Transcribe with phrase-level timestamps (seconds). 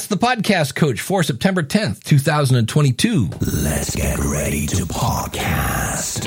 [0.00, 3.28] Ask the Podcast Coach for September 10th, 2022.
[3.62, 6.24] Let's get ready to podcast.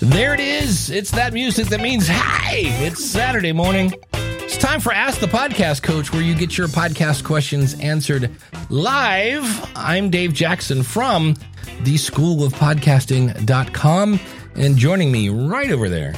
[0.00, 0.90] There it is.
[0.90, 3.94] It's that music that means, hi, it's Saturday morning.
[4.12, 8.30] It's time for Ask the Podcast Coach, where you get your podcast questions answered
[8.68, 9.70] live.
[9.74, 11.36] I'm Dave Jackson from
[11.84, 14.20] the School of Podcasting.com.
[14.56, 16.12] And joining me right over there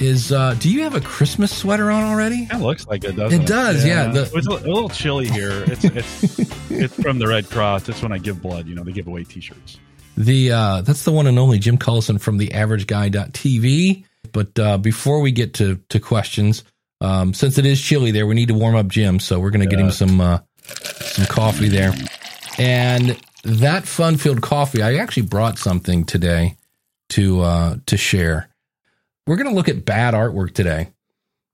[0.00, 2.46] is uh, do you have a Christmas sweater on already?
[2.50, 4.08] It looks like it, doesn't It does, yeah.
[4.08, 5.64] The- it's a, a little chilly here.
[5.66, 6.38] It's, it's
[6.70, 7.88] it's from the Red Cross.
[7.88, 8.66] It's when I give blood.
[8.66, 9.78] You know, they give away T-shirts.
[10.16, 14.04] The uh, that's the one and only Jim Collison from the AverageGuy.tv.
[14.32, 16.64] But uh, before we get to to questions,
[17.00, 19.18] um, since it is chilly there, we need to warm up Jim.
[19.20, 21.92] So we're gonna get him some uh, some coffee there.
[22.58, 26.56] And that fun filled coffee, I actually brought something today
[27.10, 28.48] to uh, to share.
[29.26, 30.88] We're gonna look at bad artwork today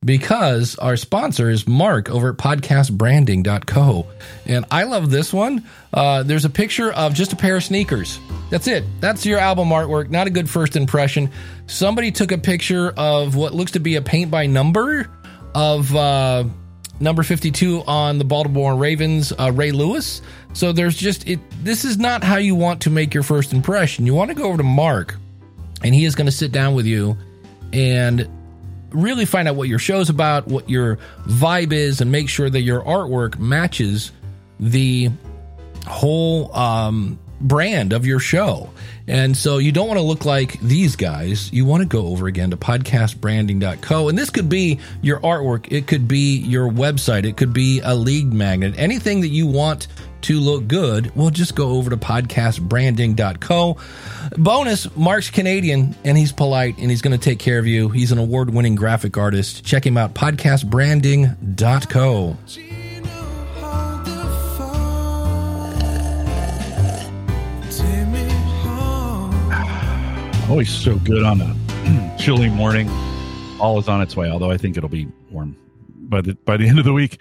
[0.05, 4.07] because our sponsor is Mark over at podcastbranding.co.
[4.47, 5.65] And I love this one.
[5.95, 8.19] Uh, there's a picture of just a pair of sneakers.
[8.51, 8.83] That's it.
[9.01, 10.11] That's your album artwork.
[10.11, 11.31] Not a good first impression.
[11.69, 15.09] Somebody took a picture of what looks to be a paint by number
[15.55, 16.43] of uh,
[16.99, 20.23] number 52 on the Baltimore Ravens, uh, Ray Lewis.
[20.55, 21.39] So there's just it.
[21.63, 24.07] This is not how you want to make your first impression.
[24.07, 25.15] You want to go over to Mark,
[25.85, 27.17] and he is going to sit down with you
[27.73, 28.29] and
[28.91, 32.63] really find out what your show's about, what your vibe is, and make sure that
[32.63, 34.13] your artwork matches
[34.59, 35.11] the
[35.87, 38.71] whole um, brand of your show.
[39.07, 41.53] And so you don't want to look like these guys.
[41.53, 44.09] You want to go over again to podcastbranding.co.
[44.09, 47.95] And this could be your artwork, it could be your website, it could be a
[47.95, 49.89] lead magnet, anything that you want
[50.23, 53.77] to look good, well, just go over to podcastbranding.co.
[54.37, 57.89] Bonus, Mark's Canadian and he's polite and he's going to take care of you.
[57.89, 59.65] He's an award winning graphic artist.
[59.65, 62.37] Check him out, podcastbranding.co.
[70.51, 72.91] Always so good on a chilly morning.
[73.61, 74.29] All is on its way.
[74.29, 75.57] Although I think it'll be warm
[75.89, 77.21] by the by the end of the week.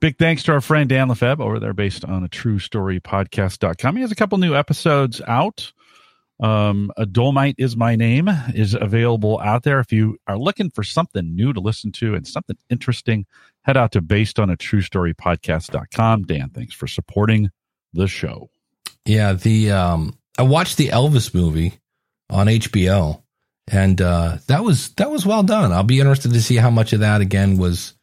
[0.00, 3.96] Big thanks to our friend Dan Lefebvre over there, based on a true story podcast.com.
[3.96, 5.72] He has a couple new episodes out.
[6.40, 9.78] Um, a Dolomite is my name is available out there.
[9.78, 13.26] If you are looking for something new to listen to and something interesting,
[13.62, 16.24] head out to based on a true story podcast.com.
[16.24, 17.50] Dan, thanks for supporting
[17.92, 18.48] the show.
[19.04, 21.74] Yeah, the um I watched the Elvis movie
[22.30, 23.22] on HBO
[23.70, 25.72] and uh that was that was well done.
[25.72, 27.94] I'll be interested to see how much of that again was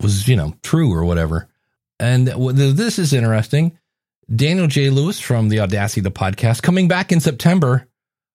[0.00, 1.48] was, you know, true or whatever.
[1.98, 3.78] And this is interesting.
[4.34, 4.90] Daniel J.
[4.90, 7.86] Lewis from the Audacity the podcast coming back in September.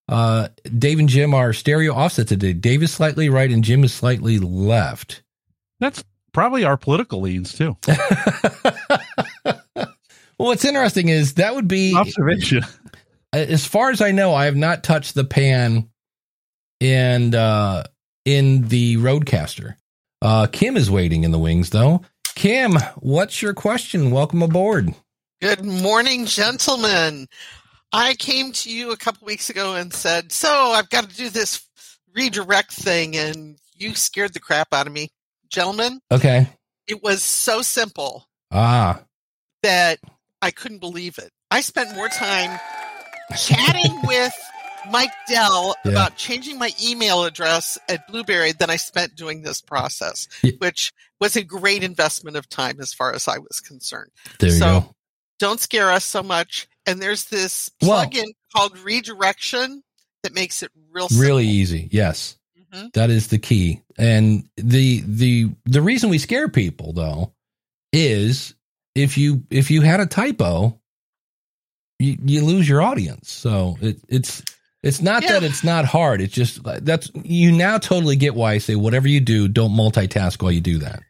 [0.08, 2.54] Uh Dave and Jim are stereo offset today.
[2.54, 5.24] Dave is slightly right and Jim is slightly left.
[5.80, 7.76] That's probably our political leans too.
[7.88, 9.58] well,
[10.38, 12.64] what's interesting is that would be Observation.
[13.34, 15.90] as far as I know, I have not touched the pan
[16.82, 17.84] and uh
[18.26, 19.76] in the RodeCaster.
[20.26, 22.02] Uh Kim is waiting in the wings though.
[22.34, 24.10] Kim, what's your question?
[24.10, 24.92] Welcome aboard.
[25.40, 27.28] Good morning, gentlemen.
[27.94, 31.30] I came to you a couple weeks ago and said, So I've got to do
[31.30, 31.64] this
[32.16, 35.10] redirect thing, and you scared the crap out of me.
[35.50, 36.48] Gentlemen, Okay.
[36.88, 39.02] it was so simple Ah.
[39.62, 40.00] that
[40.42, 41.30] I couldn't believe it.
[41.52, 42.60] I spent more time
[43.38, 44.34] chatting with
[44.92, 45.92] Mike Dell Yeah.
[45.92, 50.52] about changing my email address at Blubrry than I spent doing this process, Yeah.
[50.60, 54.12] which was a great investment of time as far as I was concerned.
[54.40, 54.96] There you So- go.
[55.40, 56.68] don't scare us so much.
[56.86, 58.26] And there's this Well- plugin
[58.56, 59.84] called Redirection
[60.24, 61.24] that makes it real simple.
[61.26, 61.90] Really easy.
[61.92, 62.38] Yes.
[62.74, 62.94] Mhm.
[62.94, 63.82] That is the key.
[63.98, 67.34] And the the the reason we scare people though
[67.94, 68.54] is
[68.96, 70.80] if you if you had a typo,
[72.00, 73.32] you, you lose your audience.
[73.32, 74.44] So it, it's
[74.86, 76.22] it's not that it's not hard.
[76.22, 80.42] It's just that's you now totally get why I say whatever you do, don't multitask
[80.42, 81.02] while you do that.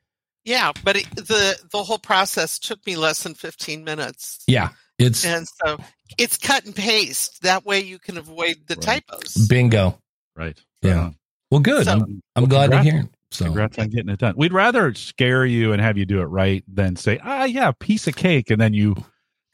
[0.46, 4.44] Yeah, but it, the the whole process took me less than 15 minutes.
[4.48, 5.78] Yeah, it's And so
[6.18, 7.42] it's cut and paste.
[7.44, 9.04] That way you can avoid the Right.
[9.08, 9.48] typos.
[9.48, 10.00] bingo.
[10.36, 10.60] Right.
[10.82, 11.12] Yeah.
[11.52, 11.86] Well, good.
[11.86, 12.90] So- I'm, I'm Well, glad to congrats.
[12.98, 13.10] hear.
[13.32, 14.36] So Congrats on getting it done.
[14.38, 18.08] We'd rather scare you and have you do it right than say, ah, yeah, piece
[18.08, 18.50] of cake.
[18.52, 18.96] And then you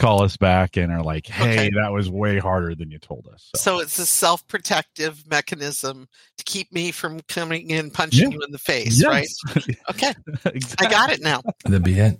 [0.01, 1.69] call us back and are like, hey, Okay.
[1.81, 3.49] that was way harder than you told us.
[3.55, 6.07] So, So it's a self protective mechanism
[6.37, 8.37] to keep me from coming in punching Yeah.
[8.37, 9.27] you in the face, right?
[9.91, 10.13] Okay,
[10.45, 10.61] exactly.
[10.87, 11.41] I got it now.
[11.63, 12.19] that'd be it.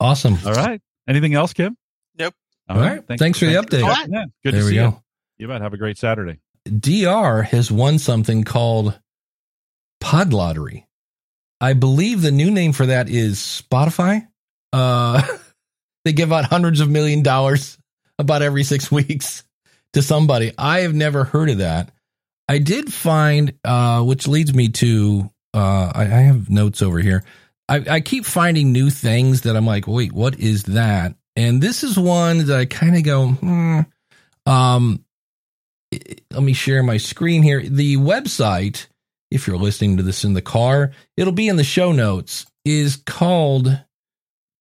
[0.00, 0.36] Awesome.
[0.44, 0.80] All right.
[1.08, 1.76] Anything else, Kim?
[2.18, 2.34] Nope.
[2.68, 3.02] All right.
[3.18, 3.82] Thanks for the update.
[3.84, 4.32] All checking in.
[4.44, 4.84] Good there to we see go.
[4.84, 5.02] you.
[5.38, 5.60] You bet.
[5.62, 6.38] Have a great Saturday.
[6.68, 8.98] DR has won something called
[10.00, 10.86] Pod Lottery.
[11.60, 14.26] I believe the new name for that is Spotify.
[14.72, 15.22] Uh,
[16.04, 17.78] they give out hundreds of million dollars
[18.18, 19.44] about every six weeks
[19.92, 20.52] to somebody.
[20.56, 21.90] I have never heard of that.
[22.48, 27.24] I did find, uh, which leads me to, uh, I, I have notes over here.
[27.68, 31.14] I, I keep finding new things that I'm like, wait, what is that?
[31.36, 33.80] And this is one that I kind of go, hmm.
[34.46, 35.04] Um,
[36.32, 37.62] let me share my screen here.
[37.62, 38.86] The website,
[39.30, 42.96] if you're listening to this in the car, it'll be in the show notes, is
[42.96, 43.78] called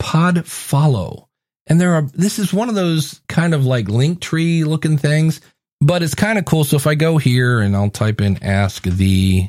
[0.01, 1.28] Podfollow.
[1.69, 5.39] And there are, this is one of those kind of like link tree looking things,
[5.79, 6.63] but it's kind of cool.
[6.63, 9.47] So if I go here and I'll type in ask the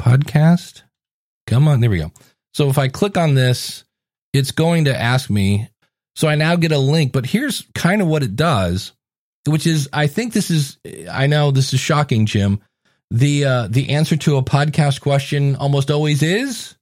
[0.00, 0.82] podcast,
[1.46, 2.10] come on, there we go.
[2.54, 3.84] So if I click on this,
[4.32, 5.68] it's going to ask me.
[6.16, 8.92] So I now get a link, but here's kind of what it does,
[9.46, 10.78] which is I think this is
[11.10, 12.60] I know this is shocking, Jim.
[13.10, 16.74] The uh the answer to a podcast question almost always is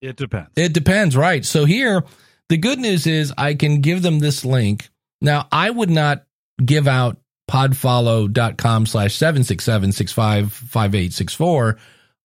[0.00, 0.50] It depends.
[0.56, 1.44] it depends, right?
[1.44, 2.04] So here,
[2.48, 4.88] the good news is I can give them this link.
[5.20, 6.24] Now, I would not
[6.64, 7.18] give out
[7.50, 11.78] podfollow.com slash 767-655864.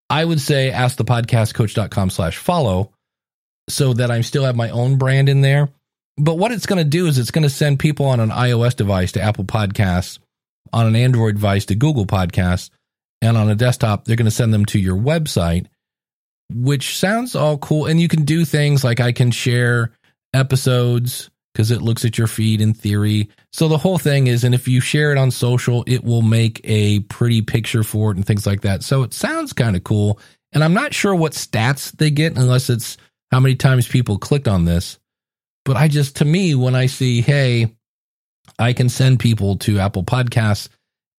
[0.10, 2.92] I would say ask the podcastcoach.com slash follow
[3.70, 5.70] so that I still have my own brand in there.
[6.18, 8.76] But what it's going to do is it's going to send people on an iOS
[8.76, 10.20] device to Apple Podcasts,
[10.74, 12.70] on an Android device to Google Podcasts,
[13.22, 15.68] and on a desktop, they're going to send them to your website,
[16.52, 17.86] which sounds all cool.
[17.86, 19.92] And you can do things like I can share
[20.34, 23.30] episodes because it looks at your feed in theory.
[23.52, 26.62] So the whole thing is, and if you share it on social, it will make
[26.64, 28.84] a pretty picture for it and things like that.
[28.84, 30.20] So it sounds kind of cool.
[30.54, 32.98] And I'm not sure what stats they get unless it's
[33.32, 35.00] how many times people clicked on this.
[35.66, 37.76] But I just, to me, when I see, hey,
[38.58, 40.70] I can send people to Apple Podcasts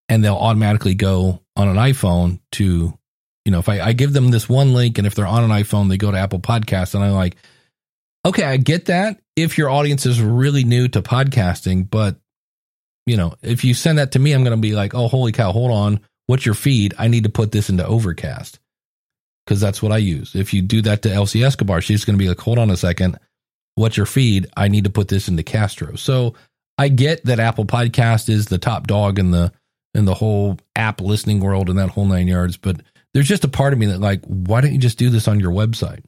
[0.08, 2.98] and they'll automatically go on an iPhone to,
[3.44, 5.50] you know, if I, I give them this one link and if they're on an
[5.50, 7.36] iPhone, they go to Apple Podcasts and I'm like,
[8.24, 12.16] okay, I get that if your audience is really new to podcasting, but
[13.06, 15.32] you know, if you send that to me, I'm going to be like, oh, holy
[15.32, 16.00] cow, hold on.
[16.26, 16.94] What's your feed?
[16.98, 18.60] I need to put this into Overcast
[19.44, 20.34] because that's what I use.
[20.34, 22.76] If you do that to Elsie Escobar, she's going to be like, hold on a
[22.76, 23.18] second.
[23.74, 24.46] What's your feed?
[24.56, 25.96] I need to put this into Castro.
[25.96, 26.34] So
[26.78, 29.52] I get that Apple Podcast is the top dog in the
[29.92, 32.80] in the whole app listening world and that whole nine yards, but
[33.12, 35.40] there's just a part of me that like, why don't you just do this on
[35.40, 36.04] your website?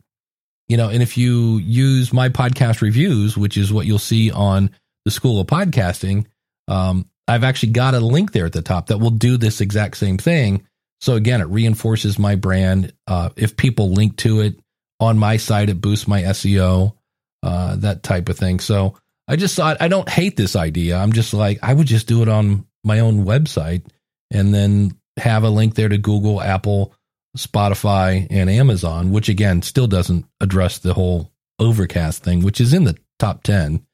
[0.73, 4.71] You know, and if you use my podcast reviews, which is what you'll see on
[5.05, 6.25] the School of Podcasting,
[6.67, 9.99] um, I've actually got a link there at the top that will do this exact
[9.99, 10.67] same thing.
[11.03, 12.95] So again, it reinforces my brand.
[13.07, 14.61] Uh, if people link to it
[14.99, 16.95] on my site, it boosts my SEO,
[17.43, 18.59] uh, that type of thing.
[18.59, 18.97] So
[19.29, 20.97] I just thought I don't hate this idea.
[20.97, 23.85] I'm just like I would just do it on my own website
[24.31, 26.95] and then have a link there to Google, Apple,
[27.37, 32.85] Spotify, and Amazon, which again still doesn't address the whole overcast thing, which is in
[32.85, 33.85] the top 10.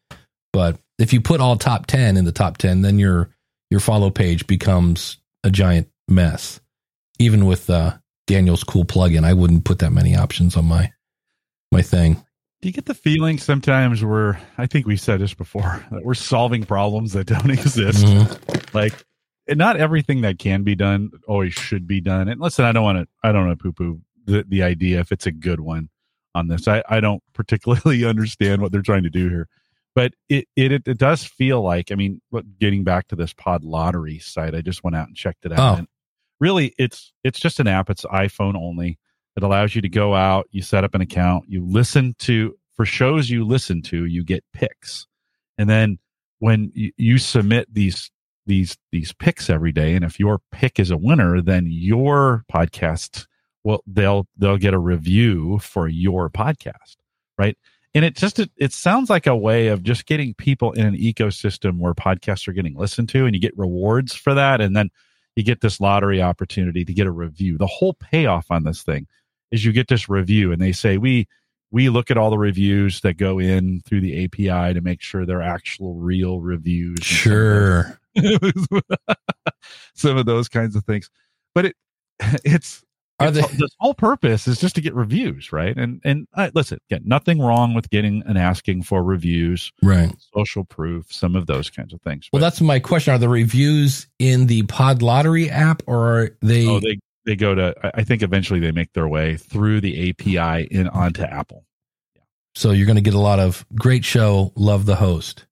[0.53, 3.31] But if you put all top 10 in the top 10, then your
[3.71, 6.61] your follow page becomes a giant mess.
[7.19, 7.97] Even with uh,
[8.27, 10.93] Daniel's cool plugin, I wouldn't put that many options on my
[11.71, 12.15] my thing.
[12.61, 16.15] Do you get the feeling sometimes we're, I think we said this before, that we're
[16.15, 18.05] solving problems that don't exist?
[18.05, 18.75] Mhm.
[18.75, 18.95] Like,
[19.57, 22.29] not everything that can be done always should be done.
[22.29, 25.01] And listen, I don't want to, I don't want to poo poo the, the idea
[25.01, 25.89] if it's a good one
[26.35, 26.69] on this.
[26.69, 29.49] I, I don't particularly understand what they're trying to do here,
[29.95, 33.65] but it, it, it, does feel like, I mean, look, getting back to this pod
[33.65, 35.59] lottery site, I just went out and checked it out.
[35.59, 35.79] Oh.
[35.79, 35.89] And
[36.41, 37.91] really, it's, it's just an app.
[37.91, 38.99] It's iPhone only.
[39.37, 42.85] It allows you to go out, you set up an account, you listen to, for
[42.85, 45.07] shows you listen to, you get picks.
[45.57, 45.99] And then
[46.41, 48.11] when you, you submit these
[48.49, 53.27] these these picks every day and if your pick is a winner then your podcast
[53.63, 56.97] well they'll they'll get a review for your podcast
[57.39, 57.57] right
[57.95, 60.97] and it just it, it sounds like a way of just getting people in an
[60.97, 64.91] ecosystem where podcasts are getting listened to and you get rewards for that and then
[65.37, 69.07] you get this lottery opportunity to get a review the whole payoff on this thing
[69.53, 71.29] is you get this review and they say we
[71.71, 75.27] we look at all the reviews that go in through the API to make sure
[75.27, 77.01] they're actual real reviews.
[77.03, 77.98] Sure.
[79.95, 81.11] some of those kinds of things.
[81.55, 81.77] But it
[82.45, 82.83] it's
[83.21, 85.77] Are they- the whole purpose is just to get reviews, right?
[85.77, 90.13] And and uh, listen, again, nothing wrong with getting and asking for reviews, Right.
[90.35, 92.29] social proof, some of those kinds of things.
[92.33, 93.15] Well, But, that's my question.
[93.15, 96.67] Are the reviews in the Pod Lottery app or are they?
[96.67, 97.75] oh, they they go to.
[97.83, 101.65] I- I think eventually they make their way through the API in onto Apple.
[102.55, 104.53] so you're going to get a lot of great show.
[104.57, 105.45] Love the host.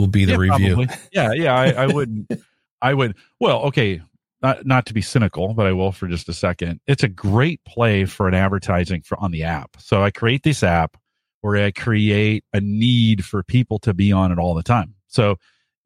[0.00, 0.74] Will be the Yeah, review.
[0.74, 0.96] probably.
[1.12, 1.54] Yeah, yeah.
[1.54, 2.30] I, I wouldn't.
[2.82, 3.16] I would.
[3.38, 4.00] Well, okay.
[4.42, 6.80] Not not to be cynical, but I will for just a second.
[6.86, 9.76] It's a great play for an advertising for on the app.
[9.78, 10.96] So I create this app
[11.42, 14.94] where I create a need for people to be on it all the time.
[15.08, 15.36] So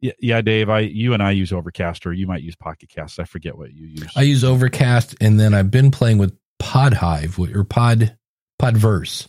[0.01, 3.19] yeah, Dave, I you and I use Overcast, or you might use Pocket Cast.
[3.19, 4.13] I forget what you use.
[4.15, 8.17] I use Overcast, and then I've been playing with Podhive or Pod
[8.61, 9.27] Podverse.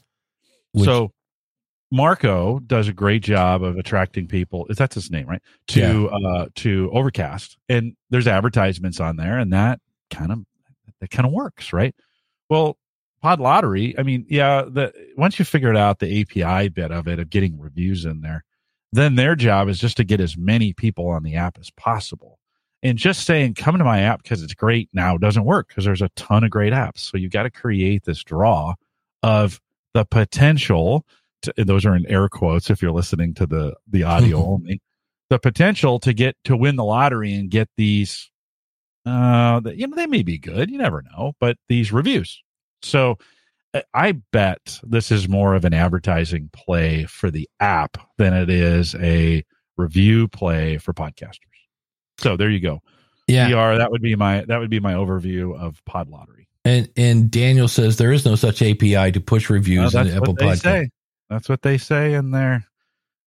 [0.74, 1.12] Which, so
[1.92, 4.66] Marco does a great job of attracting people.
[4.70, 5.42] Is that's his name, right?
[5.70, 6.30] To yeah.
[6.30, 10.40] uh to Overcast, and there's advertisements on there, and that kind of
[11.02, 11.96] that kind of works, right?
[12.50, 12.78] Well,
[13.22, 17.20] Pod Lottery, I mean, yeah, the once you figured out the API bit of it
[17.20, 18.44] of getting reviews in there,
[18.92, 22.40] then their job is just to get as many people on the app as possible.
[22.84, 26.04] And just saying, come to my app because it's great now doesn't work because there's
[26.04, 27.00] a ton of great apps.
[27.00, 28.76] So you've got to create this draw
[29.24, 29.60] of
[29.96, 31.04] the potential.
[31.44, 34.82] To, those are in air quotes if you're listening to the the audio only.
[35.30, 38.30] The potential to get to win the lottery and get these,
[39.08, 40.70] uh, you know, they may be good.
[40.70, 42.44] You never know, but these reviews.
[42.84, 43.18] So
[43.94, 48.96] I bet this is more of an advertising play for the app than it is
[48.96, 49.44] a
[49.78, 51.40] review play for podcasters.
[52.20, 52.82] So there you go.
[53.28, 53.48] Yeah.
[53.48, 56.48] PR, that would be my that would be my overview of Pod Lottery.
[56.64, 60.90] And and Daniel says there is no such API to push reviews in Apple Podcast.
[61.30, 62.66] That's what they say in their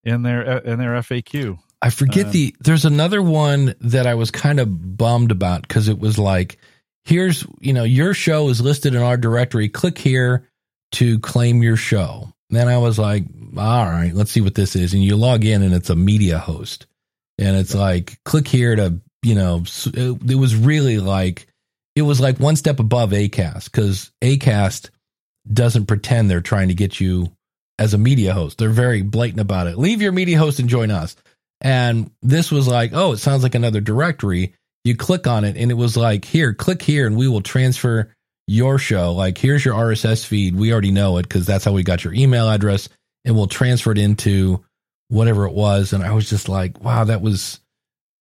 [0.04, 1.58] in their in their FAQ.
[1.80, 5.88] I forget uh, the there's another one that I was kind of bummed about because
[5.88, 6.58] it was like
[7.08, 9.68] here's, you know, your show is listed in our directory.
[9.68, 10.46] Click here
[10.92, 12.32] to claim your show.
[12.50, 13.24] Then I was like,
[13.56, 14.92] all right, let's see what this is.
[14.92, 16.86] And you log in and it's a media host.
[17.38, 21.46] And it's like, click here to, you know, it, it was really like,
[21.96, 24.90] it was like one step above ACAST because ACAST
[25.50, 27.32] doesn't pretend they're trying to get you
[27.78, 28.58] as a media host.
[28.58, 29.78] They're very blatant about it.
[29.78, 31.16] Leave your media host and join us.
[31.60, 34.54] And this was like, oh, it sounds like another directory
[34.84, 38.14] you click on it and it was like, here, click here and we will transfer
[38.46, 39.12] your show.
[39.12, 40.56] Like, here's your RSS feed.
[40.56, 42.88] We already know it because that's how we got your email address
[43.24, 44.64] and we'll transfer it into
[45.08, 45.92] whatever it was.
[45.92, 47.60] And I was just like, wow, that was,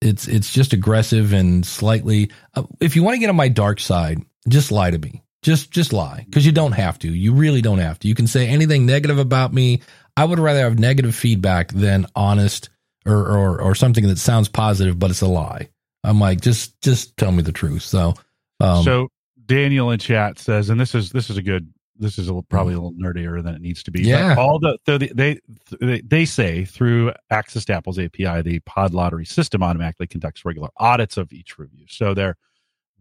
[0.02, 3.80] it's, it's just aggressive and slightly, uh, if you want to get on my dark
[3.80, 5.24] side, just lie to me.
[5.48, 7.08] Just, just lie because you don't have to.
[7.08, 8.10] You really don't have to.
[8.10, 9.82] You can say anything negative about me.
[10.18, 12.68] I would rather have negative feedback than honest
[13.06, 15.70] or, or, or something that sounds positive, but it's a lie.
[16.04, 17.84] I'm like, just just tell me the truth.
[17.84, 18.16] So,
[18.60, 19.08] um, so
[19.46, 21.72] Daniel in chat says, and this is this is a good.
[21.98, 24.04] This is a, probably a little nerdier than it needs to be.
[24.04, 24.36] Yeah.
[24.36, 25.40] But all the, the they,
[25.80, 30.68] they they say through Access to Apple's API, the Pod Lottery system automatically conducts regular
[30.76, 31.86] audits of each review.
[31.88, 32.36] So they're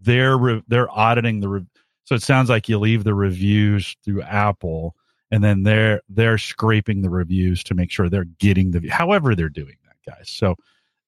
[0.01, 1.67] they're they're auditing the.
[2.07, 4.95] So it sounds like you leave the reviews through Apple,
[5.31, 8.89] and then they're they're scraping the reviews to make sure they're getting the.
[8.89, 10.31] However, they're doing that, guys.
[10.31, 10.55] So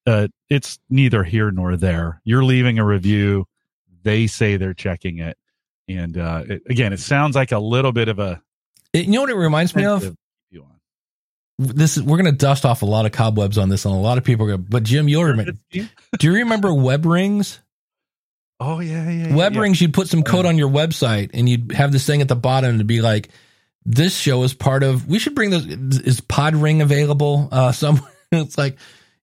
[0.05, 2.21] uh, it's neither here nor there.
[2.25, 3.45] You're leaving a review.
[4.03, 5.37] They say they're checking it.
[5.87, 8.41] And uh, it, again, it sounds like a little bit of a.
[8.91, 10.03] It, you know what it reminds me of?
[11.57, 13.97] This is we're going to dust off a lot of cobwebs on this, and a
[13.97, 14.67] lot of people are going.
[14.69, 15.53] But Jim, you'll remember.
[15.71, 15.87] do
[16.21, 17.59] you remember web rings?
[18.59, 19.35] Oh yeah, yeah.
[19.35, 19.61] Web yeah.
[19.61, 19.81] rings.
[19.81, 22.79] You'd put some code on your website, and you'd have this thing at the bottom
[22.79, 23.29] to be like,
[23.85, 25.65] "This show is part of." We should bring this.
[25.65, 28.11] Is Pod Ring available uh, somewhere?
[28.31, 28.77] it's like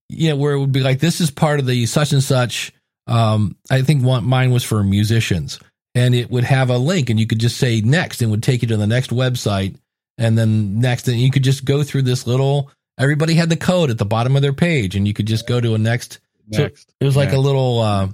[0.09, 2.73] you know, where it would be like, this is part of the such and such.
[3.07, 5.61] Um, I think one, mine was for musicians
[5.95, 8.63] and it would have a link and you could just say next and would take
[8.63, 9.77] you to the next website
[10.19, 13.91] and then next and you could just go through this little, everybody had the code
[13.91, 16.19] at the bottom of their page and you could just go to a next.
[16.49, 16.89] next.
[16.89, 17.37] So it was like next.
[17.37, 18.09] a little, uh,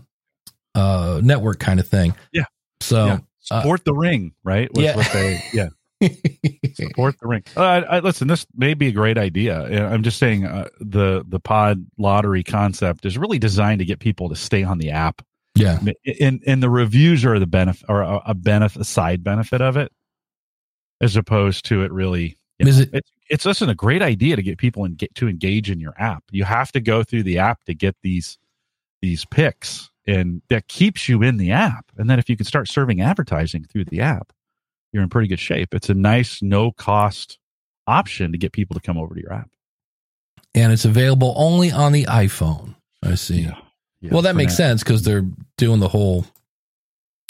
[0.75, 2.15] uh, network kind of thing.
[2.33, 2.45] Yeah.
[2.81, 3.19] So yeah.
[3.51, 4.73] Uh, support uh, the ring, right?
[4.75, 5.03] Was yeah.
[5.13, 5.69] They, yeah.
[6.75, 7.45] support the ring.
[7.57, 9.87] Uh, I, listen, this may be a great idea.
[9.89, 14.29] I'm just saying uh, the the pod lottery concept is really designed to get people
[14.29, 15.23] to stay on the app.
[15.55, 15.81] Yeah,
[16.21, 19.77] and and the reviews are the benefit or a, a benefit, a side benefit of
[19.77, 19.93] it,
[21.01, 22.37] as opposed to it really.
[22.59, 22.91] You know, is it?
[22.93, 25.95] It's, it's listen a great idea to get people and get to engage in your
[25.99, 26.25] app.
[26.31, 28.39] You have to go through the app to get these
[29.03, 31.87] these picks, and that keeps you in the app.
[31.97, 34.33] And then if you can start serving advertising through the app
[34.93, 35.75] you're in pretty good shape.
[35.75, 37.39] It's a nice, no cost
[37.87, 39.51] option to get people to come over to your app.
[40.55, 42.77] And it's available only on the iPhone.
[43.03, 43.41] I see.
[43.41, 43.57] Yeah.
[44.01, 44.69] Yeah, well, that makes now.
[44.69, 45.25] sense because they're
[45.57, 46.27] doing the whole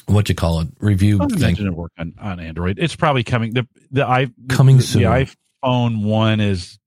[0.07, 1.57] what you call it review I thing.
[1.57, 2.79] It work on, on Android.
[2.79, 3.53] It's probably coming.
[3.53, 5.03] The the i coming the, soon.
[5.03, 5.27] The
[5.63, 6.79] iPhone one is,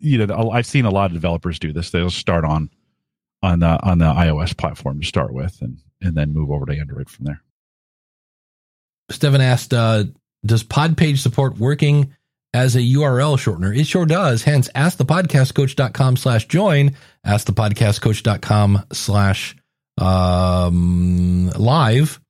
[0.00, 1.88] you know, I've seen a lot of developers do this.
[1.88, 2.68] They'll start on
[3.42, 6.78] on the on the iOS platform to start with, and and then move over to
[6.78, 7.42] Android from there.
[9.10, 10.04] Stephen asked, uh,
[10.44, 12.14] does Podpage support working
[12.54, 13.76] as a URL shortener?
[13.76, 14.42] It sure does.
[14.42, 19.56] Hence, ask the askthepodcastcoach.com slash join, Ask the askthepodcastcoach.com slash
[19.98, 22.20] um, live.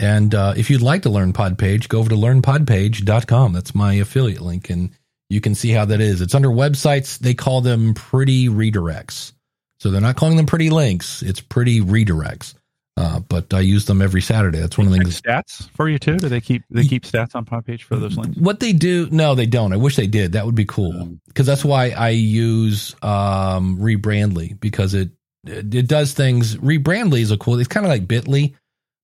[0.00, 3.52] And uh, if you'd like to learn Podpage, go over to learnpodpage.com.
[3.52, 4.70] That's my affiliate link.
[4.70, 4.90] And
[5.28, 6.20] you can see how that is.
[6.20, 7.18] It's under websites.
[7.18, 9.32] They call them pretty redirects.
[9.82, 11.22] So they're not calling them pretty links.
[11.22, 12.54] It's pretty redirects.
[12.96, 14.60] Uh, but I use them every Saturday.
[14.60, 15.20] That's one of the things.
[15.20, 16.18] Stats for you too?
[16.18, 18.38] Do they keep they keep stats on Pod Page for those links?
[18.38, 19.08] What they do?
[19.10, 19.72] No, they don't.
[19.72, 20.32] I wish they did.
[20.32, 25.10] That would be cool because that's why I use um, Rebrandly because it
[25.44, 26.54] it does things.
[26.58, 27.58] Rebrandly is a cool.
[27.58, 28.54] It's kind of like Bitly,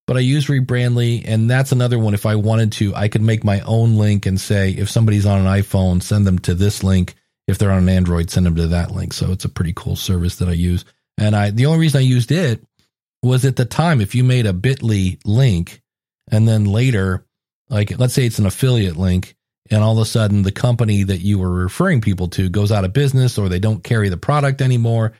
[0.07, 2.13] but I use Rebrandly, and that's another one.
[2.13, 5.45] If I wanted to, I could make my own link and say if somebody's on
[5.45, 7.15] an iPhone, send them to this link.
[7.49, 9.11] If they're on an Android, send them to that link.
[9.11, 10.85] So it's a pretty cool service that I use.
[11.17, 12.63] And I the only reason I used it
[13.23, 15.81] was at the time if you made a Bitly link
[16.31, 17.25] and then later,
[17.67, 19.35] like let's say it's an affiliate link,
[19.71, 22.85] and all of a sudden the company that you were referring people to goes out
[22.85, 25.13] of business or they don't carry the product anymore.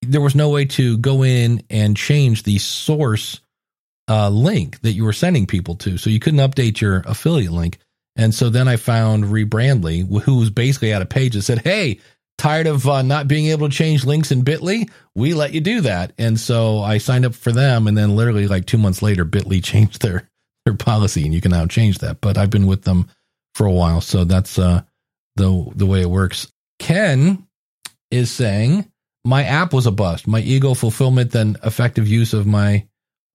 [0.00, 3.40] There was no way to go in and change the source
[4.08, 5.98] uh, link that you were sending people to.
[5.98, 7.78] So you couldn't update your affiliate link.
[8.16, 12.00] And so then I found Rebrandly, who was basically at a page that said, Hey,
[12.38, 14.90] tired of uh, not being able to change links in Bitly?
[15.14, 16.12] We let you do that.
[16.18, 17.86] And so I signed up for them.
[17.86, 20.28] And then literally like two months later, Bitly changed their,
[20.64, 22.20] their policy and you can now change that.
[22.20, 23.08] But I've been with them
[23.54, 24.00] for a while.
[24.00, 24.82] So that's uh,
[25.36, 26.50] the, the way it works.
[26.78, 27.46] Ken
[28.10, 28.90] is saying,
[29.26, 30.28] my app was a bust.
[30.28, 32.86] My ego fulfillment, then effective use of my.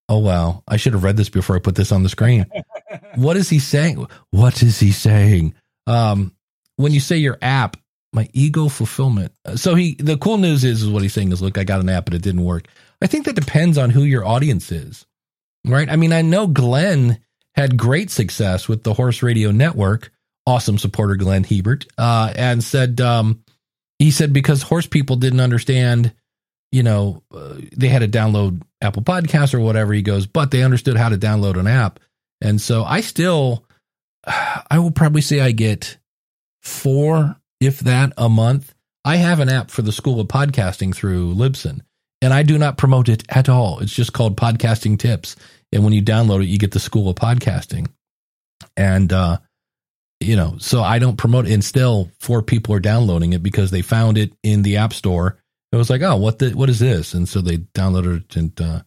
[0.08, 0.64] Oh, wow.
[0.68, 2.46] I should have read this before I put this on the screen.
[3.16, 4.06] what is he saying?
[4.32, 5.54] What is he saying?
[5.88, 6.34] Um,
[6.78, 7.78] when you say your app,
[8.14, 9.32] my ego fulfillment.
[9.56, 11.90] So he, the cool news is, is what he's saying is, look, I got an
[11.90, 12.68] app, but it didn't work.
[13.02, 15.06] I think that depends on who your audience is,
[15.66, 15.90] right?
[15.90, 17.20] I mean, I know Glenn
[17.56, 20.12] had great success with the Horse Radio Network.
[20.48, 23.44] Awesome supporter, Glenn Hebert, uh, and said, um,
[24.00, 26.14] he said because horse people didn't understand,
[26.72, 29.94] you know, uh, they had to download Apple Podcasts or whatever.
[29.94, 32.00] He goes, but they understood how to download an app.
[32.42, 33.66] And so I still,
[34.26, 35.98] I will probably say I get
[36.62, 38.74] four, if that, a month.
[39.04, 41.82] I have an app for the School of Podcasting through Libsyn,
[42.22, 43.80] and I do not promote it at all.
[43.80, 45.36] It's just called Podcasting Tips.
[45.72, 47.88] And when you download it, you get the School of Podcasting.
[48.78, 49.38] And, uh,
[50.20, 51.54] you know, so I don't promote it.
[51.54, 55.40] And still, four people are downloading it because they found it in the App Store.
[55.72, 57.16] It was like, oh, what the, what is this?
[57.16, 58.82] And so they downloaded it and uh,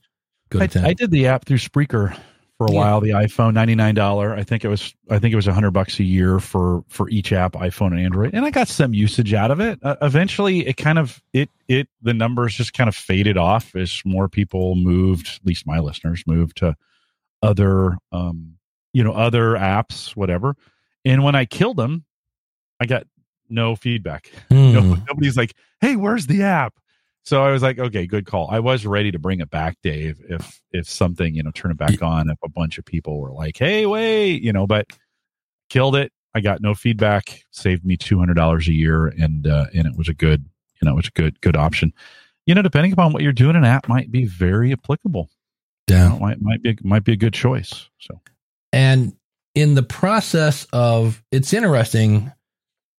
[0.50, 0.84] go to I, town.
[0.84, 2.16] I did the app through Spreaker
[2.66, 2.80] for a Yeah.
[2.80, 3.00] while.
[3.00, 4.34] The iPhone ninety nine dollar.
[4.34, 4.94] I think it was.
[5.10, 8.00] I think it was a hundred bucks a year for for each app, iPhone and
[8.00, 9.78] Android, and I got some usage out of it.
[9.82, 14.00] Uh, eventually, it kind of it it the numbers just kind of faded off as
[14.04, 15.38] more people moved.
[15.40, 16.76] At least my listeners moved to
[17.42, 18.54] other um
[18.92, 20.56] you know other apps, whatever.
[21.04, 22.04] And when I killed them,
[22.80, 23.06] I got
[23.48, 24.30] no feedback.
[24.48, 24.72] Hmm.
[24.72, 26.74] No, nobody's like, "Hey, where's the app?"
[27.24, 30.20] So I was like, "Okay, good call." I was ready to bring it back, Dave,
[30.28, 32.28] if if something you know turn it back on.
[32.30, 34.86] If a bunch of people were like, "Hey, wait," you know, but
[35.70, 36.12] killed it.
[36.34, 37.42] I got no feedback.
[37.50, 40.44] Saved me two hundred dollars a year, and uh, and it was a good
[40.80, 41.92] you know it was a good good option.
[42.46, 45.30] You know, depending upon what you're doing, an app might be very applicable.
[45.88, 46.08] You Yeah.
[46.10, 47.88] know, might might be might be a good choice.
[48.00, 48.20] So
[48.72, 49.14] And
[49.54, 52.32] in the process of, it's interesting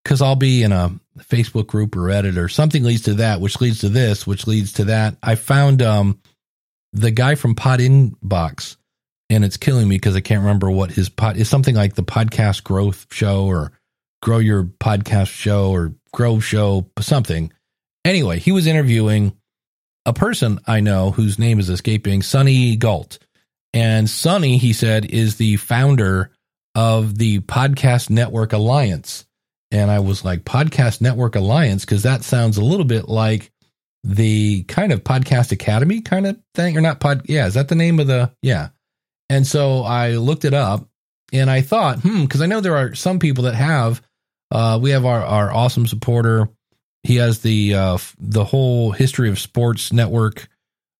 [0.03, 3.61] because I'll be in a Facebook group or Reddit or something leads to that, which
[3.61, 5.17] leads to this, which leads to that.
[5.23, 6.19] I found um,
[6.93, 8.77] the guy from Pod Inbox,
[9.29, 11.49] and it's killing me because I can't remember what his pod is.
[11.49, 13.71] Something like the podcast growth show or
[14.21, 17.51] grow your podcast show or grow show something.
[18.03, 19.35] Anyway, he was interviewing
[20.05, 23.17] a person I know whose name is escaping, Sunny Gault.
[23.73, 26.31] And Sunny, he said, is the founder
[26.75, 29.25] of the Podcast Network Alliance.
[29.71, 33.51] And I was like, Podcast Network Alliance, because that sounds a little bit like
[34.03, 37.23] the kind of Podcast Academy kind of thing, or not pod.
[37.25, 38.31] Yeah, is that the name of the?
[38.41, 38.69] Yeah.
[39.29, 40.87] And so I looked it up
[41.33, 44.01] and I thought, hmm, because I know there are some people that have,
[44.51, 46.49] uh, we have our, our awesome supporter.
[47.01, 50.47] He has the, uh, the whole history of sports network.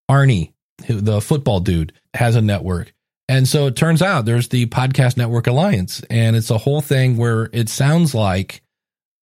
[0.10, 0.54] Arnie,
[0.88, 2.95] the football dude, has a network.
[3.28, 7.18] And so it turns out there's the Podcast Network Alliance, and it's a whole thing
[7.18, 8.62] where it sounds like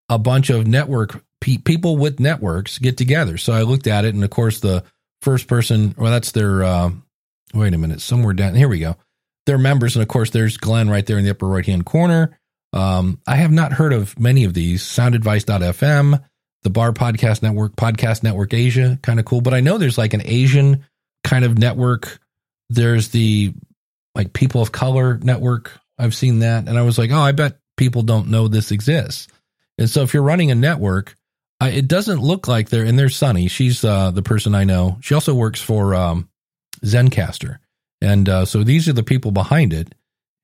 [0.10, 3.38] a bunch of network pe- people with networks get together.
[3.38, 4.84] So I looked at it, and of course, the
[5.22, 6.92] first person, well, that's their, uh,
[7.54, 8.96] wait a minute, somewhere down here we go.
[9.46, 12.40] They're members, and of course, there's Glenn right there in the upper right hand corner.
[12.74, 14.84] Um, I have not heard of many of these.
[14.84, 16.24] Soundadvice.fm,
[16.64, 19.42] the Bar Podcast Network, Podcast Network Asia, kind of cool.
[19.42, 20.86] But I know there's like an Asian
[21.24, 22.20] kind of network.
[22.70, 23.54] There's the
[24.16, 25.72] like People of Color network.
[25.98, 26.68] I've seen that.
[26.68, 29.28] And I was like, oh, I bet people don't know this exists.
[29.78, 31.16] And so if you're running a network,
[31.60, 33.48] I, it doesn't look like they're, and there's Sunny.
[33.48, 34.98] She's uh, the person I know.
[35.02, 36.30] She also works for um,
[36.84, 37.58] Zencastr.
[38.02, 39.94] And uh, so these are the people behind it.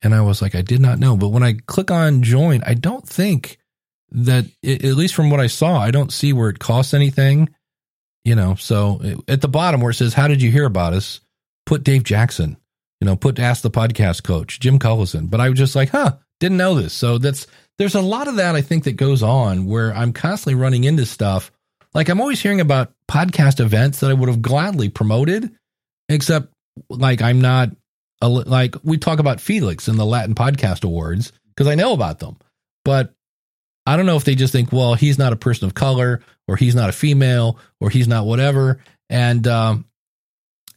[0.04, 1.18] And I was like, I did not know.
[1.18, 3.58] But when I click on join, I don't think
[4.12, 7.50] that at least from what I saw, I don't see where it costs anything.
[8.24, 11.22] You know, so at the bottom where it says, "How did you hear about us?"
[11.66, 12.58] Put Dave Jackson.
[13.02, 15.30] You know, put Ask the Podcast Coach, Jim Collison.
[15.30, 16.94] But I was just like, huh, didn't know this.
[16.94, 20.60] So that's there's a lot of that I think that goes on where I'm constantly
[20.60, 21.52] running into stuff.
[21.94, 25.52] Like I'm always hearing about podcast events that I would have gladly promoted,
[26.10, 26.54] except
[26.90, 27.70] like I'm not
[28.22, 32.20] a, like we talk about Felix and the Latin Podcast Awards because I know about
[32.20, 32.38] them,
[32.84, 33.14] but
[33.86, 36.56] I don't know if they just think, well, he's not a person of color or
[36.58, 38.80] he's not a female or he's not whatever.
[39.10, 39.86] And um,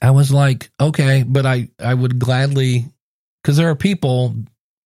[0.02, 2.86] I was like, okay, but I I would gladly
[3.42, 4.34] because there are people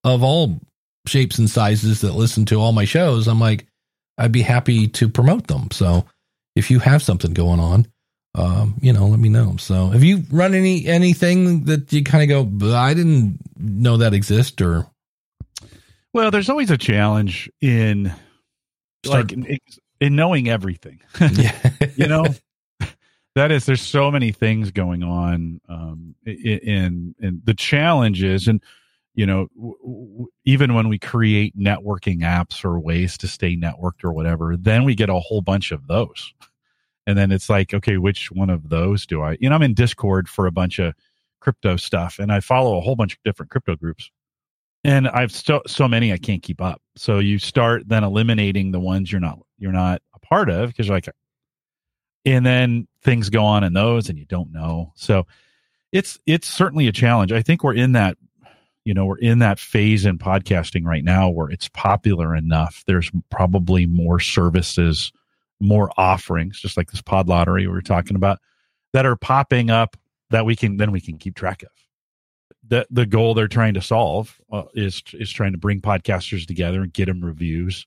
[0.02, 0.60] of all
[1.06, 3.28] shapes and sizes that listen to all my shows.
[3.28, 3.66] I'm like,
[4.18, 5.68] I'd be happy to promote them.
[5.70, 6.04] So
[6.56, 7.86] if you have something going on,
[8.34, 9.56] um, you know, let me know.
[9.58, 14.14] So have you run any anything that you kind of go, I didn't know that
[14.14, 14.86] exist or
[16.12, 18.12] well, there's always a challenge in
[19.04, 19.58] like in,
[20.00, 21.00] in knowing everything.
[21.20, 21.56] yeah.
[21.96, 22.26] you know,
[23.34, 28.62] that is there's so many things going on um in in the challenges and
[29.14, 34.04] you know w- w- even when we create networking apps or ways to stay networked
[34.04, 36.32] or whatever then we get a whole bunch of those.
[37.06, 39.74] And then it's like okay which one of those do i you know i'm in
[39.74, 40.94] discord for a bunch of
[41.40, 44.10] crypto stuff and i follow a whole bunch of different crypto groups.
[44.84, 46.80] And i've so so many i can't keep up.
[46.96, 50.86] So you start then eliminating the ones you're not you're not a part of because
[50.86, 51.08] you're like
[52.24, 54.92] and then things go on in those and you don't know.
[54.96, 55.26] So
[55.92, 57.32] it's it's certainly a challenge.
[57.32, 58.16] I think we're in that
[58.84, 62.84] you know we're in that phase in podcasting right now where it's popular enough.
[62.86, 65.12] There's probably more services
[65.60, 68.38] more offerings just like this pod lottery we were talking about
[68.92, 69.96] that are popping up
[70.30, 71.70] that we can then we can keep track of.
[72.66, 76.82] The the goal they're trying to solve uh, is is trying to bring podcasters together
[76.82, 77.86] and get them reviews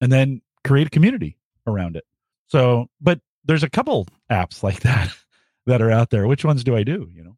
[0.00, 2.04] and then create a community around it.
[2.48, 5.10] So but there's a couple apps like that
[5.66, 6.26] that are out there.
[6.26, 7.08] Which ones do I do?
[7.12, 7.36] You know?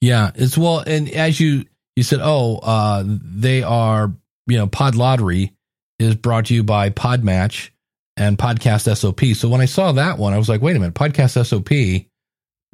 [0.00, 1.64] Yeah, it's well, and as you
[1.96, 4.12] you said, oh, uh, they are
[4.46, 5.52] you know Pod Lottery
[5.98, 7.70] is brought to you by Podmatch
[8.16, 9.36] and Podcast SOP.
[9.36, 12.06] So when I saw that one, I was like, wait a minute, Podcast SOP.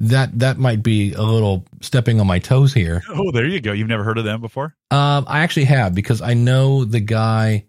[0.01, 3.03] That that might be a little stepping on my toes here.
[3.07, 3.71] Oh, there you go.
[3.71, 4.75] You've never heard of them before?
[4.89, 7.65] Um, I actually have because I know the guy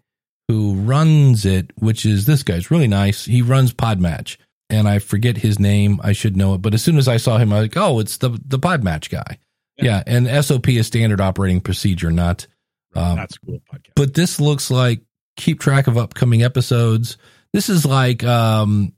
[0.47, 3.23] who runs it, which is this guy's really nice.
[3.23, 4.37] He runs Podmatch
[4.73, 5.99] and I forget his name.
[6.03, 7.99] I should know it, but as soon as I saw him, I was like, oh,
[7.99, 9.39] it's the the Podmatch guy.
[9.77, 9.85] Yeah.
[9.85, 12.47] yeah, and SOP is standard operating procedure, not
[12.95, 13.91] um, that's cool podcast.
[13.95, 15.01] But this looks like
[15.37, 17.17] keep track of upcoming episodes.
[17.53, 18.93] This is like um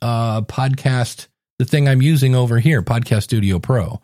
[0.00, 4.00] uh podcast the thing I'm using over here, Podcast Studio Pro,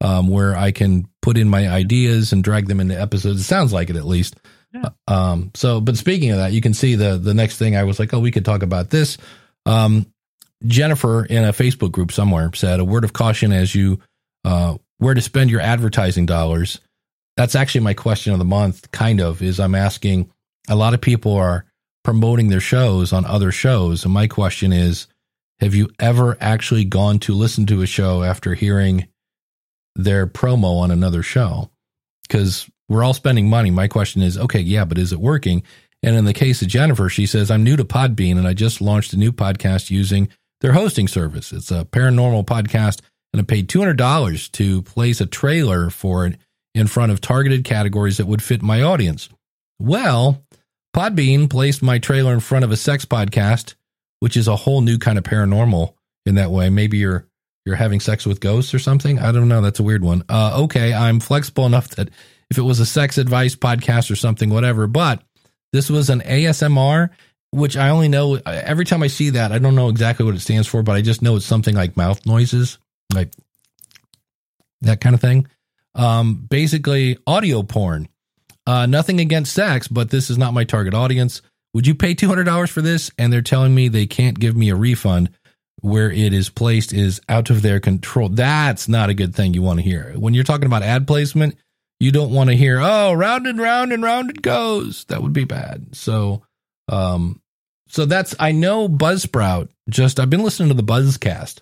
[0.00, 3.40] um, where I can put in my ideas and drag them into episodes.
[3.40, 4.36] It sounds like it at least.
[4.72, 4.90] Yeah.
[5.06, 7.84] Uh, um, so, but speaking of that, you can see the the next thing I
[7.84, 9.16] was like, oh, we could talk about this.
[9.64, 10.06] Um,
[10.66, 14.00] Jennifer in a Facebook group somewhere said a word of caution as you
[14.44, 16.80] uh, where to spend your advertising dollars.
[17.36, 18.90] That's actually my question of the month.
[18.90, 20.30] Kind of is I'm asking.
[20.68, 21.64] A lot of people are
[22.04, 25.06] promoting their shows on other shows, and my question is,
[25.60, 29.08] have you ever actually gone to listen to a show after hearing
[29.96, 31.70] their promo on another show?
[32.22, 33.70] Because we're all spending money.
[33.70, 35.62] My question is, okay, yeah, but is it working?
[36.02, 38.80] And in the case of Jennifer, she says, I'm new to Podbean and I just
[38.80, 40.28] launched a new podcast using
[40.60, 41.52] their hosting service.
[41.52, 43.00] It's a paranormal podcast,
[43.32, 46.36] and I paid $200 to place a trailer for it
[46.74, 49.28] in front of targeted categories that would fit my audience.
[49.78, 50.42] Well,
[50.94, 53.74] Podbean placed my trailer in front of a sex podcast,
[54.20, 55.94] which is a whole new kind of paranormal
[56.26, 56.70] in that way.
[56.70, 57.26] Maybe you're
[57.64, 59.18] you're having sex with ghosts or something.
[59.18, 59.60] I don't know.
[59.60, 60.24] That's a weird one.
[60.28, 62.08] Uh, okay, I'm flexible enough that
[62.50, 64.86] if it was a sex advice podcast or something, whatever.
[64.86, 65.22] But
[65.72, 67.10] this was an ASMR
[67.50, 70.40] which I only know every time I see that, I don't know exactly what it
[70.40, 72.78] stands for, but I just know it's something like mouth noises,
[73.14, 73.32] like
[74.82, 75.46] that kind of thing.
[75.94, 78.08] Um, basically, audio porn.
[78.66, 81.40] Uh, nothing against sex, but this is not my target audience.
[81.74, 83.10] Would you pay $200 for this?
[83.18, 85.30] And they're telling me they can't give me a refund
[85.80, 88.28] where it is placed is out of their control.
[88.28, 90.12] That's not a good thing you want to hear.
[90.16, 91.56] When you're talking about ad placement,
[92.00, 95.04] you don't want to hear, oh, round and round and round it goes.
[95.04, 95.96] That would be bad.
[95.96, 96.42] So,
[96.88, 97.40] um,
[97.88, 99.68] so that's I know Buzzsprout.
[99.88, 101.60] Just I've been listening to the Buzzcast,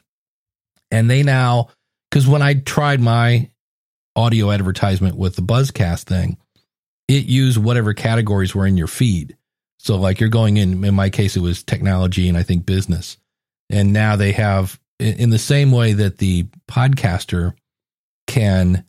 [0.90, 1.68] and they now
[2.10, 3.50] because when I tried my
[4.14, 6.38] audio advertisement with the Buzzcast thing,
[7.08, 9.36] it used whatever categories were in your feed.
[9.78, 10.84] So like you're going in.
[10.84, 13.16] In my case, it was technology and I think business,
[13.70, 17.54] and now they have in the same way that the podcaster
[18.26, 18.84] can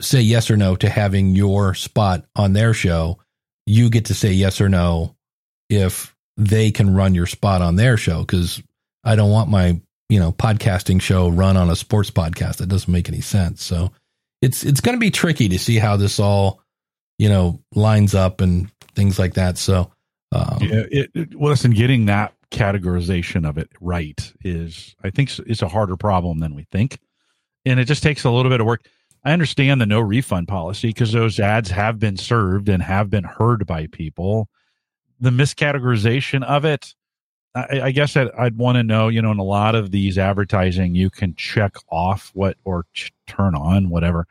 [0.00, 3.18] say yes or no to having your spot on their show,
[3.66, 5.15] you get to say yes or no
[5.68, 8.62] if they can run your spot on their show because
[9.04, 12.58] I don't want my you know podcasting show run on a sports podcast.
[12.58, 13.62] That doesn't make any sense.
[13.64, 13.92] So
[14.42, 16.60] it's it's going to be tricky to see how this all
[17.18, 19.58] you know lines up and things like that.
[19.58, 19.90] So
[20.32, 25.38] um, yeah, it, it, well, listen, getting that categorization of it right is, I think,
[25.40, 26.98] it's a harder problem than we think,
[27.64, 28.86] and it just takes a little bit of work.
[29.24, 33.24] I understand the no refund policy because those ads have been served and have been
[33.24, 34.48] heard by people.
[35.20, 36.94] The miscategorization of it,
[37.54, 39.08] I, I guess I'd, I'd want to know.
[39.08, 43.12] You know, in a lot of these advertising, you can check off what or ch-
[43.26, 44.26] turn on whatever,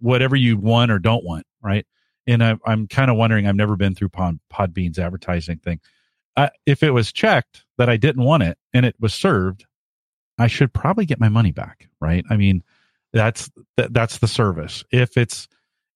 [0.00, 1.86] whatever you want or don't want, right?
[2.26, 3.46] And I, I'm kind of wondering.
[3.46, 5.80] I've never been through Pod, Podbean's advertising thing.
[6.36, 9.66] Uh, if it was checked that I didn't want it and it was served,
[10.38, 12.24] I should probably get my money back, right?
[12.28, 12.64] I mean,
[13.12, 14.84] that's that, that's the service.
[14.90, 15.46] If it's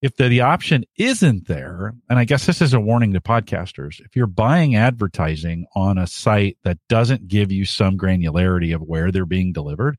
[0.01, 4.01] if the, the option isn't there, and I guess this is a warning to podcasters,
[4.01, 9.11] if you're buying advertising on a site that doesn't give you some granularity of where
[9.11, 9.99] they're being delivered,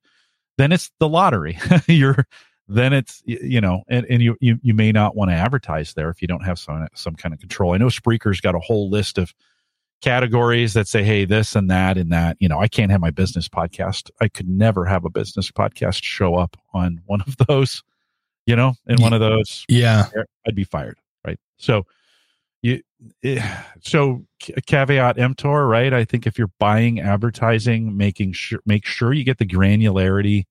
[0.58, 1.58] then it's the lottery.
[1.88, 2.26] you're
[2.70, 6.10] then it's you know, and, and you, you you may not want to advertise there
[6.10, 7.74] if you don't have some some kind of control.
[7.74, 9.34] I know Spreaker's got a whole list of
[10.02, 12.38] categories that say, hey, this and that and that.
[12.40, 14.12] You know, I can't have my business podcast.
[14.22, 17.84] I could never have a business podcast show up on one of those,
[18.50, 19.64] you know, in one of those.
[19.70, 20.08] Yeah.
[20.48, 20.98] I'd be fired.
[21.24, 21.38] Right.
[21.58, 21.86] So,
[22.64, 22.82] you,
[23.24, 24.26] eh, so
[24.66, 25.94] caveat emptor, right?
[25.94, 30.46] I think if you're buying advertising, making sure, make sure you get the granularity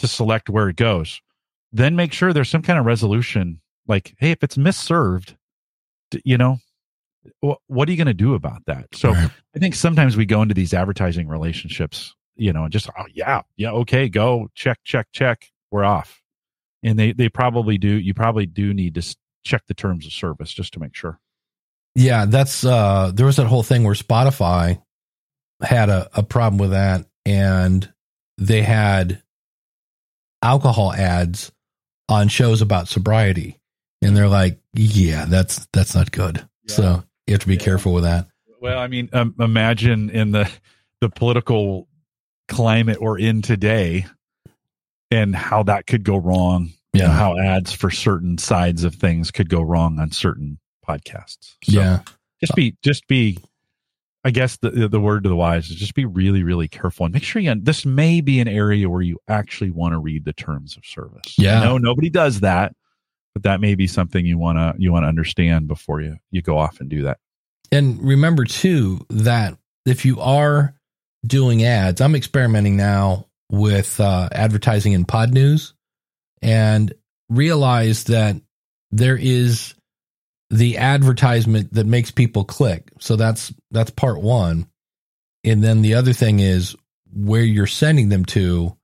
[0.00, 1.20] to select where it goes.
[1.72, 3.60] Then make sure there's some kind of resolution.
[3.86, 5.36] Like, hey, if it's misserved,
[6.24, 6.58] you know,
[7.40, 8.86] what are you going to do about that?
[8.92, 9.30] So right.
[9.54, 13.42] I think sometimes we go into these advertising relationships, you know, and just oh yeah,
[13.56, 16.23] yeah, okay, go check, check, check, we're off.
[16.84, 17.88] And they they probably do.
[17.88, 21.18] You probably do need to check the terms of service just to make sure.
[21.94, 24.80] Yeah, that's uh there was that whole thing where Spotify
[25.62, 27.90] had a, a problem with that and
[28.36, 29.22] they had
[30.42, 31.50] alcohol ads
[32.08, 33.58] on shows about sobriety
[34.02, 36.74] and they're like yeah that's that's not good yeah.
[36.74, 37.60] so you have to be yeah.
[37.60, 38.28] careful with that.
[38.60, 40.50] Well, I mean, um, imagine in the
[41.00, 41.88] the political
[42.48, 44.06] climate we're in today,
[45.14, 46.70] and how that could go wrong.
[46.92, 51.54] Yeah, how ads for certain sides of things could go wrong on certain podcasts.
[51.64, 52.00] So yeah,
[52.40, 53.38] just be just be.
[54.26, 57.12] I guess the the word to the wise is just be really really careful and
[57.12, 57.54] make sure you.
[57.56, 61.36] This may be an area where you actually want to read the terms of service.
[61.36, 62.74] Yeah, no, nobody does that
[63.34, 66.40] but that may be something you want to you want to understand before you you
[66.40, 67.18] go off and do that
[67.70, 70.74] and remember too that if you are
[71.26, 75.72] doing ads i'm experimenting now with uh, advertising in Podnews
[76.42, 76.92] and
[77.28, 78.36] realize that
[78.90, 79.74] there is
[80.50, 84.66] the advertisement that makes people click so that's that's part one
[85.42, 86.76] and then the other thing is
[87.12, 88.76] where you're sending them to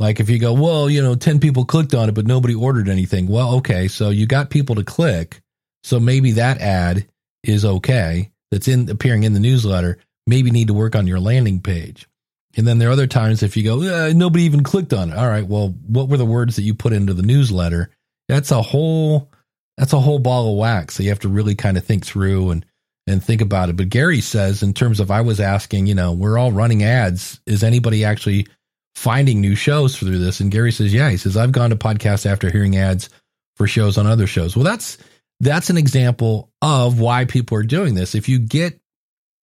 [0.00, 2.88] like if you go, well, you know, 10 people clicked on it, but nobody ordered
[2.88, 3.28] anything.
[3.28, 3.86] Well, okay.
[3.86, 5.42] So you got people to click.
[5.84, 7.06] So maybe that ad
[7.44, 8.32] is okay.
[8.50, 9.98] That's in appearing in the newsletter.
[10.26, 12.08] Maybe need to work on your landing page.
[12.56, 15.16] And then there are other times if you go, eh, nobody even clicked on it.
[15.16, 15.46] All right.
[15.46, 17.90] Well, what were the words that you put into the newsletter?
[18.28, 19.30] That's a whole,
[19.76, 20.94] that's a whole ball of wax.
[20.94, 22.66] So you have to really kind of think through and,
[23.06, 23.76] and think about it.
[23.76, 27.40] But Gary says, in terms of, I was asking, you know, we're all running ads.
[27.46, 28.46] Is anybody actually
[28.94, 30.40] finding new shows through this.
[30.40, 33.08] And Gary says, yeah, he says, I've gone to podcasts after hearing ads
[33.56, 34.56] for shows on other shows.
[34.56, 34.98] Well, that's,
[35.40, 38.14] that's an example of why people are doing this.
[38.14, 38.79] If you get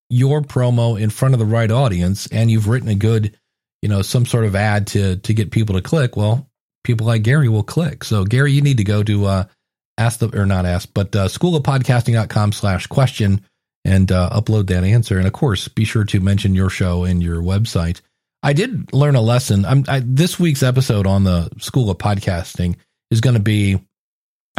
[0.10, 3.38] your promo in front of the right audience and you've written a good,
[3.82, 6.50] you know, some sort of ad to, to get people to click, well,
[6.84, 8.04] people like Gary will click.
[8.04, 9.43] So Gary, you need to go to, uh,
[9.98, 13.41] ask the, or not ask, but, uh, schoolofpodcasting.com slash question
[13.84, 15.17] and, uh, upload that answer.
[15.17, 18.02] And of course, be sure to mention your show and your website.
[18.43, 19.65] I did learn a lesson.
[19.65, 22.76] I'm I, this week's episode on the School of Podcasting
[23.10, 23.82] is going to be.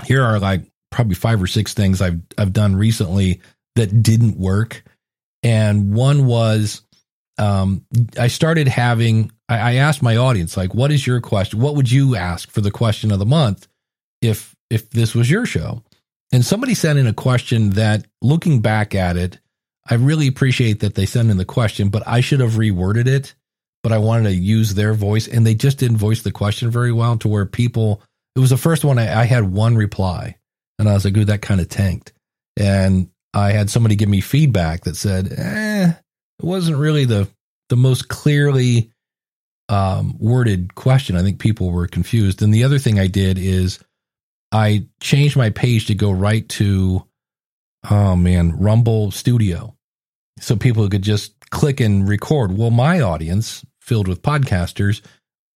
[0.05, 3.41] Here are like probably five or six things I've I've done recently
[3.77, 4.83] that didn't work,
[5.43, 6.83] and one was
[7.39, 7.85] um,
[8.19, 9.33] I started having.
[9.49, 11.61] I, I asked my audience like, "What is your question?
[11.61, 13.69] What would you ask for the question of the month
[14.21, 15.83] if if this was your show?"
[16.33, 19.39] And somebody sent in a question that, looking back at it,
[19.89, 23.35] I really appreciate that they sent in the question, but I should have reworded it
[23.83, 26.93] but I wanted to use their voice, and they just didn't voice the question very
[26.93, 28.03] well to where people.
[28.37, 30.37] It was the first one I, I had one reply,
[30.79, 32.13] and I was like, "Ooh, that kind of tanked."
[32.57, 37.29] And I had somebody give me feedback that said, "Eh, it wasn't really the
[37.69, 38.91] the most clearly
[39.69, 41.17] um, worded question.
[41.17, 43.79] I think people were confused." And the other thing I did is
[44.53, 47.05] I changed my page to go right to,
[47.91, 49.75] oh man, Rumble Studio
[50.41, 52.57] so people could just click and record.
[52.57, 55.01] Well, my audience, filled with podcasters,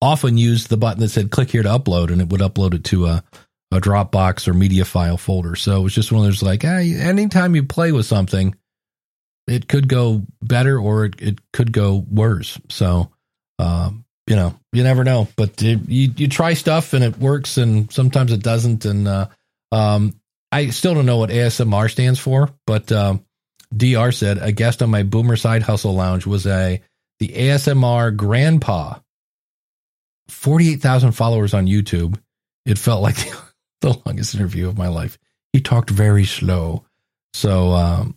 [0.01, 2.85] often used the button that said click here to upload, and it would upload it
[2.85, 3.25] to a,
[3.73, 5.57] a Dropbox or media file folder.
[5.57, 8.55] So it was just one of those like, hey, anytime you play with something,
[9.47, 12.61] it could go better or it, it could go worse.
[12.69, 13.11] So,
[13.59, 17.57] um, you know, you never know, but it, you, you try stuff and it works
[17.57, 18.85] and sometimes it doesn't.
[18.85, 19.29] And, uh,
[19.73, 20.21] um,
[20.53, 23.25] I still don't know what ASMR stands for, but, um,
[23.75, 26.83] DR said a guest on my Boomer Side Hustle Lounge was a,
[27.21, 28.99] the ASMR grandpa,
[30.29, 32.19] 48,000 followers on YouTube.
[32.67, 33.52] It felt like the
[34.07, 35.19] longest interview of my life.
[35.53, 36.85] He talked very slow.
[37.35, 38.17] So, um,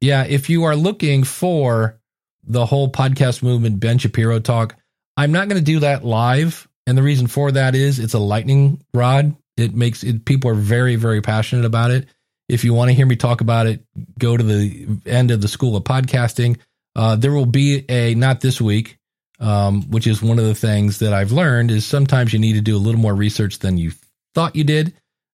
[0.00, 1.98] yeah, if you are looking for
[2.44, 4.76] the whole podcast movement, Ben Shapiro talk,
[5.16, 6.68] I'm not going to do that live.
[6.86, 9.34] And the reason for that is it's a lightning rod.
[9.56, 12.06] It makes it, people are very, very passionate about it.
[12.48, 13.84] If you want to hear me talk about it,
[14.18, 16.58] go to the end of the School of Podcasting.
[16.94, 18.98] Uh, there will be a, not this week,
[19.40, 22.60] um, which is one of the things that I've learned is sometimes you need to
[22.60, 23.92] do a little more research than you
[24.36, 24.92] thought you did.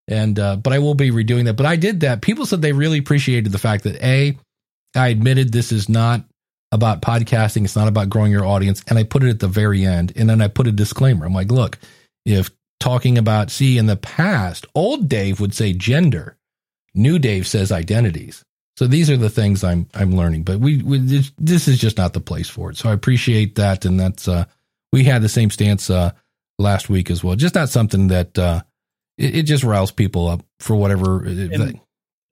[0.09, 1.55] And, uh, but I will be redoing that.
[1.55, 2.23] But I did that.
[2.23, 4.39] People said they really appreciated the fact that A,
[4.95, 6.25] I admitted this is not
[6.71, 7.65] about podcasting.
[7.65, 8.83] It's not about growing your audience.
[8.89, 10.13] And I put it at the very end.
[10.17, 11.27] And then I put a disclaimer.
[11.27, 11.79] I'm like, look,
[12.25, 16.37] if talking about, see, in the past, old Dave would say gender,
[16.95, 18.45] new Dave says identities.
[18.79, 20.99] So these are the things I'm I'm learning, but we, we
[21.39, 22.79] this is just not the place for it.
[22.79, 24.47] So I appreciate that, and that's uh,
[24.93, 26.13] we had the same stance uh,
[26.59, 27.37] last week as well.
[27.37, 28.63] Just not something that uh,
[29.19, 31.25] it, it just riles people up for whatever.
[31.25, 31.81] And,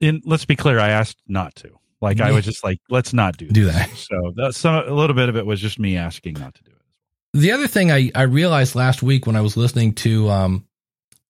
[0.00, 1.70] and let's be clear, I asked not to.
[2.00, 3.90] Like I was just like, let's not do do that.
[3.90, 6.70] So that's some a little bit of it was just me asking not to do
[6.70, 7.38] it.
[7.38, 10.66] The other thing I I realized last week when I was listening to um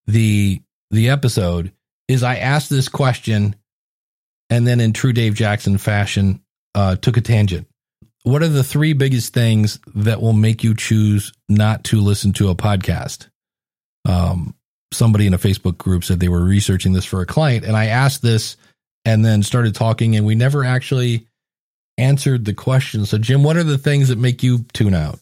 [0.07, 1.73] the the episode
[2.09, 3.57] is I asked this question
[4.49, 6.41] and then in true Dave Jackson fashion
[6.75, 7.67] uh took a tangent.
[8.23, 12.51] What are the three biggest things that will make you choose not to listen to
[12.51, 13.29] a podcast?
[14.05, 14.55] Um
[14.93, 17.87] somebody in a Facebook group said they were researching this for a client and I
[17.87, 18.57] asked this
[19.05, 21.27] and then started talking and we never actually
[21.97, 23.07] answered the question.
[23.07, 25.21] So Jim, what are the things that make you tune out?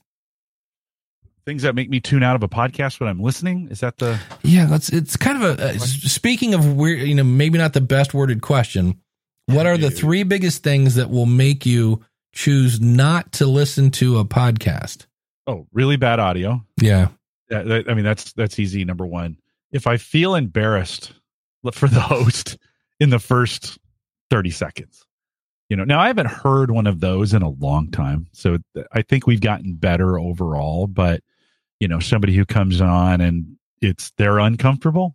[1.45, 3.69] Things that make me tune out of a podcast when I'm listening?
[3.71, 7.25] Is that the Yeah, that's it's kind of a uh, speaking of weird, you know,
[7.25, 9.01] maybe not the best worded question.
[9.47, 12.05] What are the three biggest things that will make you
[12.35, 15.07] choose not to listen to a podcast?
[15.47, 16.63] Oh, really bad audio.
[16.79, 17.09] Yeah.
[17.51, 19.39] Yeah, I mean that's that's easy number 1.
[19.73, 21.13] If I feel embarrassed
[21.73, 22.57] for the host
[23.01, 23.79] in the first
[24.31, 25.05] 30 seconds.
[25.69, 28.27] You know, now I haven't heard one of those in a long time.
[28.33, 28.59] So
[28.93, 31.23] I think we've gotten better overall, but
[31.79, 35.15] you know, somebody who comes on and it's they're uncomfortable,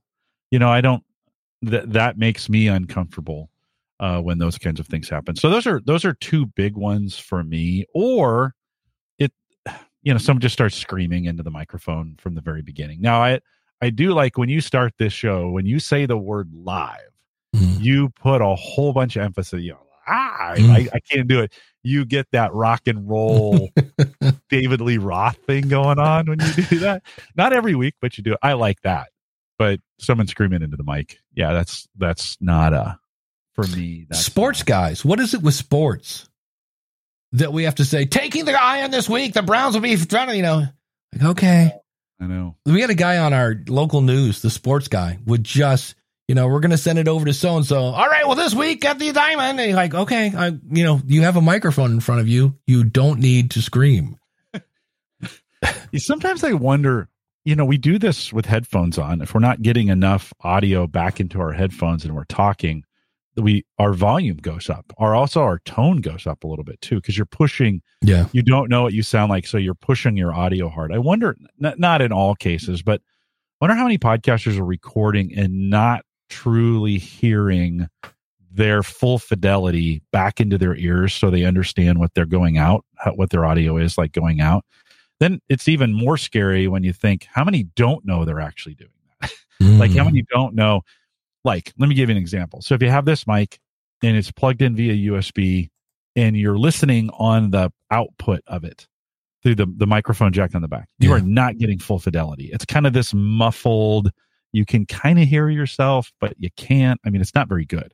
[0.52, 1.04] you know, I don't
[1.64, 3.50] that that makes me uncomfortable
[4.00, 5.36] uh when those kinds of things happen.
[5.36, 8.54] So those are those are two big ones for me or
[9.18, 9.34] it
[10.04, 13.02] you know, someone just starts screaming into the microphone from the very beginning.
[13.02, 13.40] Now I
[13.82, 17.14] I do like when you start this show when you say the word live
[17.56, 17.82] mm.
[17.82, 19.62] you put a whole bunch of emphasis.
[19.62, 20.70] You know, ah, mm.
[20.70, 21.54] I, I, can't do it.
[21.84, 23.70] You get that rock and roll
[24.50, 27.04] David Lee Roth thing going on when you do that.
[27.36, 28.34] Not every week, but you do.
[28.34, 28.40] It.
[28.42, 29.10] I like that.
[29.58, 33.00] But someone screaming into the mic, yeah, that's that's not a
[33.54, 34.08] for me.
[34.12, 34.66] sports not.
[34.66, 36.28] guys, what is it with sports
[37.34, 39.34] that we have to say taking the eye on this week?
[39.34, 40.64] The Browns will be trying to, you know,
[41.14, 41.72] like okay.
[42.24, 42.56] I know.
[42.66, 45.96] We had a guy on our local news, the sports guy, would just
[46.28, 47.78] you know, we're going to send it over to so and so.
[47.78, 51.02] All right, well, this week at the diamond, and you're like, okay, I, you know,
[51.06, 52.58] you have a microphone in front of you.
[52.66, 54.18] You don't need to scream.
[55.98, 57.10] Sometimes I wonder,
[57.44, 59.22] you know, we do this with headphones on.
[59.22, 62.86] If we're not getting enough audio back into our headphones and we're talking,
[63.36, 64.94] we our volume goes up.
[64.98, 67.82] Or also our tone goes up a little bit too, because you're pushing.
[68.02, 70.92] Yeah, you don't know what you sound like, so you're pushing your audio hard.
[70.92, 73.02] I wonder, not, not in all cases, but
[73.62, 77.88] wonder how many podcasters are recording and not truly hearing
[78.52, 82.86] their full fidelity back into their ears so they understand what they're going out,
[83.16, 84.64] what their audio is like going out,
[85.20, 88.92] then it's even more scary when you think how many don't know they're actually doing
[89.22, 89.32] that.
[89.62, 89.78] Mm.
[89.80, 90.82] like how many don't know.
[91.44, 92.62] Like, let me give you an example.
[92.62, 93.60] So if you have this mic
[94.02, 95.70] and it's plugged in via USB
[96.16, 98.88] and you're listening on the output of it
[99.42, 101.18] through the, the microphone jack on the back, you yeah.
[101.18, 102.50] are not getting full fidelity.
[102.54, 104.12] It's kind of this muffled,
[104.54, 107.00] you can kind of hear yourself, but you can't.
[107.06, 107.94] I mean, it's not very good.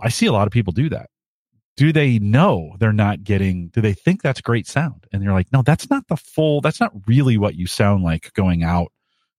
[0.00, 1.10] I see a lot of people do that.
[1.76, 5.06] Do they know they're not getting, do they think that's great sound?
[5.12, 8.32] And they're like, no, that's not the full, that's not really what you sound like
[8.32, 8.92] going out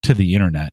[0.04, 0.72] to the internet.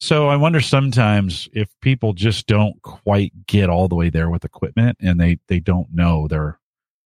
[0.00, 4.44] So I wonder sometimes if people just don't quite get all the way there with
[4.44, 6.58] equipment and they, they don't know they're,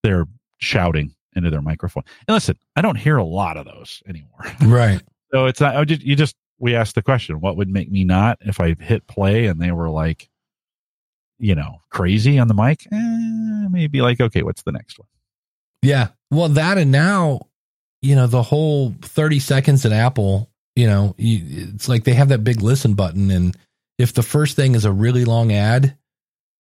[0.02, 0.26] they're
[0.58, 2.02] shouting into their microphone.
[2.26, 4.44] And listen, I don't hear a lot of those anymore.
[4.62, 5.00] Right.
[5.32, 5.76] so it's not.
[5.76, 8.74] I just, you just we asked the question, what would make me not if I
[8.74, 10.28] hit play and they were like,
[11.38, 12.86] you know, crazy on the mic?
[12.92, 15.08] Eh, maybe like, okay, what's the next one?
[15.82, 16.08] Yeah.
[16.30, 17.40] Well, that and now,
[18.02, 22.28] you know, the whole 30 seconds at Apple, you know, you, it's like they have
[22.28, 23.30] that big listen button.
[23.30, 23.56] And
[23.98, 25.96] if the first thing is a really long ad,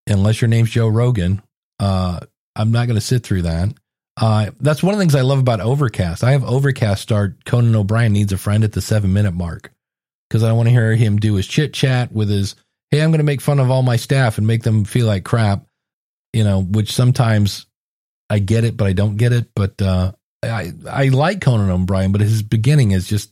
[0.06, 1.42] unless your name's Joe Rogan,
[1.78, 2.20] uh,
[2.56, 3.70] I'm not going to sit through that.
[4.20, 6.22] Uh, that's one of the things I love about Overcast.
[6.24, 9.72] I have Overcast start Conan O'Brien needs a friend at the seven minute mark
[10.28, 12.54] because I want to hear him do his chit chat with his,
[12.90, 15.24] hey, I'm going to make fun of all my staff and make them feel like
[15.24, 15.64] crap,
[16.34, 17.66] you know, which sometimes
[18.28, 19.48] I get it, but I don't get it.
[19.54, 23.30] But uh, I I like Conan O'Brien, but his beginning is just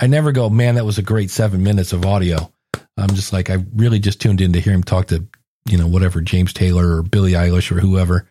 [0.00, 2.50] I never go, man, that was a great seven minutes of audio.
[2.96, 5.26] I'm just like I really just tuned in to hear him talk to
[5.68, 8.28] you know whatever James Taylor or Billie Eilish or whoever.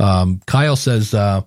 [0.00, 1.42] Um, Kyle says uh,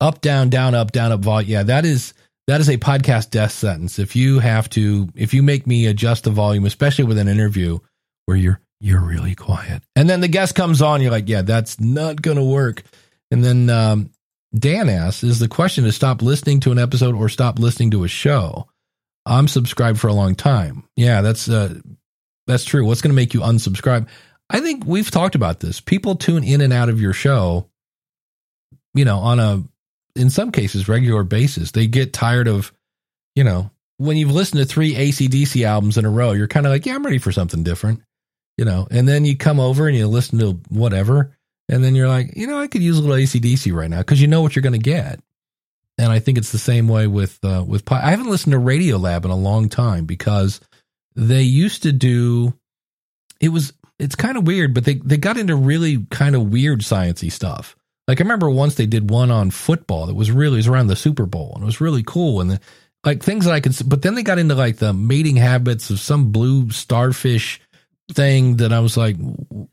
[0.00, 1.50] up down down up down up volume.
[1.50, 2.14] Yeah, that is
[2.46, 3.98] that is a podcast death sentence.
[3.98, 7.78] If you have to, if you make me adjust the volume, especially with an interview
[8.26, 11.80] where you're you're really quiet, and then the guest comes on, you're like, yeah, that's
[11.80, 12.82] not gonna work.
[13.30, 14.10] And then um,
[14.54, 18.04] Dan asks, is the question to stop listening to an episode or stop listening to
[18.04, 18.66] a show?
[19.30, 20.82] I'm subscribed for a long time.
[20.96, 21.78] Yeah, that's uh,
[22.48, 22.84] that's true.
[22.84, 24.08] What's going to make you unsubscribe?
[24.50, 25.80] I think we've talked about this.
[25.80, 27.70] People tune in and out of your show,
[28.92, 29.62] you know, on a
[30.16, 31.70] in some cases regular basis.
[31.70, 32.72] They get tired of,
[33.36, 36.72] you know, when you've listened to three ACDC albums in a row, you're kind of
[36.72, 38.02] like, yeah, I'm ready for something different,
[38.58, 38.88] you know.
[38.90, 41.36] And then you come over and you listen to whatever,
[41.68, 44.20] and then you're like, you know, I could use a little ACDC right now because
[44.20, 45.20] you know what you're going to get.
[46.00, 48.96] And I think it's the same way with uh, with I haven't listened to Radio
[48.96, 50.60] Lab in a long time because
[51.14, 52.54] they used to do.
[53.38, 56.80] It was it's kind of weird, but they they got into really kind of weird
[56.80, 57.76] sciency stuff.
[58.08, 60.86] Like I remember once they did one on football that was really it was around
[60.86, 62.60] the Super Bowl and it was really cool and the,
[63.04, 63.76] like things that I could.
[63.86, 67.60] But then they got into like the mating habits of some blue starfish
[68.14, 69.16] thing that I was like,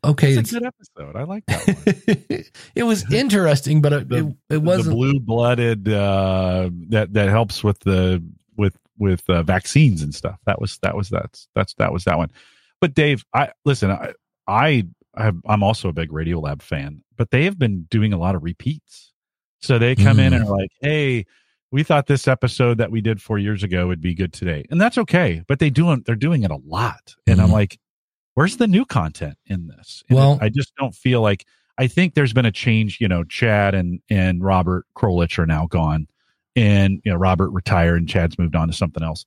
[0.04, 1.16] okay, it's a good episode.
[1.16, 2.44] I like that one.
[2.76, 5.90] it was interesting, but it, the, it, it wasn't blue blooded.
[5.90, 8.24] Uh, that that helps with the
[8.56, 10.40] with with uh, vaccines and stuff.
[10.46, 12.32] That was that was that's that's that was that one.
[12.82, 13.92] But Dave, I listen.
[13.92, 14.14] I
[14.48, 14.84] I
[15.16, 18.44] have, I'm also a big Radiolab fan, but they have been doing a lot of
[18.44, 19.14] repeats.
[19.60, 20.28] So they come mm.
[20.28, 21.26] in and are like, "Hey,
[21.72, 24.80] we thought this episode that we did four years ago would be good today," and
[24.80, 25.42] that's okay.
[25.48, 27.44] But they do they're doing it a lot, and mm.
[27.44, 27.80] I'm like,
[28.38, 31.46] "Where's the new content in this?" And well, I just don't feel like.
[31.80, 33.00] I think there's been a change.
[33.02, 36.08] You know, Jad and and Robert Krulwich are now gone,
[36.56, 39.26] and you know Robert retired and Jad's moved on to something else.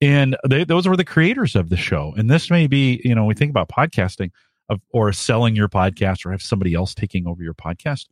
[0.00, 2.14] And they, those were the creators of the show.
[2.16, 4.30] And this may be, you know, we think about podcasting
[4.68, 8.06] of, or selling your podcast or have somebody else taking over your podcast.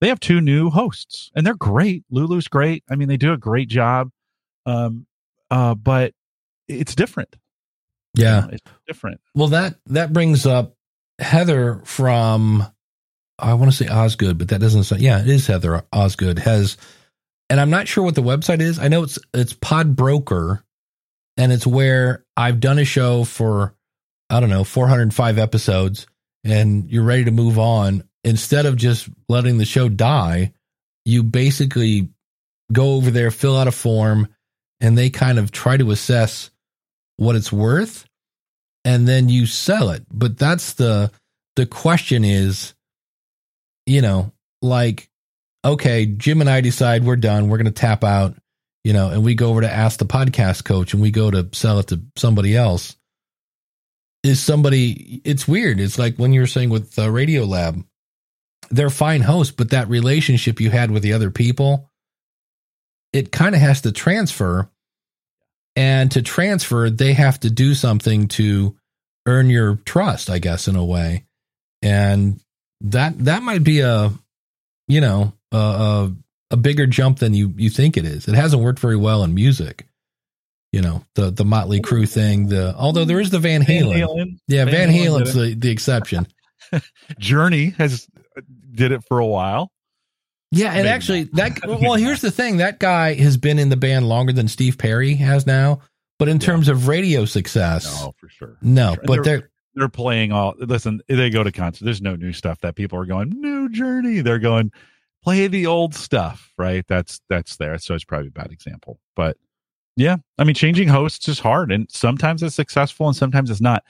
[0.00, 2.04] They have two new hosts and they're great.
[2.10, 2.82] Lulu's great.
[2.90, 4.10] I mean, they do a great job.
[4.66, 5.06] Um,
[5.50, 6.14] uh, but
[6.68, 7.36] it's different.
[8.14, 8.36] Yeah.
[8.36, 9.20] You know, it's different.
[9.34, 10.74] Well, that, that brings up
[11.18, 12.66] Heather from,
[13.38, 16.76] I want to say Osgood, but that doesn't sound, yeah, it is Heather Osgood has,
[17.48, 18.78] and I'm not sure what the website is.
[18.78, 20.62] I know it's, it's Podbroker
[21.36, 23.74] and it's where I've done a show for
[24.30, 26.06] I don't know 405 episodes,
[26.44, 28.04] and you're ready to move on.
[28.22, 30.52] Instead of just letting the show die,
[31.04, 32.10] you basically
[32.72, 34.28] go over there, fill out a form,
[34.80, 36.50] and they kind of try to assess
[37.20, 38.06] what it's worth,
[38.84, 40.04] and then you sell it.
[40.12, 41.10] But that's the
[41.56, 42.74] the question is,
[43.86, 45.08] you know, like,
[45.64, 48.34] okay, Jim and I decide we're done, we're going to tap out
[48.84, 51.48] you know, and we go over to ask the podcast coach and we go to
[51.52, 52.96] sell it to somebody else,
[54.22, 55.80] is somebody, it's weird.
[55.80, 57.84] It's like when you were saying with uh, Radio Lab,
[58.70, 61.90] they're fine hosts, but that relationship you had with the other people,
[63.12, 64.70] it kind of has to transfer.
[65.80, 68.76] And to transfer, they have to do something to
[69.24, 71.24] earn your trust, I guess, in a way.
[71.80, 72.38] And
[72.82, 74.12] that that might be a,
[74.88, 76.12] you know, a, a
[76.50, 78.28] a bigger jump than you you think it is.
[78.28, 79.86] It hasn't worked very well in music.
[80.70, 83.94] You know, the the Motley Crue thing, the although there is the Van Halen.
[83.94, 84.38] Van Halen.
[84.48, 86.26] Yeah, Van, Van Halen's the, the exception.
[87.18, 88.06] Journey has
[88.70, 89.72] did it for a while.
[90.52, 92.56] Yeah, and Maybe actually that well, here's the thing.
[92.56, 95.80] That guy has been in the band longer than Steve Perry has now,
[96.18, 96.46] but in yeah.
[96.46, 98.56] terms of radio success, no, for sure.
[98.60, 101.84] No, but they're, they're they're playing all listen, they go to concerts.
[101.84, 104.20] There's no new stuff that people are going, new journey.
[104.20, 104.72] They're going,
[105.22, 106.84] play the old stuff, right?
[106.88, 107.78] That's that's there.
[107.78, 108.98] So it's probably a bad example.
[109.14, 109.36] But
[109.96, 113.84] yeah, I mean changing hosts is hard and sometimes it's successful and sometimes it's not.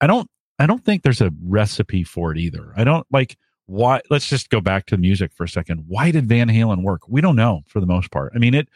[0.00, 2.72] I don't I don't think there's a recipe for it either.
[2.76, 3.36] I don't like
[3.66, 5.84] why let's just go back to the music for a second.
[5.86, 7.02] Why did Van Halen work?
[7.08, 8.32] We don't know for the most part.
[8.34, 8.68] I mean, it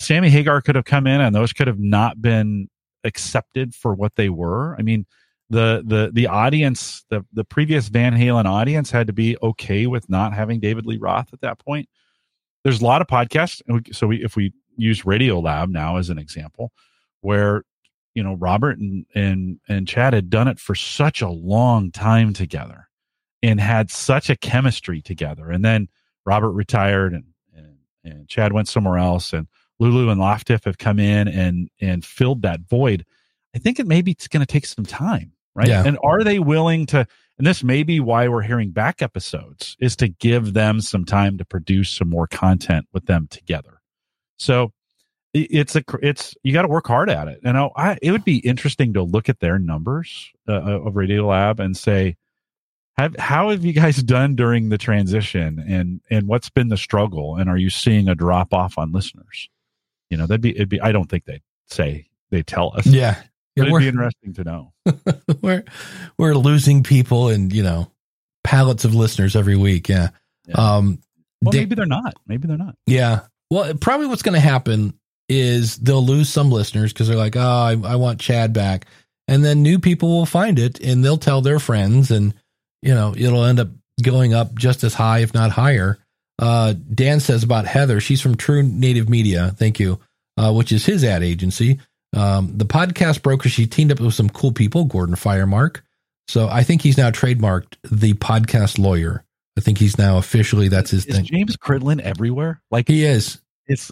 [0.00, 2.68] Sammy Hagar could have come in and those could have not been
[3.04, 4.76] accepted for what they were.
[4.78, 5.06] I mean,
[5.50, 10.08] the the the audience, the the previous Van Halen audience had to be okay with
[10.08, 11.88] not having David Lee Roth at that point.
[12.64, 13.62] There's a lot of podcasts,
[13.94, 16.70] so we if we use Radio Lab now as an example,
[17.22, 17.64] where
[18.14, 22.32] you know Robert and and and Jad had done it for such a long time
[22.34, 22.87] together
[23.42, 25.88] and had such a chemistry together, and then
[26.24, 27.24] Robert retired and
[27.54, 29.46] and, and Jad went somewhere else, and
[29.78, 33.04] Lulu and Latif have come in and and filled that void.
[33.54, 35.68] I think it maybe it's going to take some time right?
[35.68, 35.82] Yeah.
[35.84, 37.06] And are they willing to?
[37.36, 41.38] And this may be why we're hearing back episodes is to give them some time
[41.38, 43.80] to produce some more content with them together.
[44.38, 44.72] So
[45.34, 47.40] it's a it's you got to work hard at it.
[47.44, 51.26] And I, it would be interesting to look at their numbers uh, uh, of Radio
[51.26, 52.16] Lab and say,
[52.98, 57.36] have, how have you guys done during the transition, and and what's been the struggle,
[57.36, 59.48] and are you seeing a drop off on listeners?
[60.10, 60.80] You know, that'd be it'd be.
[60.80, 62.86] I don't think they'd say they tell us.
[62.86, 63.22] Yeah,
[63.54, 64.72] yeah, it'd be interesting to know.
[65.42, 65.64] we're
[66.18, 67.90] we're losing people and you know
[68.42, 69.88] pallets of listeners every week.
[69.88, 70.08] Yeah.
[70.46, 70.54] yeah.
[70.56, 71.00] Um,
[71.40, 72.14] well, they, maybe they're not.
[72.26, 72.74] Maybe they're not.
[72.86, 73.20] Yeah.
[73.48, 77.40] Well, probably what's going to happen is they'll lose some listeners because they're like, oh,
[77.40, 78.86] I, I want Jad back,
[79.28, 82.34] and then new people will find it and they'll tell their friends, and
[82.82, 83.68] you know it'll end up
[84.02, 85.98] going up just as high, if not higher.
[86.38, 89.54] Uh, Dan says about Heather, she's from True Native Media.
[89.56, 90.00] Thank you.
[90.36, 91.80] Uh, which is his ad agency.
[92.16, 95.80] Um, the podcast broker, she teamed up with some cool people, Gordon Firemark.
[96.28, 99.24] So I think he's now trademarked the podcast lawyer.
[99.56, 101.24] I think he's now officially that's his is thing.
[101.24, 102.62] James Cridland everywhere?
[102.70, 103.40] Like he is.
[103.66, 103.90] It's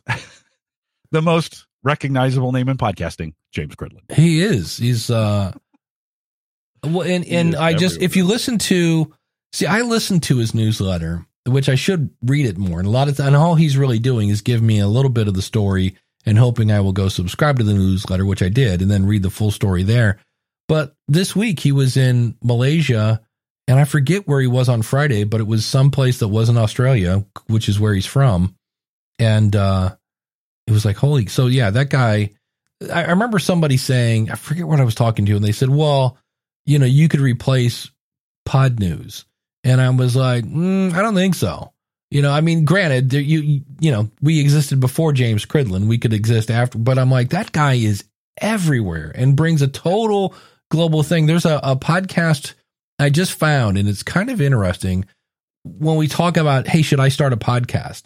[1.10, 4.12] the most recognizable name in podcasting, James Cridland.
[4.12, 4.76] He is.
[4.76, 5.52] He's uh
[6.86, 9.12] well and and I just if you listen to
[9.52, 12.78] see I listen to his newsletter, which I should read it more.
[12.78, 15.28] And a lot of and all he's really doing is give me a little bit
[15.28, 18.82] of the story and hoping I will go subscribe to the newsletter, which I did,
[18.82, 20.18] and then read the full story there.
[20.68, 23.20] But this week he was in Malaysia,
[23.68, 27.24] and I forget where he was on Friday, but it was someplace that wasn't Australia,
[27.46, 28.56] which is where he's from.
[29.20, 29.94] And uh,
[30.66, 31.26] it was like, holy.
[31.26, 32.30] So, yeah, that guy,
[32.92, 35.70] I, I remember somebody saying, I forget what I was talking to, and they said,
[35.70, 36.18] well,
[36.66, 37.90] you know, you could replace
[38.46, 39.24] Podnews.
[39.64, 41.72] And I was like, mm, I don't think so.
[42.10, 45.88] You know, I mean, granted, you you know, we existed before James Cridland.
[45.88, 48.04] We could exist after, but I'm like, that guy is
[48.40, 50.34] everywhere and brings a total
[50.70, 51.26] global thing.
[51.26, 52.54] There's a, a podcast
[52.98, 55.04] I just found, and it's kind of interesting
[55.64, 58.04] when we talk about, hey, should I start a podcast?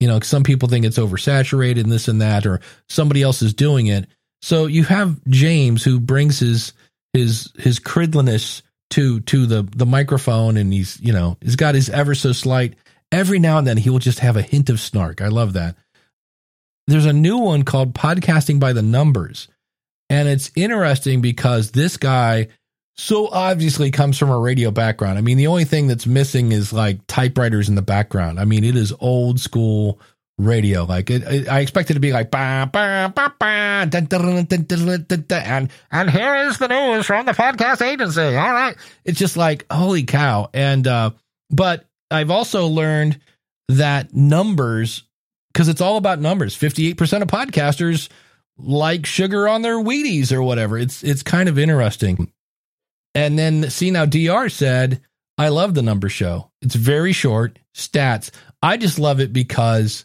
[0.00, 3.54] You know, some people think it's oversaturated and this and that, or somebody else is
[3.54, 4.06] doing it.
[4.42, 6.72] So you have James who brings his
[7.12, 11.88] his his cridliness to to the the microphone, and he's you know he's got his
[11.90, 12.74] ever so slight
[13.12, 15.20] every now and then he will just have a hint of snark.
[15.20, 15.76] I love that.
[16.86, 19.48] There's a new one called Podcasting by the Numbers.
[20.08, 22.48] And it's interesting because this guy
[22.96, 25.16] so obviously comes from a radio background.
[25.16, 28.40] I mean, the only thing that's missing is like typewriters in the background.
[28.40, 30.00] I mean, it is old school
[30.44, 30.84] radio.
[30.84, 32.70] Like it, it, I expect it to be like and
[35.90, 38.20] and here is the news from the podcast agency.
[38.20, 40.50] All right, it's just like holy cow.
[40.52, 41.10] And uh,
[41.50, 43.20] but I've also learned
[43.68, 45.04] that numbers,
[45.52, 46.56] because it's all about numbers.
[46.56, 48.08] 58% of podcasters
[48.58, 50.76] like sugar on their Wheaties or whatever.
[50.76, 52.32] It's it's kind of interesting.
[53.14, 55.00] And then see now DR said,
[55.38, 56.50] I love the number show.
[56.62, 58.30] It's very short, stats.
[58.62, 60.04] I just love it because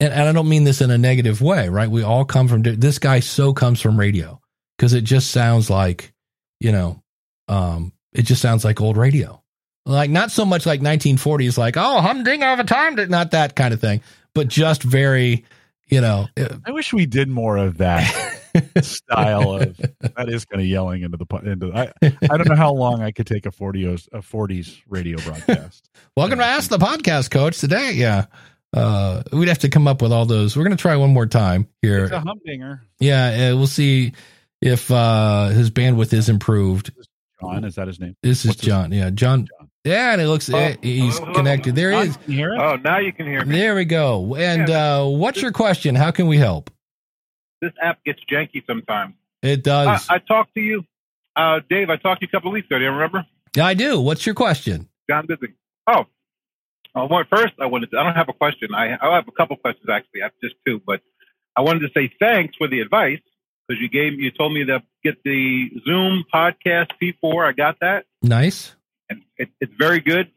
[0.00, 1.90] and, and I don't mean this in a negative way, right?
[1.90, 4.40] We all come from this guy so comes from radio
[4.76, 6.12] because it just sounds like,
[6.58, 7.02] you know,
[7.48, 9.42] um, it just sounds like old radio.
[9.86, 13.74] Like not so much like 1940s, like oh humding all the time, not that kind
[13.74, 14.02] of thing,
[14.34, 15.44] but just very,
[15.88, 16.28] you know.
[16.38, 18.04] Uh, I wish we did more of that
[18.82, 21.72] style of that is kind of yelling into the into.
[21.72, 25.88] I I don't know how long I could take a 40s a 40s radio broadcast.
[26.16, 27.92] Welcome to Ask the Podcast Coach today.
[27.94, 28.26] Yeah.
[28.72, 30.56] Uh, we'd have to come up with all those.
[30.56, 32.04] We're going to try one more time here.
[32.04, 32.82] It's a humdinger.
[32.98, 34.12] Yeah, uh, we'll see
[34.60, 36.92] if uh his bandwidth is improved.
[37.40, 38.16] John, is that his name?
[38.22, 38.92] This is John.
[38.92, 39.48] Yeah, John.
[39.58, 39.70] John.
[39.84, 41.74] Yeah, and it looks oh, he's hello, connected.
[41.74, 42.18] There he is.
[42.28, 43.56] Oh, now you can hear me.
[43.56, 44.36] There we go.
[44.36, 45.94] And uh, what's your question?
[45.94, 46.70] How can we help?
[47.62, 49.14] This app gets janky sometimes.
[49.42, 50.06] It does.
[50.10, 50.84] I, I talked to you,
[51.34, 51.88] uh, Dave.
[51.88, 52.78] I talked to you a couple weeks ago.
[52.78, 53.26] Do you remember?
[53.56, 54.00] Yeah, I do.
[54.00, 54.88] What's your question?
[55.08, 55.54] John Busy.
[55.86, 56.04] Oh,
[56.94, 57.90] well, first I wanted.
[57.90, 58.74] To, I don't have a question.
[58.74, 60.22] I, I have a couple questions actually.
[60.22, 61.00] I have just two, but
[61.56, 63.20] I wanted to say thanks for the advice
[63.66, 67.48] because you gave you told me to get the Zoom PodTrak P4.
[67.48, 68.06] I got that.
[68.22, 68.74] Nice
[69.10, 70.30] and it, it's very good.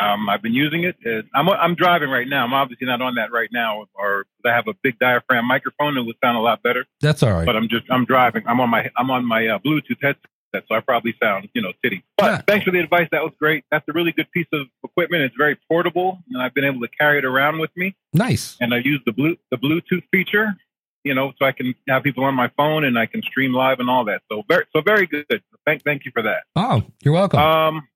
[0.00, 0.96] Um, I've been using it.
[1.02, 2.44] it I'm I'm driving right now.
[2.44, 5.96] I'm obviously not on that right now, or I have a big diaphragm microphone.
[5.96, 6.84] It would sound a lot better.
[7.00, 7.46] That's all right.
[7.46, 8.42] But I'm just I'm driving.
[8.46, 10.30] I'm on my I'm on my uh, Bluetooth headset,
[10.68, 12.04] so I probably sound you know titty.
[12.16, 12.40] But Yeah.
[12.46, 13.08] thanks for the advice.
[13.12, 13.64] That was great.
[13.70, 15.22] That's a really good piece of equipment.
[15.24, 17.94] It's very portable, and I've been able to carry it around with me.
[18.12, 18.56] nice.
[18.60, 20.54] And I use the blue the Bluetooth feature,
[21.02, 23.80] you know, so I can have people on my phone and I can stream live
[23.80, 24.22] and all that.
[24.30, 25.26] So very so very good.
[25.66, 26.44] Thank thank you for that.
[26.56, 27.40] Oh, you're welcome.
[27.40, 27.88] Um,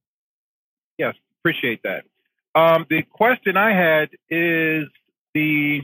[0.99, 2.05] yes, appreciate that.
[2.55, 4.87] Um, the question I had is
[5.35, 5.83] the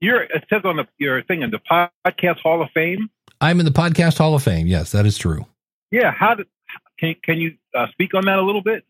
[0.00, 1.60] your it says on the your thing in the
[2.06, 3.10] podcast Hall of Fame.
[3.40, 4.66] I'm in the podcast Hall of Fame.
[4.66, 5.46] Yes, that is true.
[5.94, 6.48] Yeah, how did
[6.98, 8.84] can can you uh, speak on that a little bit?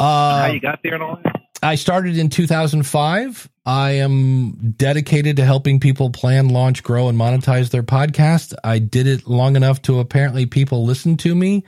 [0.00, 1.42] how Uh, you got there and all that?
[1.62, 3.50] I started in 2005.
[3.66, 8.54] I am dedicated to helping people plan, launch, grow, and monetize their podcast.
[8.64, 11.64] I did it long enough to apparently people listen to me.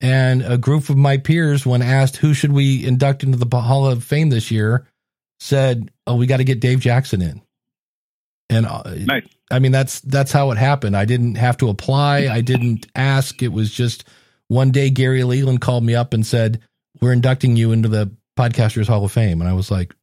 [0.00, 3.86] And a group of my peers, when asked who should we induct into the Hall
[3.86, 4.88] of Fame this year,
[5.38, 7.40] said, "Oh, we got to get Dave Jackson in."
[8.50, 9.26] And uh, Nice.
[9.50, 10.96] I mean, that's that's how it happened.
[10.96, 12.28] I didn't have to apply.
[12.28, 13.42] I didn't ask.
[13.42, 14.04] It was just
[14.48, 16.60] one day Gary Leland called me up and said,
[17.00, 19.94] "We're inducting you into the Podcasters Hall of Fame." And I was like,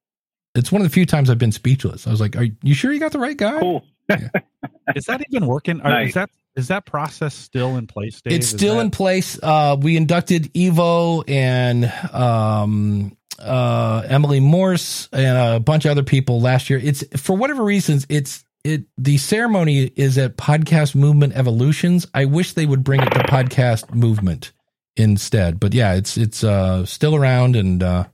[0.55, 2.91] "It's one of the few times I've been speechless." I was like, "Are you sure
[2.91, 3.83] you got the right guy?" Cool.
[4.95, 5.81] Is that even working?
[5.81, 6.09] Or Nice.
[6.09, 8.33] Is that is that process still in place, Dave?
[8.33, 9.39] It's still that- in place.
[9.41, 16.41] Uh, we inducted Evo and um, uh, Emily Morse and a bunch of other people
[16.41, 16.79] last year.
[16.81, 18.05] It's for whatever reasons.
[18.09, 18.83] It's it.
[18.97, 22.07] The ceremony is at Podcast Movement Evolutions.
[22.13, 24.51] I wish they would bring it to Podcast Movement
[24.97, 25.59] instead.
[25.59, 28.05] But yeah, it's it's uh, still around and uh,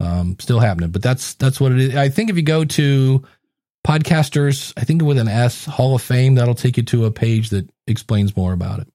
[0.00, 0.90] um, still happening.
[0.90, 1.96] But that's that's what it is.
[1.96, 3.22] I think if you go to
[3.86, 7.50] podcasters, I think with an S Hall of Fame, that'll take you to a page
[7.50, 8.88] that explains more about it.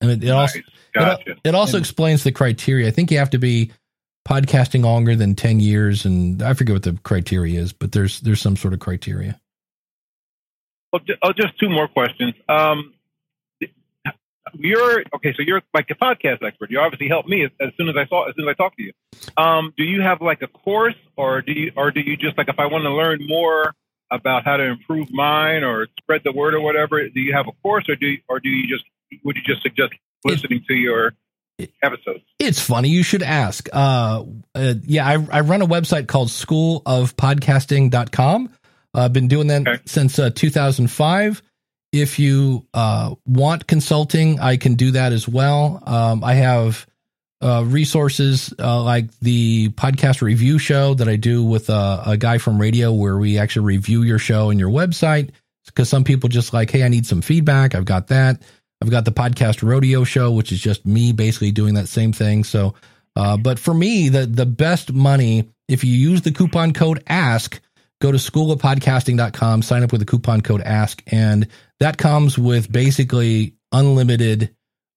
[0.00, 0.60] And it, it also.
[0.94, 1.36] Gotcha.
[1.42, 2.86] it also explains the criteria.
[2.86, 3.72] I think you have to be
[4.28, 8.40] podcasting longer than ten years, and I forget what the criteria is, but there's there's
[8.40, 9.40] some sort of criteria.
[10.92, 12.34] Well, oh, just two more questions.
[12.48, 12.92] Um,
[14.54, 15.32] you're okay.
[15.34, 16.70] So you're like a podcast expert.
[16.70, 18.76] You obviously helped me as, as soon as I saw as soon as I talked
[18.76, 18.92] to you.
[19.36, 22.48] Um, do you have like a course, or do you, or do you just like
[22.48, 23.74] if I want to learn more
[24.10, 27.08] about how to improve mine or spread the word or whatever?
[27.08, 28.84] Do you have a course, or do you, or do you just
[29.24, 29.92] would you just suggest
[30.24, 31.14] listening to your
[31.82, 32.24] episodes?
[32.38, 32.88] It's funny.
[32.88, 33.68] You should ask.
[33.72, 34.24] Uh,
[34.54, 38.50] uh, yeah, I, I run a website called schoolofpodcasting.com.
[38.94, 39.80] I've been doing that Okay.
[39.86, 41.42] since uh, 2005.
[41.92, 45.82] If you uh, want consulting, I can do that as well.
[45.86, 46.86] Um, I have
[47.42, 52.38] uh, resources uh, like the podcast review show that I do with uh, a guy
[52.38, 55.30] from radio where we actually review your show and your website.
[55.66, 57.74] Because some people just like, hey, I need some feedback.
[57.74, 58.42] I've got that.
[58.82, 62.42] I've got the podcast rodeo show, which is just me basically doing that same thing.
[62.42, 62.74] So,
[63.14, 67.60] uh, but for me, the the best money if you use the coupon code ASK,
[68.00, 71.46] go to schoolofpodcasting.com, sign up with the coupon code ASK, and
[71.78, 74.52] that comes with basically unlimited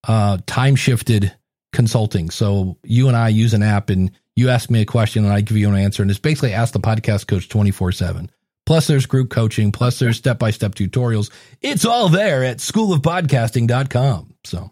[0.08, 1.32] uh, time shifted
[1.72, 2.32] consulting.
[2.32, 5.42] So you and I use an app, and you ask me a question, and I
[5.42, 8.32] give you an answer, and it's basically ask the podcast coach twenty four seven.
[8.66, 9.72] Plus, there's group coaching.
[9.72, 11.30] Plus, there's step by step tutorials.
[11.62, 14.34] It's all there at schoolofpodcasting.com.
[14.44, 14.72] So,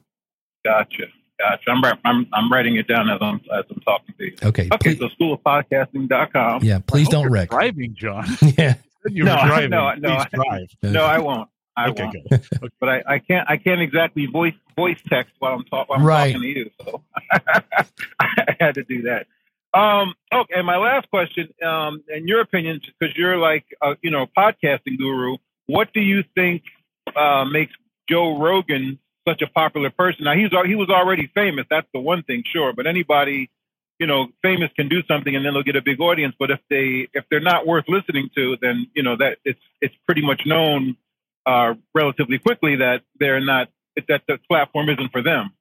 [0.65, 1.03] Gotcha,
[1.39, 1.69] gotcha.
[1.71, 4.35] I'm I'm I'm writing it down as I'm as I'm talking to you.
[4.43, 4.69] okay.
[4.73, 6.63] Okay, please- so schoolofpodcasting.com.
[6.63, 7.49] yeah, please I don't you're wreck.
[7.49, 8.25] Driving, John.
[8.57, 8.75] Yeah.
[9.07, 9.69] you No, were driving.
[9.71, 10.93] no, no, Please I- drive.
[10.93, 11.49] No, I won't.
[11.75, 12.29] I okay, won't.
[12.29, 12.71] good.
[12.79, 16.05] But I, I can't I can't exactly voice voice text while I'm, talk, while I'm
[16.05, 16.33] Right.
[16.33, 16.71] talking to you.
[16.85, 17.01] So
[18.19, 19.27] I had to do that.
[19.73, 24.27] Um, okay, my last question, um, in your opinion, because you're like a, you know
[24.37, 26.63] podcasting guru, what do you think
[27.15, 27.73] uh, makes
[28.07, 30.25] Joe Rogan such a popular person?
[30.25, 31.65] Now he's he was already famous.
[31.69, 32.73] That's the one thing, sure.
[32.73, 33.49] But anybody
[33.99, 36.35] you know famous can do something and then they'll get a big audience.
[36.37, 39.95] But if they if they're not worth listening to, then you know that it's it's
[40.05, 40.97] pretty much known
[41.45, 43.69] uh, relatively quickly that they're not
[44.07, 45.51] that the platform isn't for them.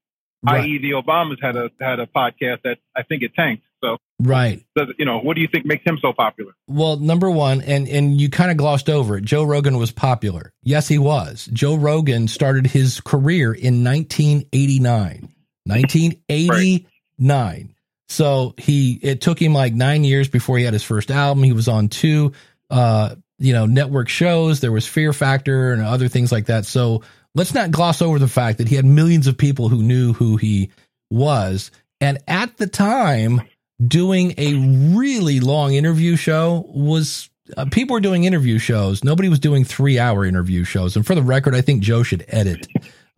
[0.45, 0.65] Right.
[0.65, 3.65] I.e., the Obamas had a had a podcast that I think it tanked.
[3.83, 4.65] So, Right.
[4.77, 6.53] does, you know, what do you think makes him so popular?
[6.69, 9.25] Well, number one, and and you kind of glossed over it.
[9.25, 10.53] Joe Rogan was popular.
[10.63, 11.49] Yes, he was.
[11.53, 15.29] Joe Rogan started his career in 1989.
[15.65, 17.75] 1989.
[18.09, 21.45] So he it took him like nine years before he had his first album.
[21.45, 22.33] He was on two,
[22.71, 24.61] uh, you know, network shows.
[24.61, 26.67] There was Fear Factor and other things like that.
[26.67, 27.03] So
[27.35, 30.37] let's not gloss over the fact that he had millions of people who knew who
[30.37, 30.71] he
[31.11, 31.71] was.
[32.01, 33.43] And at the time,
[33.85, 34.55] doing a
[34.97, 39.03] really long interview show was uh, people were doing interview shows.
[39.05, 40.97] Nobody was doing three hour interview shows.
[40.97, 42.67] And for the record, I think Joe should edit.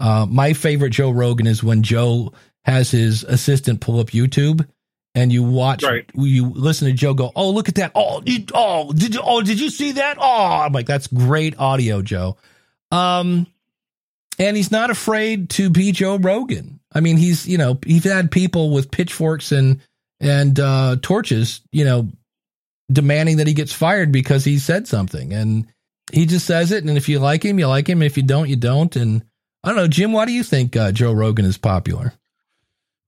[0.00, 2.32] Uh, my favorite Joe Rogan is when Joe
[2.64, 4.66] has his assistant pull up YouTube
[5.14, 6.04] and you watch, Right.
[6.14, 7.92] you listen to Joe go, "Oh, look at that!
[7.94, 9.20] Oh, you, oh, did you?
[9.22, 10.16] Oh, did you see that?
[10.18, 12.36] Oh, I'm like, that's great audio, Joe."
[12.90, 13.46] Um,
[14.40, 16.80] and he's not afraid to be Joe Rogan.
[16.92, 19.80] I mean, he's you know he's had people with pitchforks and
[20.24, 22.08] and uh, torches, you know,
[22.90, 25.66] demanding that he gets fired because he said something, and
[26.12, 26.84] he just says it.
[26.84, 28.02] And if you like him, you like him.
[28.02, 28.94] If you don't, you don't.
[28.96, 29.22] And
[29.62, 30.12] I don't know, Jim.
[30.12, 32.14] Why do you think uh, Joe Rogan is popular?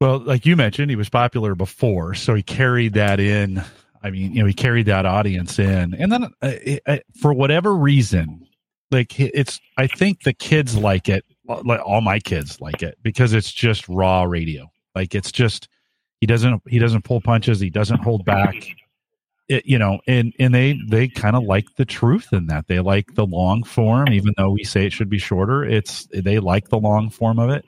[0.01, 3.63] Well, like you mentioned, he was popular before, so he carried that in.
[4.03, 6.53] I mean, you know, he carried that audience in, and then uh,
[6.87, 8.47] uh, for whatever reason,
[8.91, 9.59] like it's.
[9.79, 11.25] I think the kids like it.
[11.49, 14.71] All my kids like it because it's just raw radio.
[14.95, 15.69] Like it's just
[16.21, 17.61] he doesn't he doesn't pull punches.
[17.61, 18.55] He doesn't hold back.
[19.49, 22.67] It, you know, and and they they kind of like the truth in that.
[22.67, 25.65] They like the long form, even though we say it should be shorter.
[25.65, 27.65] It's they like the long form of it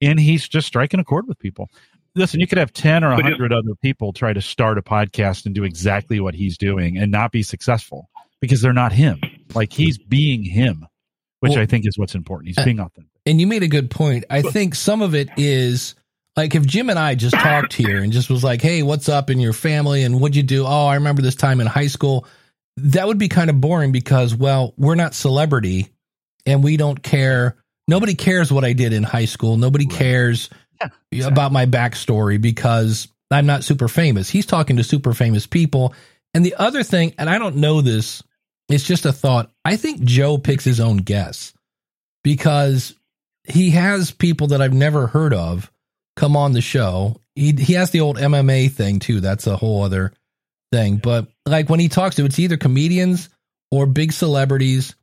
[0.00, 1.70] and he's just striking a chord with people.
[2.14, 5.46] Listen, you could have 10 or But 100 other people try to start a podcast
[5.46, 8.08] and do exactly what he's doing and not be successful
[8.40, 9.20] because they're not him.
[9.54, 10.86] Like he's being him,
[11.40, 12.54] which Well- I think is what's important.
[12.54, 13.10] He's being authentic.
[13.26, 14.24] And you made a good point.
[14.28, 15.94] I think some of it is
[16.36, 19.30] like if Jim and I just talked here and just was like, "Hey, what's up
[19.30, 22.26] in your family and what'd you do?" Oh, I remember this time in high school.
[22.78, 25.90] That would be kind of boring because, well, we're not celebrity
[26.44, 27.56] and we don't care.
[27.86, 29.56] Nobody cares what I did in high school.
[29.56, 29.96] Nobody Right.
[29.96, 30.50] cares
[31.24, 34.28] about my backstory because I'm not super famous.
[34.28, 35.94] He's talking to super famous people.
[36.34, 38.22] And the other thing, and I don't know this,
[38.68, 39.50] it's just a thought.
[39.64, 41.54] I think Joe picks his own guests
[42.24, 42.94] because
[43.44, 45.70] he has people that I've never heard of
[46.16, 47.20] come on the show.
[47.34, 49.20] He he has the old MMA thing too.
[49.20, 50.12] That's a whole other
[50.72, 50.96] thing.
[50.96, 53.28] But like when he talks to, it's either comedians
[53.70, 54.94] or big celebrities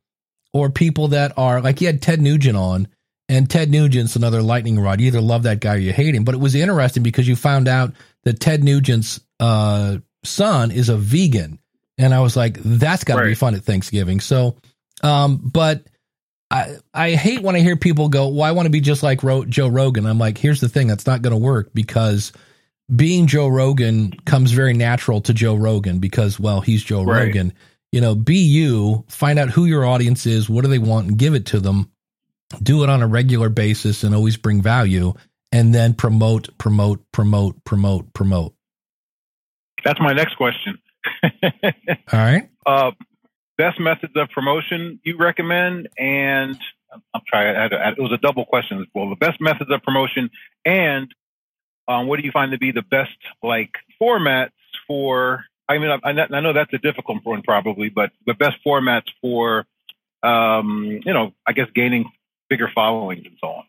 [0.52, 2.88] or people that are like he had Ted Nugent on,
[3.28, 5.00] and Ted Nugent's another lightning rod.
[5.00, 6.24] You either love that guy or you hate him.
[6.24, 7.94] But it was interesting because you found out
[8.24, 11.58] that Ted Nugent's uh, son is a vegan,
[11.98, 14.20] and I was like, that's got to be fun at Thanksgiving.
[14.20, 14.56] So,
[15.02, 15.86] um, but
[16.52, 19.22] I I hate when I hear people go, "Well, I want to be just like
[19.22, 22.32] Ro- Joe Rogan." I'm like, here's the thing, that's not going to work because
[22.94, 27.26] being Joe Rogan comes very natural to Joe Rogan because, well, he's Joe Right.
[27.26, 27.52] Rogan.
[27.90, 31.18] You know, be you, find out who your audience is, what do they want, and
[31.18, 31.90] give it to them.
[32.62, 35.14] Do it on a regular basis and always bring value,
[35.52, 38.54] and then promote, promote, promote, promote, promote.
[39.84, 40.78] That's my next question.
[41.24, 41.60] All
[42.12, 42.48] right.
[42.66, 42.92] uh,
[43.62, 46.58] best methods of promotion you recommend, and
[47.14, 47.54] I'm trying.
[47.70, 48.84] It was a double question.
[48.92, 50.30] Well, the best methods of promotion,
[50.64, 51.14] and
[51.86, 54.50] um, what do you find to be the best like formats
[54.88, 55.44] for?
[55.68, 59.64] I mean, I, I know that's a difficult one probably, but the best formats for,
[60.24, 62.10] um, you know, I guess gaining
[62.50, 63.64] bigger followings and so on.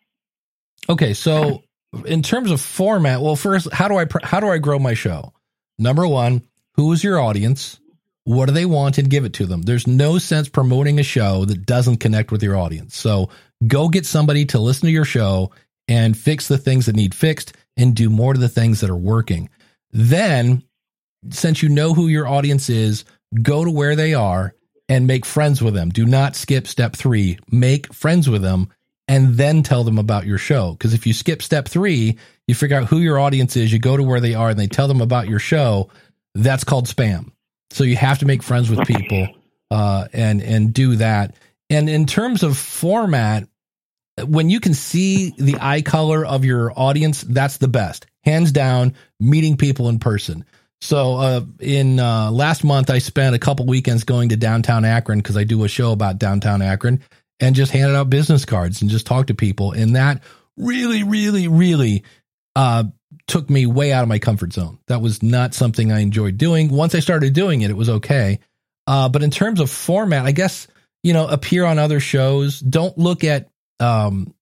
[0.90, 1.62] Okay, so
[2.06, 5.34] in terms of format, well, first, how do I how do I grow my show?
[5.78, 6.42] Number one,
[6.74, 7.80] who is your audience?
[8.26, 9.64] What do they want, and give it to them.
[9.64, 12.96] There's no sense promoting a show that doesn't connect with your audience.
[12.96, 13.30] So
[13.68, 15.52] go get somebody to listen to your show
[15.88, 18.96] and fix the things that need fixed, and do more to the things that are
[18.96, 19.50] working.
[19.92, 20.64] Then,
[21.30, 23.04] since you know who your audience is,
[23.42, 24.54] go to where they are
[24.88, 25.90] and make friends with them.
[25.90, 27.40] Do not skip step three.
[27.52, 28.70] Make friends with them
[29.08, 30.72] and then tell them about your show.
[30.72, 32.18] Because if you skip step three,
[32.48, 34.68] you figure out who your audience is, you go to where they are, and they
[34.68, 35.90] tell them about your show.
[36.36, 37.32] That's called spam.
[37.74, 39.28] So you have to make friends with people
[39.72, 41.36] uh, and and do that.
[41.70, 43.48] And in terms of format,
[44.26, 48.94] when you can see the eye color of your audience, that's the best, hands down.
[49.20, 50.46] Meeting people in person.
[50.82, 55.20] So uh, in uh, last month, I spent a couple weekends going to downtown Akron
[55.20, 57.02] because I do a show about downtown Akron
[57.40, 59.72] and just handed out business cards and just talked to people.
[59.72, 60.22] And that
[60.58, 62.04] really, really, really
[62.56, 62.84] uh,
[63.28, 64.80] took me way out of my comfort zone.
[64.88, 66.70] That was not something I enjoyed doing.
[66.70, 68.40] Once I started doing it, it was okay.
[68.86, 70.68] Uh, but in terms of format, I guess,
[71.04, 72.60] you know, appear on other shows.
[72.60, 73.50] Don't look at
[73.80, 74.34] um,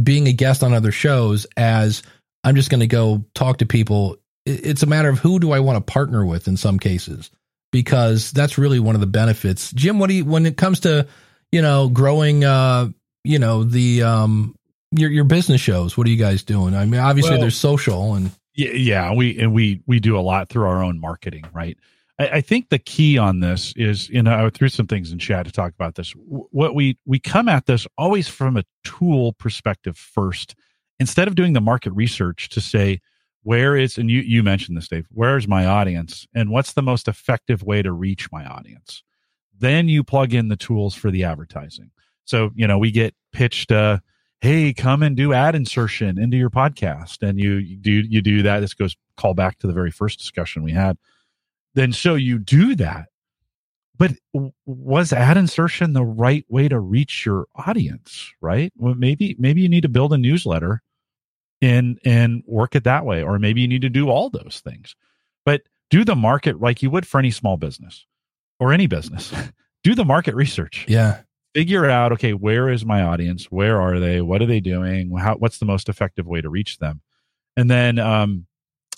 [0.00, 2.02] being a guest on other shows as
[2.42, 4.16] I'm just going to go talk to people.
[4.46, 7.30] It's a matter of who do I want to partner with in some cases,
[7.72, 9.70] because that's really one of the benefits.
[9.72, 11.06] Jim, what do you, when it comes to,
[11.52, 12.88] you know, growing, uh,
[13.22, 14.56] you know, the, um,
[14.92, 16.74] your, your business shows, what are you guys doing?
[16.74, 20.20] I mean, obviously Well- there's social and, Yeah, yeah, we and we we do a
[20.20, 21.78] lot through our own marketing, right?
[22.18, 25.18] I, I think the key on this is, you know, I threw some things in
[25.20, 26.12] chat to talk about this.
[26.16, 30.56] What we we come at this always from a tool perspective first,
[30.98, 33.00] instead of doing the market research to say
[33.44, 35.06] where is and you you mentioned this, Dave.
[35.12, 39.04] Where is my audience, and what's the most effective way to reach my audience?
[39.56, 41.92] Then you plug in the tools for the advertising.
[42.24, 43.70] So you know, we get pitched.
[43.70, 44.00] Uh,
[44.40, 47.26] hey, come and do ad insertion into your podcast.
[47.26, 48.60] And you, you do, you do that.
[48.60, 50.96] This goes call back to the very first discussion we had.
[51.74, 53.06] Then so you do that.
[53.98, 54.12] But
[54.64, 58.32] was ad insertion the right way to reach your audience?
[58.40, 58.72] Right?
[58.76, 60.82] Well, maybe, maybe you need to build a newsletter
[61.60, 63.22] and, and work it that way.
[63.22, 64.96] Or maybe you need to do all those things,
[65.44, 68.06] but do the market like you would for any small business
[68.58, 69.34] or any business.
[69.84, 70.86] do the market research.
[70.88, 71.20] Yeah
[71.54, 73.46] figure out okay where is my audience?
[73.46, 74.20] Where are they?
[74.20, 75.16] What are they doing?
[75.16, 77.00] How what's the most effective way to reach them?
[77.56, 78.46] And then um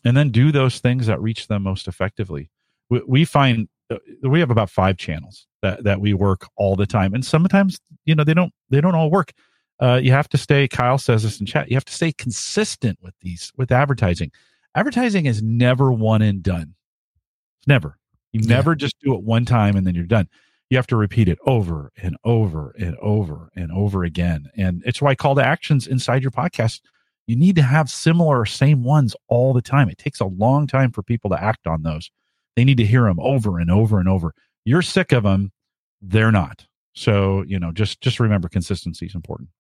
[0.05, 2.51] and then do those things that reach them most effectively.
[2.91, 6.87] We, we find uh, we have about five channels that that we work all the
[6.87, 7.15] time.
[7.15, 9.33] And sometimes you know they don't they don't all work.
[9.81, 12.99] Uh, you have to stay kyle says this in chat you have to stay consistent
[13.03, 14.31] with these with advertising.
[14.75, 16.75] Advertising is never one and done.
[17.67, 17.99] Never.
[18.33, 18.57] You yeah.
[18.57, 20.29] never just do it one time and then you're done
[20.73, 24.51] you have to repeat it over and over and over and over again.
[24.57, 26.81] And it's why call to actions inside your podcast,
[27.27, 29.91] you need to have similar same ones all the time.
[29.91, 32.11] It takes a long time for people to act on those.
[32.57, 34.33] They need to hear them over and over and over.
[34.64, 35.53] You're sick of them.
[36.01, 36.64] They're not.
[36.95, 39.51] So, you know, just, just remember consistency is important.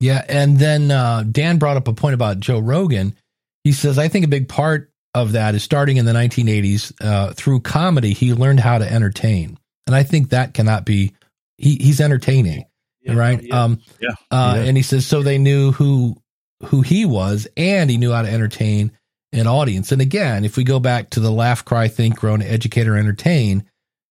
[0.00, 0.22] Yeah.
[0.28, 3.16] And then uh, Dan brought up a point about Joe Rogan.
[3.64, 7.32] He says, I think a big part of that is starting in the 1980s uh,
[7.32, 9.56] through comedy, he learned how to entertain
[9.86, 11.12] and I think that cannot be.
[11.58, 12.64] He, he's entertaining,
[13.02, 13.40] yeah, right?
[13.42, 14.62] Yeah, um, yeah, uh, yeah.
[14.64, 16.16] And he says so they knew who
[16.64, 18.92] who he was, and he knew how to entertain
[19.32, 19.92] an audience.
[19.92, 23.64] And again, if we go back to the laugh, cry, think, grow, educate, or entertain,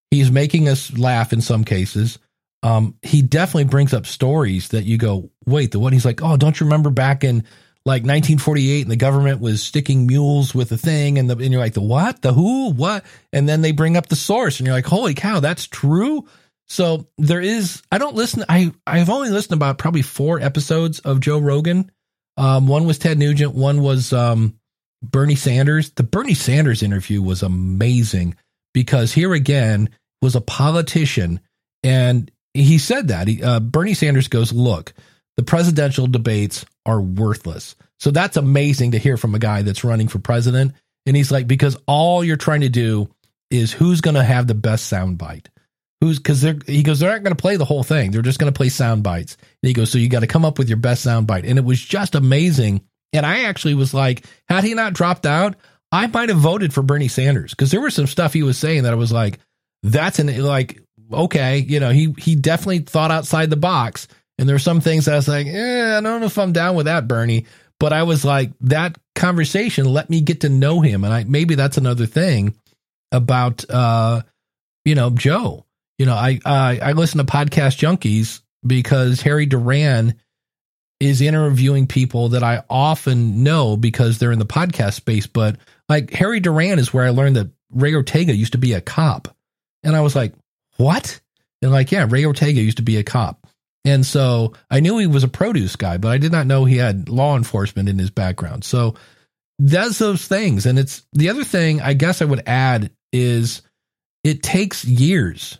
[0.10, 2.20] he's making us laugh in some cases.
[2.64, 6.38] Um, he definitely brings up stories that you go, wait, the one he's like, oh,
[6.38, 7.44] don't you remember back in
[7.84, 11.62] like 1948 and the government was sticking mules with the thing and the and you're
[11.62, 12.22] like the what?
[12.22, 12.72] The who?
[12.72, 13.04] What?
[13.34, 16.28] And then they bring up the source and you're like holy cow that's true?
[16.68, 21.20] So there is i don't listen i i've only listened about probably four episodes of
[21.20, 21.92] joe rogan.
[22.38, 24.60] Um, one was ted nugent one was um,
[25.02, 25.90] bernie sanders.
[25.90, 28.36] The bernie sanders interview was amazing
[28.74, 29.90] because here again
[30.22, 31.40] was a politician
[31.84, 34.94] and he said that he, uh, bernie sanders goes look
[35.42, 37.76] the presidential debates are worthless.
[38.00, 40.74] So that's amazing to hear from a guy that's running for president.
[41.08, 43.10] And he's like, because all you're trying to do
[43.50, 45.48] is who's going to have the best soundbite.
[46.00, 48.12] Who's because they're he goes, they're not going to play the whole thing.
[48.12, 49.36] They're just going to play sound bites.
[49.64, 51.50] And he goes, so you got to come up with your best soundbite.
[51.50, 52.84] And it was just amazing.
[53.12, 55.56] And I actually was like, had he not dropped out,
[55.92, 58.84] I might have voted for Bernie Sanders because there was some stuff he was saying
[58.84, 59.40] that I was like,
[59.82, 60.80] that's an like,
[61.12, 64.08] okay, you know, he he definitely thought outside the box
[64.38, 66.76] and there were some things I was like, eh, I don't know if I'm down
[66.76, 67.46] with that, Bernie.
[67.80, 71.04] But I was like, that conversation let me get to know him.
[71.04, 72.56] And I maybe that's another thing
[73.12, 74.22] about uh,
[74.86, 75.66] you know, Joe.
[75.98, 80.16] You know, I I, I listen to podcast junkies because Harry Duran
[81.00, 85.26] is interviewing people that I often know because they're in the podcast space.
[85.26, 85.58] But
[85.90, 89.36] like Harry Duran is where I learned that Ray Ortega used to be a cop.
[89.84, 90.34] And I was like,
[90.78, 91.20] what?
[91.64, 93.48] And like, yeah, Ray Ortega used to be a cop.
[93.84, 96.78] And so I knew he was a produce guy, but I did not know he
[96.78, 98.64] had law enforcement in his background.
[98.64, 98.96] So
[99.64, 100.66] does those things.
[100.66, 103.62] And it's the other thing I guess I would add is
[104.24, 105.60] it takes years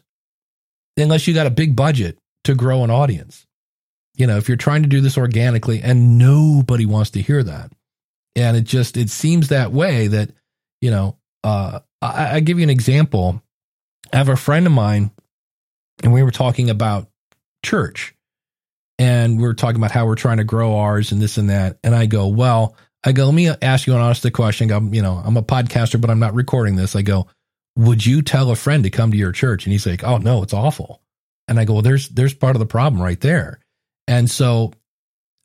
[0.98, 3.46] unless you got a big budget to grow an audience.
[4.16, 7.72] You know, if you're trying to do this organically and nobody wants to hear that.
[8.36, 10.32] And it just it seems that way that,
[10.80, 13.42] you know, uh I, I give you an example.
[14.14, 15.12] I have a friend of mine
[16.04, 17.08] and we were talking about
[17.64, 18.16] church.
[19.00, 21.80] And we are talking about how we're trying to grow ours and this and that.
[21.84, 24.72] And I go, well, I go, let me ask you an honest question.
[24.72, 26.96] I'm, you know, I'm a podcaster, but I'm not recording this.
[26.96, 27.28] I go,
[27.76, 29.66] would you tell a friend to come to your church?
[29.66, 31.02] And he's like, oh no, it's awful.
[31.48, 33.60] And I go, well, there's, there's part of the problem right there.
[34.08, 34.74] And so,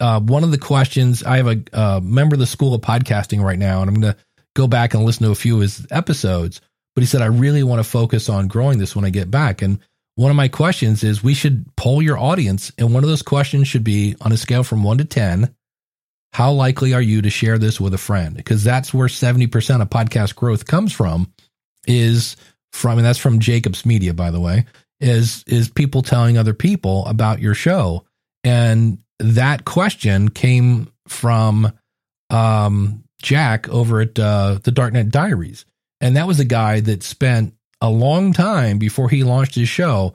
[0.01, 3.59] uh, one of the questions I have a member of the school of podcasting right
[3.59, 4.19] now, and I'm going to
[4.55, 6.61] go back and listen to a few of his episodes,
[6.95, 9.63] but he said, I really want to focus on growing this when I get back.
[9.63, 9.79] And
[10.17, 12.73] one of my questions is we should poll your audience.
[12.79, 15.55] And one of those questions should be on a scale from one to 10,
[16.33, 18.35] how likely are you to share this with a friend?
[18.35, 21.33] Because that's where 70% of podcast growth comes from
[21.87, 22.37] is
[22.73, 24.65] from, and that's from Jacobs Media, by the way,
[25.01, 28.05] is, is people telling other people about your show.
[28.43, 31.73] And that question came from,
[32.31, 35.65] um, Jack over at, uh, the Darknet Diaries.
[36.01, 40.15] And that was a guy that spent a long time before he launched his show,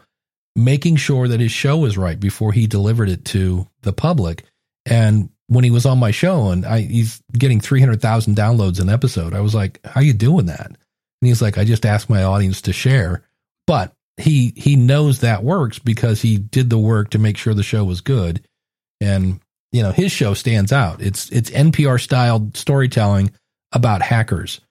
[0.56, 4.44] making sure that his show was right before he delivered it to the public.
[4.86, 9.34] And when he was on my show and I, he's getting 300,000 downloads an episode,
[9.34, 10.68] I was like, how you doing that?
[10.68, 10.78] And
[11.22, 13.24] he's like, I just asked my audience to share,
[13.68, 17.64] but he, he knows that works because he did the work to make sure the
[17.64, 18.44] show was good.
[19.00, 19.40] And
[19.72, 21.02] you know, his show stands out.
[21.02, 23.32] It's it's NPR styled storytelling
[23.72, 24.62] about hackers.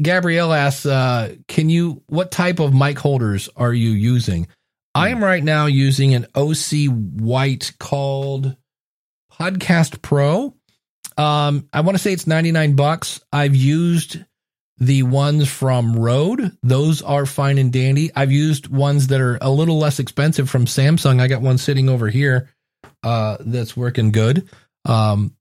[0.00, 2.02] Gabrielle asks, uh, "Can you?
[2.06, 4.48] What type of mic holders are you using?"
[4.94, 8.56] I am right now using an OC White called
[9.32, 10.54] Podcast Pro.
[11.16, 13.20] Um, I want to say it's ninety nine bucks.
[13.32, 14.18] I've used
[14.78, 18.10] the ones from Rode; those are fine and dandy.
[18.14, 21.20] I've used ones that are a little less expensive from Samson.
[21.20, 22.50] I got one sitting over here
[23.02, 24.48] uh, that's working good.
[24.84, 25.34] Um,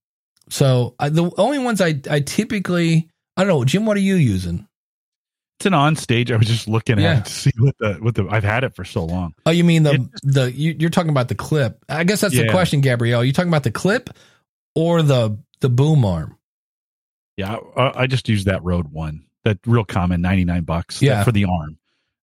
[0.49, 3.86] so I, the only ones I I typically I don't know, Jim.
[3.86, 4.68] What are you using?
[5.60, 6.32] It's an on stage.
[6.32, 7.14] I was just looking Yeah.
[7.14, 9.34] at it to see what the what the I've had it for so long.
[9.46, 11.84] Oh, you mean the It- the you, you're talking about the clip?
[11.90, 13.24] I guess that's the question, Gabrielle.
[13.24, 14.10] You talking about the clip
[14.76, 16.38] or the the boom arm?
[17.38, 21.02] Yeah, I, I just used that Rode one, that real common, ninety nine bucks.
[21.02, 21.24] Yeah.
[21.24, 21.78] for the arm.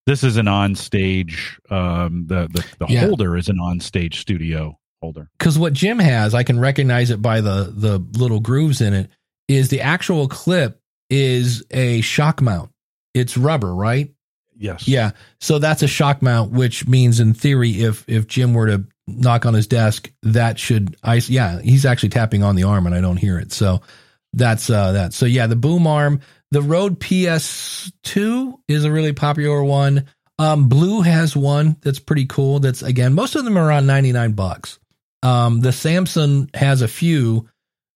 [0.06, 1.58] This is an on stage.
[1.70, 3.06] Um, the the, the Yeah.
[3.06, 5.30] holder is an on stage studio holder.
[5.38, 9.10] Because what Jim has, I can recognize it by the the little grooves in it.
[9.48, 12.70] Is the actual clip is a shock mount?
[13.14, 14.10] It's rubber, right?
[14.56, 14.86] Yes.
[14.86, 15.12] Yeah.
[15.40, 19.46] So that's a shock mount, which means in theory, if if Jim were to knock
[19.46, 23.00] on his desk, that should I yeah, he's actually tapping on the arm and I
[23.00, 23.52] don't hear it.
[23.52, 23.82] So
[24.32, 25.12] that's uh that.
[25.12, 30.06] So yeah, the boom arm, the Rode PS2 is a really popular one.
[30.38, 32.60] Um Blue has one that's pretty cool.
[32.60, 34.78] That's again, most of them are around 99 bucks.
[35.22, 37.48] Um the Samson has a few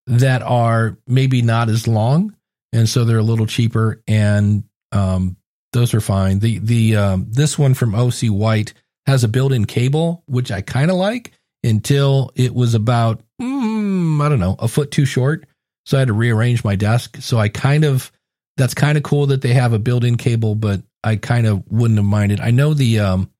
[0.07, 2.35] that are maybe not as long
[2.73, 5.37] and so they're a little cheaper and um
[5.73, 6.39] those are fine.
[6.39, 8.75] The the um, this one from OC White
[9.07, 14.29] has a built-in cable, which I kind of like until it was about mm, I
[14.29, 15.47] don't know a foot too short,
[15.87, 17.19] so I had to rearrange my desk.
[17.21, 18.11] So I kind of
[18.57, 21.99] that's kind of cool that they have a built-in cable, but I kind of wouldn't
[21.99, 22.41] have minded.
[22.41, 23.31] I know the um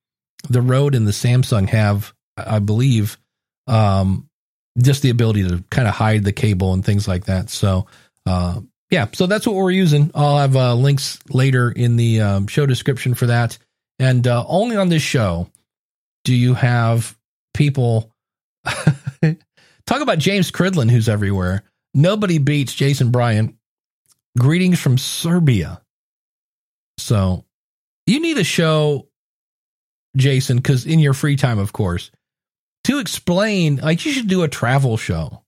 [0.49, 3.17] the Rode and the Samson have, I believe,
[3.67, 4.29] um
[4.79, 7.49] just the ability to kind of hide the cable and things like that.
[7.49, 7.87] So
[8.25, 10.11] uh, yeah, so that's what we're using.
[10.15, 13.57] I'll have uh, links later in the um, show description for that.
[13.99, 15.49] And uh, only on this show
[16.23, 17.17] do you have
[17.53, 18.11] people
[18.65, 21.63] talk about James Cridland, who's everywhere.
[21.93, 23.55] Nobody beats Jason Bryant.
[24.37, 25.81] Greetings from Serbia.
[26.97, 27.45] So
[28.05, 29.07] you need a show,
[30.15, 32.11] Jason, because in your free time, of course,
[32.85, 35.43] to explain, like you should do a travel show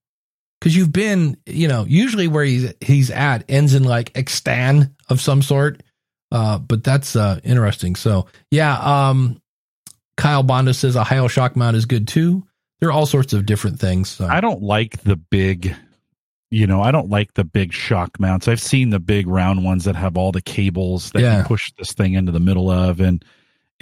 [0.62, 5.20] because you've been, you know, usually where he's he's at ends in like extan of
[5.20, 5.82] some sort.
[6.32, 7.96] Uh, but that's uh interesting.
[7.96, 9.42] So yeah, um,
[10.18, 12.46] Kyle Bonda says a Heil shock mount is good too.
[12.80, 14.10] There are all sorts of different things.
[14.10, 14.28] So.
[14.28, 15.76] I don't like the big,
[16.52, 18.48] you know, I don't like the big shock mounts.
[18.48, 21.40] I've seen the big round ones that have all the cables that Yeah.
[21.40, 23.24] you push this thing into the middle of, and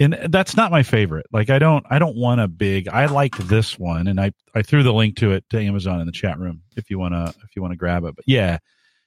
[0.00, 1.26] and that's not my favorite.
[1.30, 2.88] Like I don't, I don't want a big.
[2.88, 6.06] I like this one, and I I threw the link to it to Amazon in
[6.06, 8.16] the chat room if you wanna if you wanna grab it.
[8.16, 8.58] But yeah,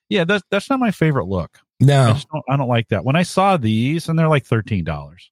[0.08, 1.58] yeah, that's that's not my favorite look.
[1.82, 3.04] I no, just don't, I don't like that.
[3.04, 5.32] When I saw these, and they're like thirteen dollars,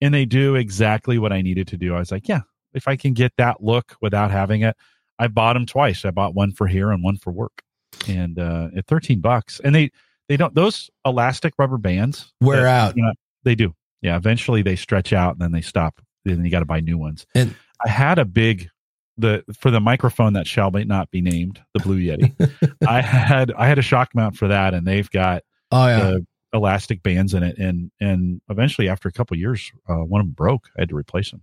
[0.00, 1.94] and they do exactly what I needed to do.
[1.94, 2.42] I was like, yeah,
[2.74, 4.76] if I can get that look without having it,
[5.18, 6.04] I bought them twice.
[6.04, 7.62] I bought one for here and one for work,
[8.06, 9.58] and uh, at thirteen bucks.
[9.64, 9.90] And they
[10.28, 12.94] they don't those elastic rubber bands wear out.
[12.94, 13.12] You know,
[13.44, 13.74] they do.
[14.02, 16.00] Yeah, eventually they stretch out and then they stop.
[16.24, 17.26] Then you got to buy new ones.
[17.34, 18.70] And- I had a big
[19.16, 22.34] the for the microphone that shall not be named, the Blue Yeti.
[22.88, 26.26] I had I had a shock mount for that, and they've got Oh yeah, the
[26.52, 30.26] elastic bands in it, and and eventually after a couple of years, uh, one of
[30.26, 30.68] them broke.
[30.76, 31.42] I had to replace them.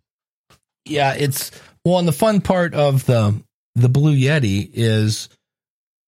[0.85, 1.13] yeah.
[1.13, 1.51] It's
[1.85, 3.41] well, and the fun part of the
[3.75, 5.29] the Blue Yeti is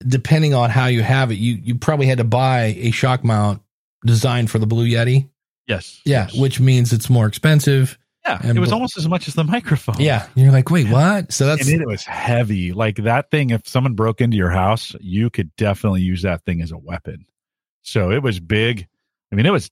[0.05, 3.61] depending on how you have it, you you probably had to buy a shock mount
[4.05, 5.29] designed for the Blue Yeti.
[5.67, 6.37] Yes, Yeah, yes.
[6.37, 7.97] which means it's more expensive.
[8.25, 9.99] yeah, and it was bl- almost as much as the microphone.
[9.99, 11.31] Yeah, you're like, wait, what?
[11.33, 12.71] So that's and it was heavy.
[12.73, 16.61] Like that thing, if someone broke into your house, you could definitely use that thing
[16.61, 17.25] as a weapon.
[17.81, 18.87] So it was big.
[19.31, 19.69] I mean, it was,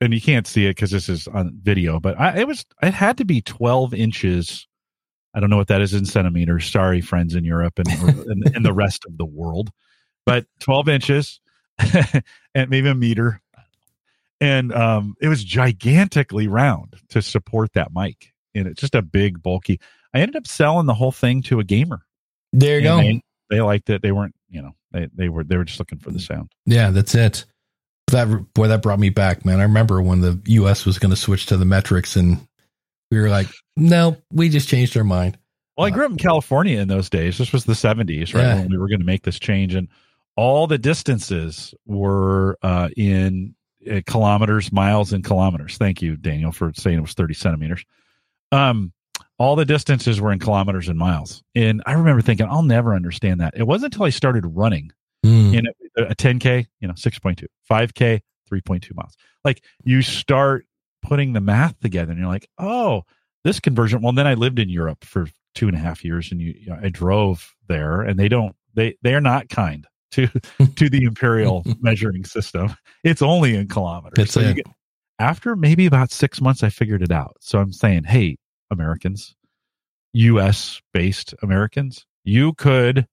[0.00, 2.94] and you can't see it because this is on video, but I, it was, it
[2.94, 4.66] had to be 12 inches.
[5.34, 6.70] I don't know what that is in centimeters.
[6.70, 7.88] Sorry, friends in Europe and,
[8.28, 9.70] and, and the rest of the world,
[10.26, 11.40] but 12 inches
[12.54, 13.40] and maybe a meter.
[14.40, 18.32] And um, it was gigantically round to support that mic.
[18.54, 19.80] And it's just a big, bulky.
[20.14, 22.02] I ended up selling the whole thing to a gamer.
[22.52, 22.98] there you go.
[22.98, 24.02] They, they liked it.
[24.02, 26.50] They weren't, you know, they, they were they were just looking for the sound.
[26.66, 27.44] Yeah, that's it.
[28.08, 29.60] That boy, that brought me back, man.
[29.60, 30.86] I remember when the U.S.
[30.86, 32.38] was going to switch to the metrics, and
[33.10, 35.36] we were like, "No, we just changed our mind."
[35.78, 37.38] Well, I grew up in California in those days.
[37.38, 38.42] This was the 70s, right?
[38.42, 38.54] Yeah.
[38.56, 39.76] When we were going to make this change.
[39.76, 39.86] And
[40.36, 43.54] all the distances were uh, in
[43.90, 45.76] uh, kilometers, miles, and kilometers.
[45.76, 47.84] Thank you, Daniel, for saying it was 30 centimeters.
[48.52, 48.92] Um,
[49.38, 51.42] all the distances were in kilometers and miles.
[51.54, 53.54] And I remember thinking, I'll never understand that.
[53.56, 54.90] It wasn't until I started running
[55.26, 55.52] Mm.
[55.52, 59.16] in a, a 10K, you know, 6.2, 5K, 3.2 miles.
[59.44, 60.64] Like you start
[61.02, 63.02] putting the math together and you're like, oh,
[63.42, 64.00] this conversion.
[64.00, 65.26] Well, then I lived in Europe for
[65.56, 68.54] two and a half years and you, you know, I drove there and they don't,
[68.74, 70.28] they, they are not kind to,
[70.76, 72.74] to the imperial measuring system.
[73.04, 74.32] It's only in kilometers.
[74.32, 74.66] So get-
[75.18, 77.36] after maybe about six months, I figured it out.
[77.40, 78.36] So I'm saying, hey,
[78.70, 79.34] Americans,
[80.12, 83.06] US based Americans, you could,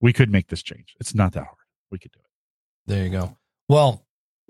[0.00, 0.94] we could make this change.
[1.00, 1.56] It's not that hard.
[1.90, 2.26] We could do it.
[2.86, 3.36] There you go.
[3.68, 4.04] Well,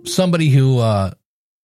[0.05, 1.12] somebody who uh,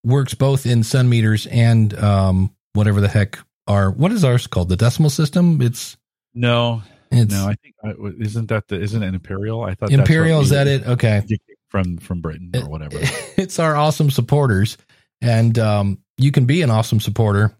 [0.04, 4.68] works both in centimeters and um, whatever the heck are what is ours called?
[4.68, 5.60] The decimal system.
[5.62, 5.96] It's
[6.34, 6.82] No,
[7.18, 9.62] it's no, I think uh, isn't that the isn't it imperial?
[9.62, 10.40] I thought imperial.
[10.40, 10.86] is that it?
[10.86, 11.22] Okay.
[11.68, 12.98] from from Britain or whatever.
[13.36, 14.78] it's our awesome supporters.
[15.20, 17.56] And um, you can be an awesome supporter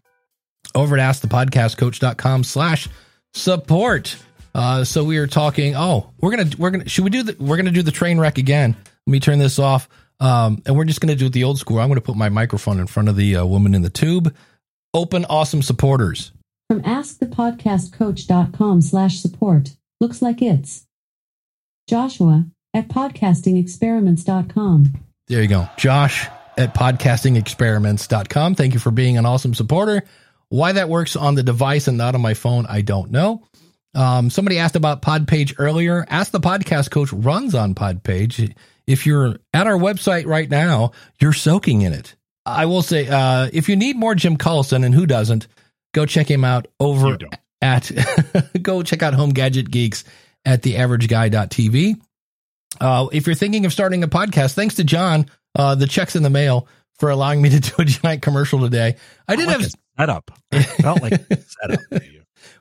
[0.73, 2.87] over at askthepodcastcoach.com slash
[3.33, 4.15] support.
[4.53, 5.75] Uh, so we are talking.
[5.75, 8.37] Oh, we're gonna we're gonna should we do the we're gonna do the train wreck
[8.37, 8.75] again?
[9.05, 9.89] Let me turn this off.
[10.21, 11.79] Um, and we're just gonna do it the old school.
[11.79, 14.33] I'm gonna put my microphone in front of the uh, woman in the tube.
[14.93, 16.31] Open awesome supporters.
[16.75, 19.77] From askthepodcastcoach.com slash support.
[20.01, 20.85] Looks like it's
[21.87, 24.93] Joshua at podcastingexperiments.com.
[25.29, 25.69] There you go.
[25.77, 28.55] Josh at podcastingexperiments.com.
[28.55, 30.03] Thank you for being an awesome supporter.
[30.49, 33.45] Why that works on the device and not on my phone, I don't know.
[33.93, 36.05] Um, somebody asked about Podpage earlier.
[36.09, 38.53] Ask the podcast coach runs on Podpage.
[38.85, 42.17] If you're at our website right now, you're soaking in it.
[42.45, 45.47] I will say, uh, if you need more Jim Collison, and who doesn't,
[45.95, 47.17] go check him out over
[47.61, 47.89] at
[48.61, 50.03] go check out Home Gadget Geeks
[50.45, 51.95] at theaverageguy.tv.
[52.79, 55.27] Uh, if you're thinking of starting a podcast, thanks to John,
[55.57, 56.67] uh, the checks in the mail
[56.99, 58.97] for allowing me to do a giant commercial today.
[59.27, 60.31] I did like have a setup.
[60.51, 61.79] I felt like a setup.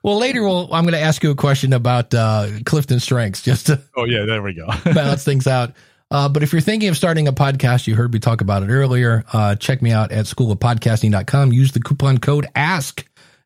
[0.05, 0.43] well later.
[0.45, 4.25] We'll, I'm going to ask you a question about uh, CliftonStrengths just to Oh yeah,
[4.25, 4.69] there we go.
[4.93, 5.73] balance things out.
[6.11, 8.69] Uh, but if you're thinking of starting a podcast, you heard me talk about it
[8.69, 9.25] earlier.
[9.33, 11.53] Uh, check me out at schoolofpodcasting.com.
[11.53, 13.05] Use the coupon code ASK.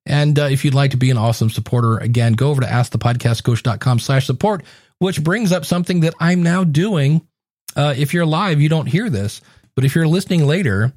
[0.09, 3.99] And uh, if you'd like to be an awesome supporter, again, go over to askthepodcastcoach.com
[3.99, 4.65] slash support,
[4.99, 7.27] which brings up something that I'm now doing.
[7.77, 9.43] Uh, if you're live, you don't hear this,
[9.77, 10.93] but if you're listening later,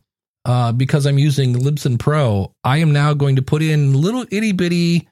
[0.45, 4.53] uh, because I'm using Libsyn Pro, I am now going to put in little itty
[4.53, 5.09] bitty,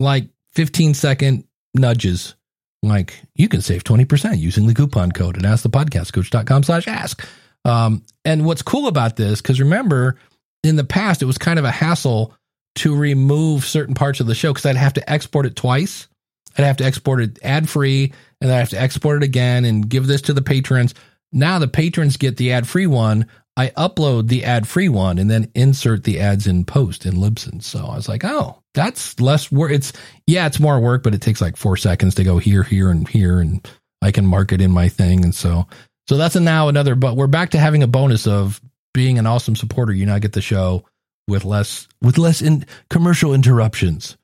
[0.00, 2.34] like 15 second nudges
[2.82, 7.26] like you can save 20% using the coupon code at askthepodcastcoach.com slash ask.
[7.64, 10.16] Um, and what's cool about this, because remember,
[10.62, 12.34] in the past, it was kind of a hassle
[12.76, 16.08] to remove certain parts of the show because I'd have to export it twice.
[16.56, 19.64] I'd have to export it ad free and then I have to export it again
[19.64, 20.94] and give this to the patrons.
[21.32, 23.26] Now the patrons get the ad free one.
[23.56, 27.62] I upload the ad free one and then insert the ads in post in Libsyn.
[27.62, 29.70] So I was like, oh, that's less work.
[29.70, 29.92] It's,
[30.26, 33.08] yeah, it's more work, but it takes like four seconds to go here, here, and
[33.08, 33.38] here.
[33.38, 33.66] And
[34.02, 35.24] I can mark it in my thing.
[35.24, 35.66] And so,
[36.08, 38.60] so that's a now another, but we're back to having a bonus of
[38.92, 39.92] being an awesome supporter.
[39.92, 40.84] You now get the show
[41.28, 44.16] with less, with less in commercial interruptions.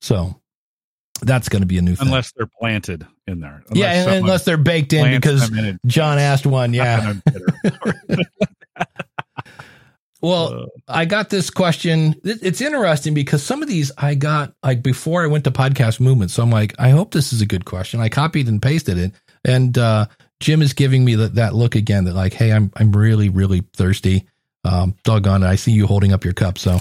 [0.00, 0.40] So
[1.22, 2.06] that's going to be a new thing.
[2.08, 3.62] unless they're planted in there.
[3.72, 6.72] yeah, and unless they're baked in because in John asked one.
[6.72, 7.14] Yeah.
[10.20, 12.16] Well, Uh, I got this question.
[12.24, 16.32] It's interesting because some of these I got like before I went to podcast movement.
[16.32, 18.00] So I'm like, I hope this is a good question.
[18.00, 19.12] I copied and pasted it,
[19.44, 20.06] and uh,
[20.40, 22.04] Jim is giving me that, that look again.
[22.04, 24.26] That like, hey, I'm I'm really really thirsty.
[24.64, 25.46] Um, doggone it!
[25.46, 26.58] I see you holding up your cup.
[26.58, 26.80] So uh,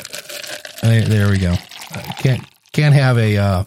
[0.81, 1.53] there we go.
[1.91, 2.43] I can't
[2.73, 3.63] can't have a uh,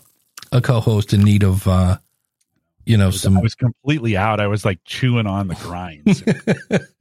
[0.53, 1.97] a co-host in need of uh,
[2.85, 4.41] you know some I was completely out.
[4.41, 6.23] I was like chewing on the grinds.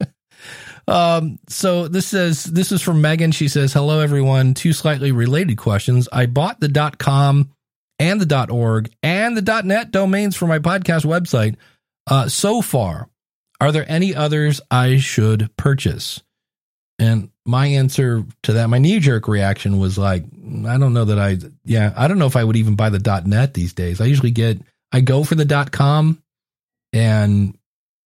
[0.88, 3.30] Um, so this says this is from Megan.
[3.30, 4.54] She says, "Hello everyone.
[4.54, 6.08] Two slightly related questions.
[6.12, 7.50] I bought the .dot .com
[8.00, 11.54] and the .dot .org and the .dot .net domains for my podcast website.
[12.08, 13.08] Uh, so far,
[13.60, 16.22] are there any others I should purchase?"
[17.00, 21.18] And my answer to that, my knee jerk reaction was like, I don't know that
[21.18, 24.02] I, yeah, I don't know if I would even buy the .net these days.
[24.02, 24.60] I usually get,
[24.92, 26.22] I go for the dot .com,
[26.92, 27.56] and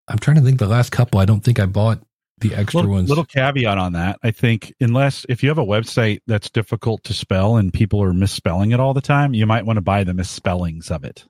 [0.06, 0.60] I'm trying to think.
[0.60, 2.00] The last couple, I don't think I bought
[2.38, 3.08] the extra little, ones.
[3.08, 4.20] little caveat on that.
[4.22, 8.12] I think unless if you have a website that's difficult to spell and people are
[8.12, 11.24] misspelling it all the time, you might want to buy the misspellings of it.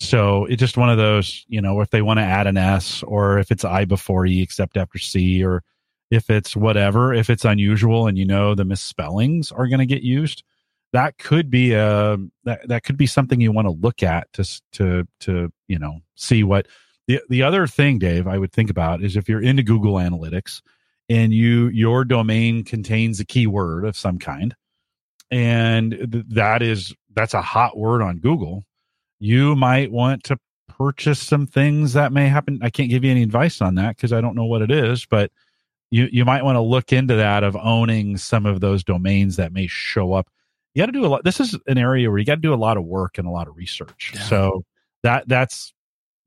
[0.00, 3.04] So it's just one of those, you know, if they want to add an S
[3.04, 5.62] or if it's I before E except after C or
[6.10, 10.02] if it's whatever, if it's unusual and you know the misspellings are going to get
[10.02, 10.42] used,
[10.92, 14.44] that could be a that, that could be something you want to look at to
[14.72, 16.66] to to you know see what
[17.06, 20.60] the the other thing, Dave, I would think about is if you're into Google Analytics
[21.08, 24.54] and you your domain contains a keyword of some kind,
[25.30, 28.64] and th- that is that's a hot word on Google.
[29.18, 30.38] You might want to
[30.68, 32.58] purchase some things that may happen.
[32.62, 35.06] I can't give you any advice on that because I don't know what it is,
[35.06, 35.30] but
[35.90, 39.52] you you might want to look into that of owning some of those domains that
[39.52, 40.28] may show up.
[40.74, 41.24] You got to do a lot.
[41.24, 43.30] This is an area where you got to do a lot of work and a
[43.30, 44.12] lot of research.
[44.14, 44.22] Yeah.
[44.22, 44.64] So
[45.02, 45.72] that that's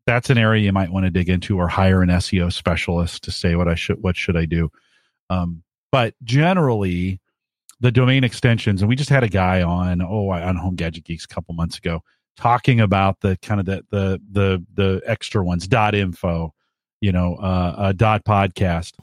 [0.05, 3.31] that's an area you might want to dig into or hire an SEO specialist to
[3.31, 4.71] say what I should what should I do.
[5.29, 7.19] Um, but generally,
[7.79, 11.25] the domain extensions, and we just had a guy on oh on Home Gadget Geeks
[11.25, 12.01] a couple months ago
[12.39, 16.53] talking about the kind of the the the the extra ones dot info,
[17.01, 18.93] you know, uh, uh dot podcast.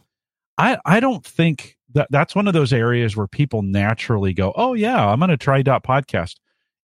[0.58, 4.74] I I don't think that that's one of those areas where people naturally go, oh
[4.74, 6.36] yeah, I'm going to try dot podcast.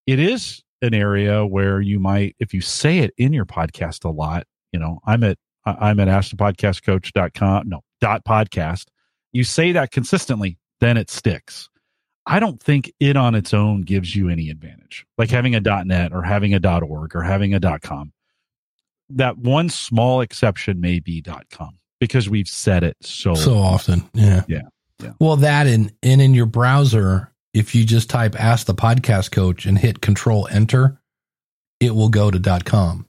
[0.07, 4.09] It is an area where you might, if you say it in your podcast a
[4.09, 8.85] lot, you know, I'm at I'm at askthepodcastcoach.com, no, dot podcast.
[9.31, 11.69] You say that consistently, then it sticks.
[12.25, 15.05] I don't think it on its own gives you any advantage.
[15.17, 18.13] Like having a dot .net or having a dot .org or having a dot .com.
[19.09, 24.09] That one small exception may be dot .com because we've said it so so often.
[24.13, 24.43] Yeah.
[24.47, 24.61] Yeah.
[25.01, 25.11] Yeah.
[25.19, 29.65] Well, that and and in your browser, if you just type ask the podcast coach
[29.65, 30.99] and hit control enter,
[31.79, 33.07] it will go to .com.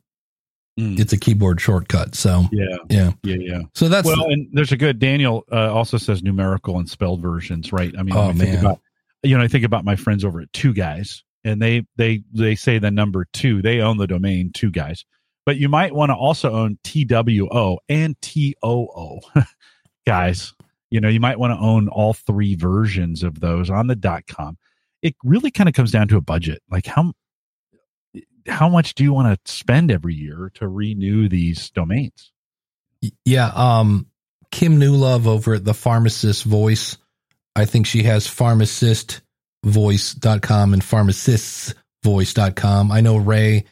[0.78, 0.98] Mm.
[0.98, 2.16] It's a keyboard shortcut.
[2.16, 3.12] So yeah, yeah.
[3.22, 3.60] yeah, yeah.
[3.74, 7.72] So that's well, and there's a good Daniel uh, also says numerical and spelled versions,
[7.72, 7.94] right?
[7.96, 8.58] I mean, Oh, I think man.
[8.58, 8.80] about
[9.22, 12.56] you know, I think about my friends over at Two Guys, and they they they
[12.56, 13.62] say the number two.
[13.62, 15.04] They own the domain Two Guys,
[15.46, 19.20] but you might want to also own TWO and TOO,
[20.06, 20.52] guys.
[20.90, 24.26] You know, you might want to own all three versions of those on the dot
[24.26, 24.58] com.
[25.02, 27.12] It really kind of comes down to a budget, like how
[28.46, 32.30] how much do you want to spend every year to renew these domains?
[33.24, 34.06] Yeah, um
[34.50, 36.96] Kim Newlove over at the Pharmacist Voice.
[37.56, 42.92] I think she has pharmacistvoice.com and pharmacistvoice.com.
[42.92, 43.64] I know Ray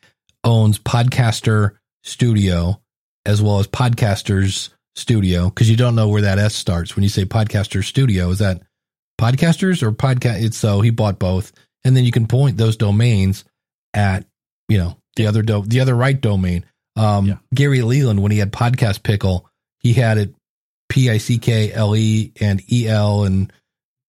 [0.44, 2.80] owns Podcaster Studio
[3.24, 7.08] as well as Podcasters Studio because you don't know where that S starts when you
[7.08, 8.30] say Podcaster Studio.
[8.30, 8.62] Is that
[9.20, 10.42] podcasters or podcast?
[10.42, 11.52] It's so he bought both,
[11.84, 13.44] and then you can point those domains
[13.94, 14.26] at
[14.68, 16.64] you know the other do- the other right domain.
[16.96, 17.36] Um, Yeah.
[17.54, 19.48] Gary Leland when he had Podcast Pickle,
[19.80, 20.34] he had it
[20.88, 23.50] P I C K L E and E L and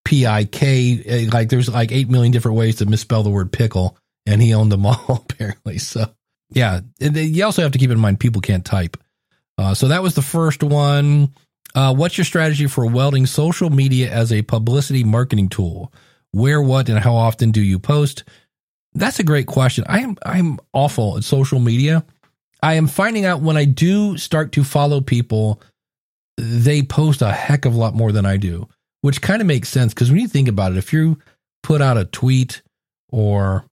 [0.04, 1.28] P I K.
[1.32, 4.72] Like there's like eight million different ways to misspell the word pickle, and he owned
[4.72, 5.78] them all apparently.
[5.78, 6.14] So
[6.54, 8.98] yeah, you also have to keep in mind people can't type.
[9.58, 11.34] Uh, so that was the first one.
[11.76, 15.92] Uh, what's your strategy for welding social media as a publicity marketing tool?
[16.32, 18.24] Where, what, and how often do you post?
[18.94, 19.84] That's a great question.
[19.88, 22.06] I am I'm awful at social media.
[22.62, 25.62] I am finding out when I do start to follow people,
[26.38, 28.68] they post a heck of a lot more than I do,
[29.02, 31.20] which kind of makes sense because when you think about it, if you
[31.62, 32.62] put out a tweet
[33.10, 33.66] or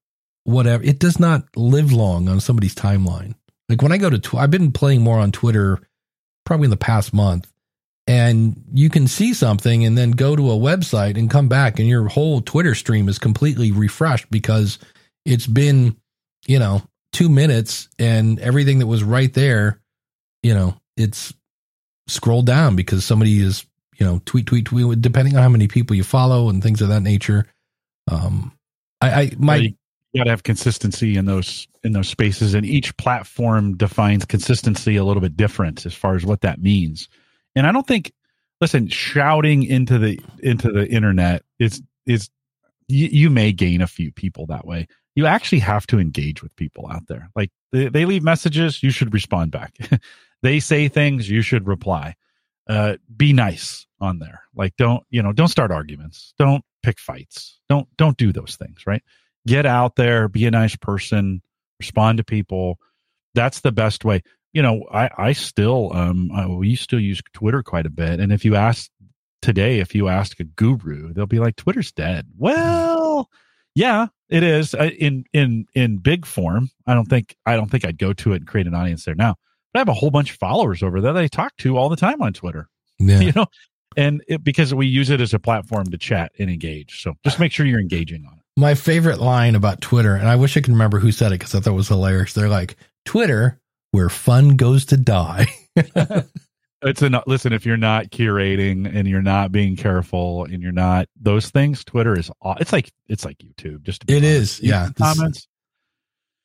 [0.43, 3.35] whatever, it does not live long on somebody's timeline.
[3.69, 5.79] Like when I go to, tw- I've been playing more on Twitter
[6.45, 7.51] probably in the past month,
[8.07, 11.87] and you can see something and then go to a website and come back, and
[11.87, 14.79] your whole Twitter stream is completely refreshed because
[15.25, 15.95] it's been,
[16.47, 16.81] you know,
[17.13, 19.79] two minutes and everything that was right there,
[20.43, 21.33] you know, it's
[22.07, 23.65] scrolled down because somebody is,
[23.97, 26.89] you know, tweet, tweet, tweet, depending on how many people you follow and things of
[26.89, 27.45] that nature.
[28.09, 28.51] Um,
[28.99, 29.75] I, I, my,
[30.13, 34.95] you, got to have consistency in those in those spaces, and each platform defines consistency
[34.95, 37.09] a little bit different as far as what that means.
[37.55, 38.13] And I don't think,
[38.59, 42.29] listen, shouting into the into the internet is is
[42.87, 44.87] you, you may gain a few people that way.
[45.15, 47.29] You actually have to engage with people out there.
[47.35, 49.75] Like they, they leave messages, you should respond back.
[50.41, 52.15] they say things, you should reply.
[52.69, 54.43] Uh, be nice on there.
[54.55, 55.33] Like don't you know?
[55.33, 56.33] Don't start arguments.
[56.37, 57.59] Don't pick fights.
[57.69, 58.85] Don't don't do those things.
[58.85, 59.03] Right
[59.47, 61.41] get out there, be a nice person,
[61.79, 62.77] respond to people.
[63.33, 64.21] That's the best way.
[64.53, 68.19] You know, I, I still, um, uh, we still use Twitter quite a bit.
[68.19, 68.89] And if you ask
[69.41, 72.27] today, if you ask a guru, they'll be like, Twitter's dead.
[72.37, 73.29] Well,
[73.73, 76.69] yeah, it is in, in, in big form.
[76.85, 79.15] I don't think, I don't think I'd go to it and create an audience there
[79.15, 79.35] now,
[79.73, 81.87] but I have a whole bunch of followers over there that I talk to all
[81.87, 82.67] the time on Twitter,
[82.99, 83.19] yeah.
[83.21, 83.45] you know,
[83.95, 87.01] and it, because we use it as a platform to chat and engage.
[87.01, 88.40] So just make sure you're engaging on it.
[88.61, 91.55] My favorite line about Twitter, and I wish I could remember who said it because
[91.55, 92.33] I thought it was hilarious.
[92.33, 92.75] They're like,
[93.05, 93.59] Twitter,
[93.89, 95.47] where fun goes to die.
[96.83, 101.07] it's a listen if you're not curating and you're not being careful and you're not
[101.19, 104.25] those things twitter is it's like it's like youtube just It honest.
[104.25, 104.89] is, yeah.
[104.97, 105.47] Comments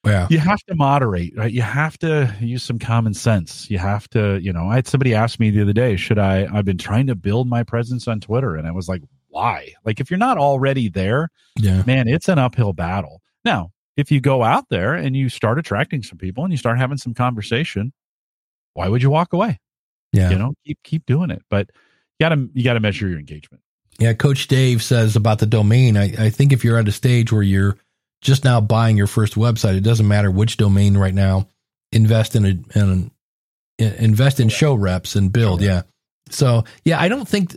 [0.05, 0.27] yeah.
[0.31, 4.39] you have to moderate right you have to use some common sense you have to
[4.41, 7.07] you know i had somebody ask me the other day should i i've been trying
[7.07, 9.03] to build my presence on twitter and i was like
[9.37, 11.83] why like if you're not already there Yeah.
[11.87, 16.03] man it's an uphill battle now if you go out there and you start attracting
[16.03, 17.95] some people and you start having some conversation,
[18.75, 19.59] why would you walk away?
[20.13, 20.29] Yeah.
[20.31, 21.43] You know, keep keep doing it.
[21.49, 23.63] But you gotta you gotta measure your engagement.
[23.99, 25.97] Yeah, Coach Dave says about the domain.
[25.97, 27.79] I, I think if you're at a stage where you're
[28.21, 31.49] just now buying your first website, it doesn't matter which domain right now.
[31.93, 33.11] Invest in a in,
[33.79, 35.63] invest in show reps and build.
[35.63, 35.83] Yeah.
[36.29, 37.55] So yeah, I don't think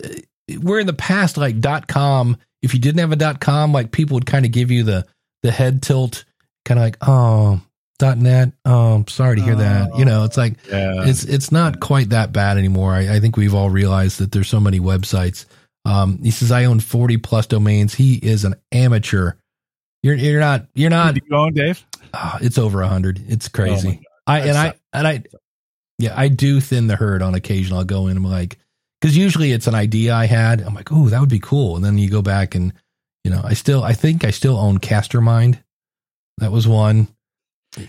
[0.57, 2.37] we're in the past like dot com.
[2.61, 5.05] If you didn't have a dot com, like people would kind of give you the
[5.43, 6.25] the head tilt,
[6.65, 7.61] kind of like oh
[7.99, 8.53] dot net.
[8.65, 9.97] Oh, sorry to hear that.
[9.97, 11.03] You know, it's like Yeah.
[11.05, 12.93] it's it's not quite that bad anymore.
[12.93, 15.45] I, I think we've all realized that there's so many websites.
[15.85, 17.93] Um, he says I own 40 plus domains.
[17.95, 19.33] He is an amateur.
[20.03, 21.15] You're you're not you're not.
[21.15, 21.85] You own Dave?
[22.13, 23.21] ah, it's over hundred.
[23.27, 23.91] It's Oh crazy.
[23.95, 24.03] God.
[24.27, 25.23] I and I and I
[25.97, 27.75] yeah I do thin the herd on occasion.
[27.75, 28.15] I'll go in.
[28.17, 28.59] I'm like
[28.99, 30.61] because usually it's an idea I had.
[30.61, 32.73] I'm like oh that would be cool, and then you go back and
[33.23, 35.61] you know I still I think I still own Castermind.
[36.37, 37.07] That was one.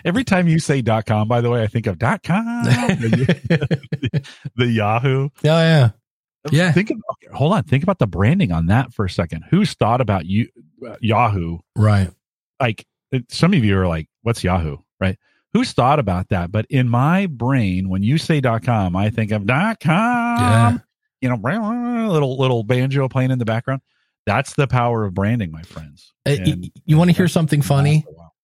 [0.05, 4.23] Every time you say dot com, by the way, I think of dot com, the,
[4.57, 5.29] the Yahoo.
[5.29, 5.91] Oh yeah.
[6.51, 6.73] Yeah.
[6.73, 7.63] Think of, okay, hold on.
[7.65, 9.45] Think about the branding on that for a second.
[9.51, 10.49] Who's thought about you,
[10.87, 11.59] uh, Yahoo?
[11.77, 12.11] Right.
[12.59, 14.79] Like it, some of you are like, what's Yahoo?
[15.01, 15.19] Right.
[15.53, 16.51] Who's thought about that?
[16.53, 20.79] But in my brain, when you say dot com, I think of dot com, Yeah.
[21.21, 21.37] You know,
[22.11, 23.81] little, little banjo playing in the background.
[24.27, 26.13] That's the power of branding, my friends.
[26.27, 27.97] And- you want to hear something funny?
[27.97, 28.35] last a while.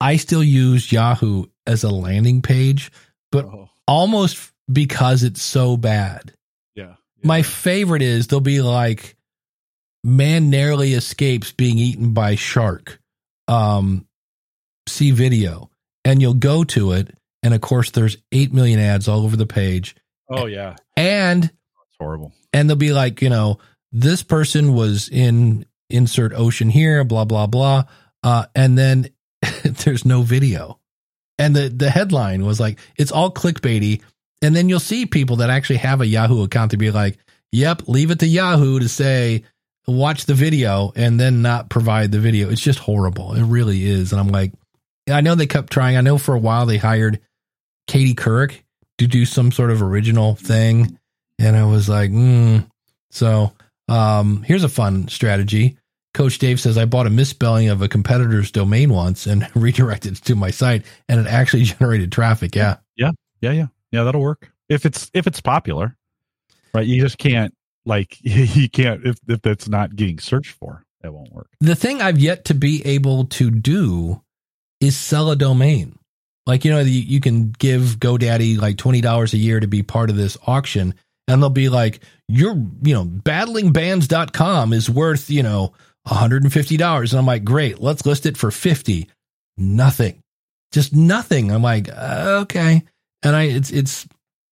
[0.00, 2.92] I still use Yahoo as a landing page,
[3.32, 6.32] but Oh, almost because it's so bad.
[6.74, 6.94] yeah.
[7.24, 9.16] My favorite is they'll be like,
[10.04, 13.00] man narrowly escapes being eaten by shark.
[13.48, 14.06] Um,
[14.86, 15.70] see video,
[16.04, 19.46] and you'll go to it, and of course, there's eight million ads all over the
[19.46, 19.96] page,
[20.30, 20.76] oh yeah.
[20.96, 21.50] and
[21.98, 22.32] horrible.
[22.52, 23.58] and they'll be like, you know,
[23.92, 27.84] this person was in insert ocean here, blah blah blah,
[28.22, 29.08] uh, and then
[29.64, 30.78] there's no video,
[31.38, 34.02] and the the headline was like, it's all clickbaity,
[34.42, 37.18] and then you'll see people that actually have a Yahoo account to be like,
[37.52, 39.44] yep, leave it to Yahoo to say
[39.86, 42.50] watch the video and then not provide the video.
[42.50, 43.32] It's just horrible.
[43.34, 44.52] It really is, and I'm like,
[45.10, 45.96] I know they kept trying.
[45.96, 47.20] I know for a while they hired
[47.86, 48.62] Katie Couric
[48.98, 50.98] to do some sort of original thing.
[51.38, 52.58] And I was like, hmm.
[53.10, 53.52] So
[53.88, 55.78] um, here's a fun strategy.
[56.14, 60.24] Coach Dave says I bought a misspelling of a competitor's domain once and redirected it
[60.24, 62.54] to my site, and it actually generated traffic.
[62.54, 63.66] Yeah, Yeah, yeah, yeah.
[63.92, 64.04] Yeah.
[64.04, 65.96] That'll work if it's if it's popular,
[66.74, 66.86] right?
[66.86, 67.54] You just can't
[67.86, 71.48] like you can't if if that's not getting searched for, it won't work.
[71.60, 74.22] the thing I've yet to be able to do
[74.80, 75.98] is sell a domain.
[76.46, 79.82] Like you know, you, you can give GoDaddy like twenty dollars a year to be
[79.82, 80.94] part of this auction,
[81.28, 85.72] and they'll be like, you're, you know, battlingbands.com is worth you know
[86.02, 89.08] one hundred and fifty dollars," and I'm like, "Great, let's list it for fifty.
[89.56, 90.20] Nothing,
[90.72, 92.82] just nothing." I'm like, uh, "Okay,"
[93.22, 94.08] and I it's it's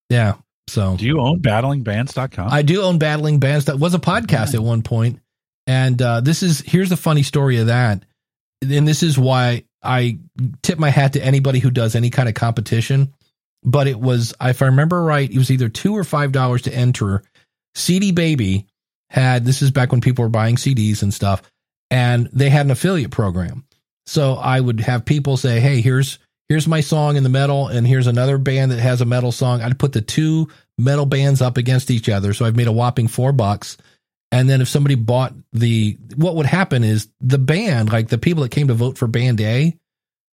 [0.09, 0.35] yeah.
[0.69, 2.49] So Do you own battlingbands.com?
[2.51, 3.67] I do own Battling Bands.
[3.67, 5.21] That was a podcast at one point.
[5.69, 8.05] And uh, this is here's the funny story of that.
[8.63, 10.19] And this is why I
[10.63, 13.15] tip my hat to anybody who does any kind of competition.
[13.67, 16.75] But it was, if I remember right, it was either two or five dollars to
[16.75, 17.23] enter.
[17.75, 18.67] CD Baby
[19.11, 21.43] had this is back when people were buying CDs and stuff,
[21.91, 23.65] and they had an affiliate program.
[24.07, 26.19] So I would have people say, "Hey, here's
[26.49, 29.61] here's my song in the metal, and here's another band that has a metal song."
[29.63, 30.49] I'd put the two
[30.79, 33.77] metal bands up against each other, so I've made a whopping four bucks.
[34.33, 38.43] And then if somebody bought the, what would happen is the band, like the people
[38.43, 39.77] that came to vote for band A,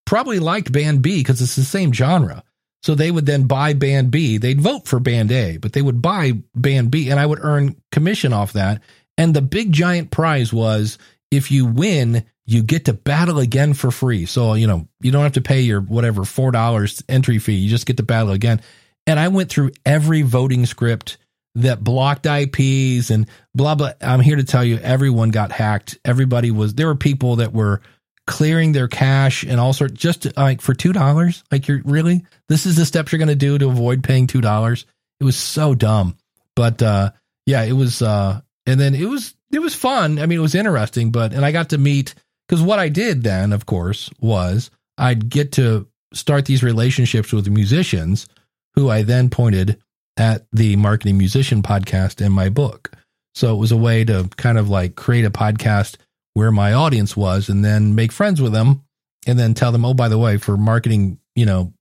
[0.05, 2.43] probably liked band B because it's the same genre.
[2.83, 4.37] So they would then buy band B.
[4.37, 7.77] They'd vote for band A, but they would buy band B, and I would earn
[7.91, 8.81] commission off that.
[9.17, 10.97] And the big giant prize was
[11.31, 14.25] if you win, you get to battle again for free.
[14.25, 17.53] So, you know, you don't have to pay your whatever $4 entry fee.
[17.53, 18.61] You just get to battle again.
[19.07, 21.17] And I went through every voting script
[21.55, 23.91] that blocked IPs and blah, blah.
[24.01, 25.99] I'm here to tell you, everyone got hacked.
[26.03, 27.81] Everybody was, there were people that were
[28.25, 31.43] clearing their cache and all sorts just to, like for $2.
[31.51, 34.85] Like, you're really, this is the steps you're going to do to avoid paying $2.
[35.19, 36.17] It was so dumb.
[36.55, 37.11] But, uh,
[37.45, 40.19] yeah, it was, uh, and then it was, it was fun.
[40.19, 42.15] I mean, it was interesting, but, and I got to meet,
[42.47, 47.47] because what I did then, of course, was I'd get to start these relationships with
[47.49, 48.27] musicians
[48.75, 49.81] who I then pointed
[50.17, 52.91] at the Marketing Musician podcast in my book.
[53.35, 55.97] So it was a way to kind of like create a podcast
[56.33, 58.83] where my audience was and then make friends with them
[59.27, 61.73] and then tell them, oh, by the way, for marketing, you know,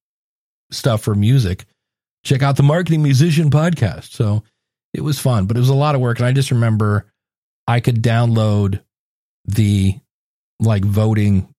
[0.71, 1.65] stuff for music,
[2.25, 4.13] check out the Marketing Musician podcast.
[4.13, 4.43] So
[4.95, 6.19] it was fun, but it was a lot of work.
[6.19, 7.07] And I just remember
[7.67, 8.83] I could download
[9.47, 9.99] the
[10.61, 11.53] like voting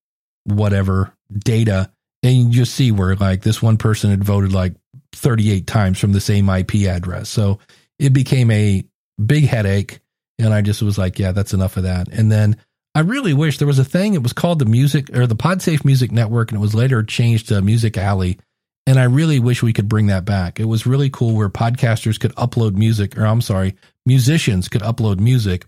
[0.46, 1.92] whatever data,
[2.22, 4.76] and you just see where like this one person had voted like
[5.14, 7.30] 38 times from the same IP address.
[7.30, 7.60] So
[8.00, 8.84] it became a
[9.24, 10.00] big headache.
[10.40, 12.08] And I just was like, yeah, that's enough of that.
[12.10, 12.58] And then
[12.96, 14.14] I really wish there was a thing.
[14.14, 17.48] It was called the music or the PodSafe Music Network, and it was later changed
[17.48, 18.40] to Music Alley.
[18.86, 20.60] And I really wish we could bring that back.
[20.60, 23.76] It was really cool where podcasters could upload music, or I'm sorry,
[24.06, 25.66] musicians could upload music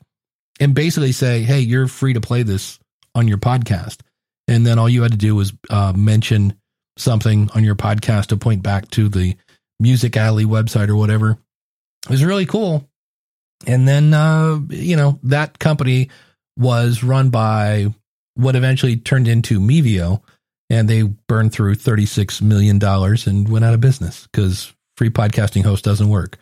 [0.60, 2.78] and basically say, hey, you're free to play this
[3.16, 4.00] on your podcast.
[4.48, 6.60] And then all you had to do was uh, mention
[6.98, 9.36] something on your podcast to point back to the
[9.80, 11.40] Music Alley website or whatever.
[12.06, 12.88] It was really cool.
[13.66, 16.10] And then, uh, you know, that company
[16.58, 17.94] was run by
[18.36, 20.22] what eventually turned into Mevio,
[20.70, 25.84] and they burned through $36 million and went out of business because free podcasting host
[25.84, 26.38] doesn't work.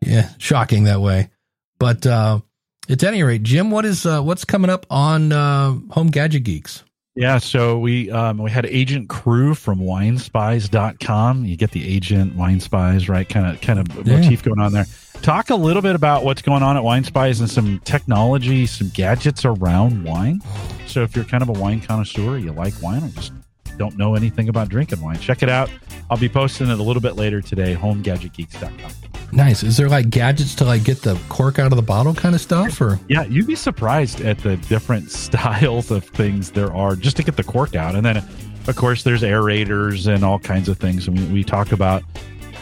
[0.00, 1.30] Yeah, shocking that way.
[1.78, 2.40] But uh,
[2.88, 6.82] at any rate, Jim, what is uh, what's coming up on uh, Home Gadget Geeks?
[7.16, 11.44] Yeah, so we um, we had Agent Crew from winespies.com.
[11.46, 13.26] You get the agent wine spies, right?
[13.26, 14.18] Kind of kind of Yeah.
[14.20, 14.84] motif going on there.
[15.22, 18.90] Talk a little bit about what's going on at Wine Spies and some technology, some
[18.90, 20.42] gadgets around wine.
[20.86, 23.32] So if you're kind of a wine connoisseur, you like wine or just
[23.76, 25.70] don't know anything about drinking wine, check it out.
[26.10, 28.90] I'll be posting it a little bit later today, homegadgetgeeks.com.
[29.32, 29.62] Nice.
[29.62, 32.40] Is there like gadgets to like get the cork out of the bottle kind of
[32.40, 37.16] stuff or Yeah, you'd be surprised at the different styles of things there are just
[37.16, 37.94] to get the cork out.
[37.94, 41.08] And then, of course, there's aerators and all kinds of things.
[41.08, 42.04] And we, we talk about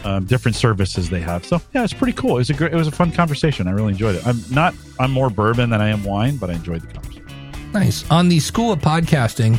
[0.05, 1.45] um, different services they have.
[1.45, 2.37] So yeah, it's pretty cool.
[2.37, 3.69] It was a great, it was a fun conversation.
[3.69, 4.27] I really enjoyed it.
[4.27, 7.73] I'm not, I'm more bourbon than I am wine, but I enjoyed the conversation.
[7.73, 8.09] Nice.
[8.11, 9.59] On the School of Podcasting,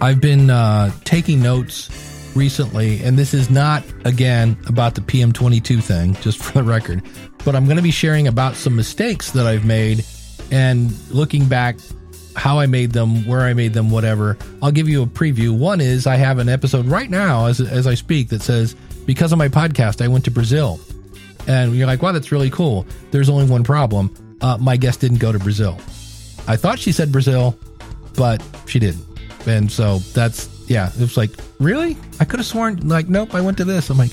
[0.00, 1.90] I've been uh, taking notes
[2.34, 7.02] recently, and this is not, again, about the PM22 thing, just for the record,
[7.44, 10.04] but I'm going to be sharing about some mistakes that I've made
[10.50, 11.76] and looking back
[12.36, 14.38] how I made them, where I made them, whatever.
[14.62, 15.56] I'll give you a preview.
[15.56, 18.74] One is I have an episode right now as, as I speak that says,
[19.04, 20.80] because of my podcast, I went to Brazil.
[21.46, 22.86] And you're like, wow, that's really cool.
[23.10, 24.14] There's only one problem.
[24.40, 25.74] Uh, my guest didn't go to Brazil.
[26.46, 27.58] I thought she said Brazil,
[28.14, 29.09] but she didn't.
[29.46, 31.96] And so that's yeah, it was like, really?
[32.20, 33.90] I could have sworn like, nope, I went to this.
[33.90, 34.12] I'm like,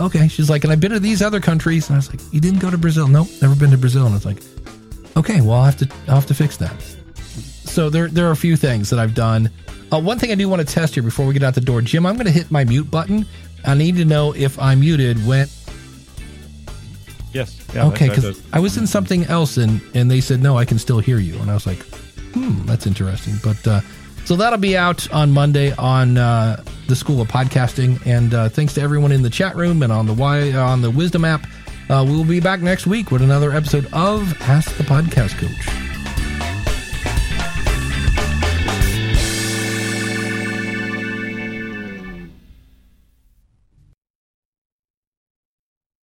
[0.00, 0.28] okay.
[0.28, 1.88] She's like, and I've been to these other countries.
[1.88, 3.08] And I was like, you didn't go to Brazil?
[3.08, 4.04] Nope, never been to Brazil.
[4.06, 4.42] And I was like,
[5.16, 6.74] okay, well, I'll have to I'll have to fix that.
[7.64, 9.50] So there there are a few things that I've done.
[9.90, 11.80] Uh, one thing I do want to test here before we get out the door,
[11.80, 12.04] Jim.
[12.04, 13.24] I'm going to hit my mute button.
[13.64, 15.48] I need to know if I'm muted when
[17.32, 17.58] Yes.
[17.74, 20.78] Yeah, okay, because I was in something else and and they said no, I can
[20.78, 21.78] still hear you, and I was like,
[22.32, 23.34] hmm, that's interesting.
[23.42, 23.80] But uh,
[24.28, 28.74] so that'll be out on Monday on uh, the School of Podcasting, and uh, thanks
[28.74, 31.46] to everyone in the chat room and on the Y on the Wisdom app.
[31.88, 35.87] Uh, we'll be back next week with another episode of Ask the Podcast Coach.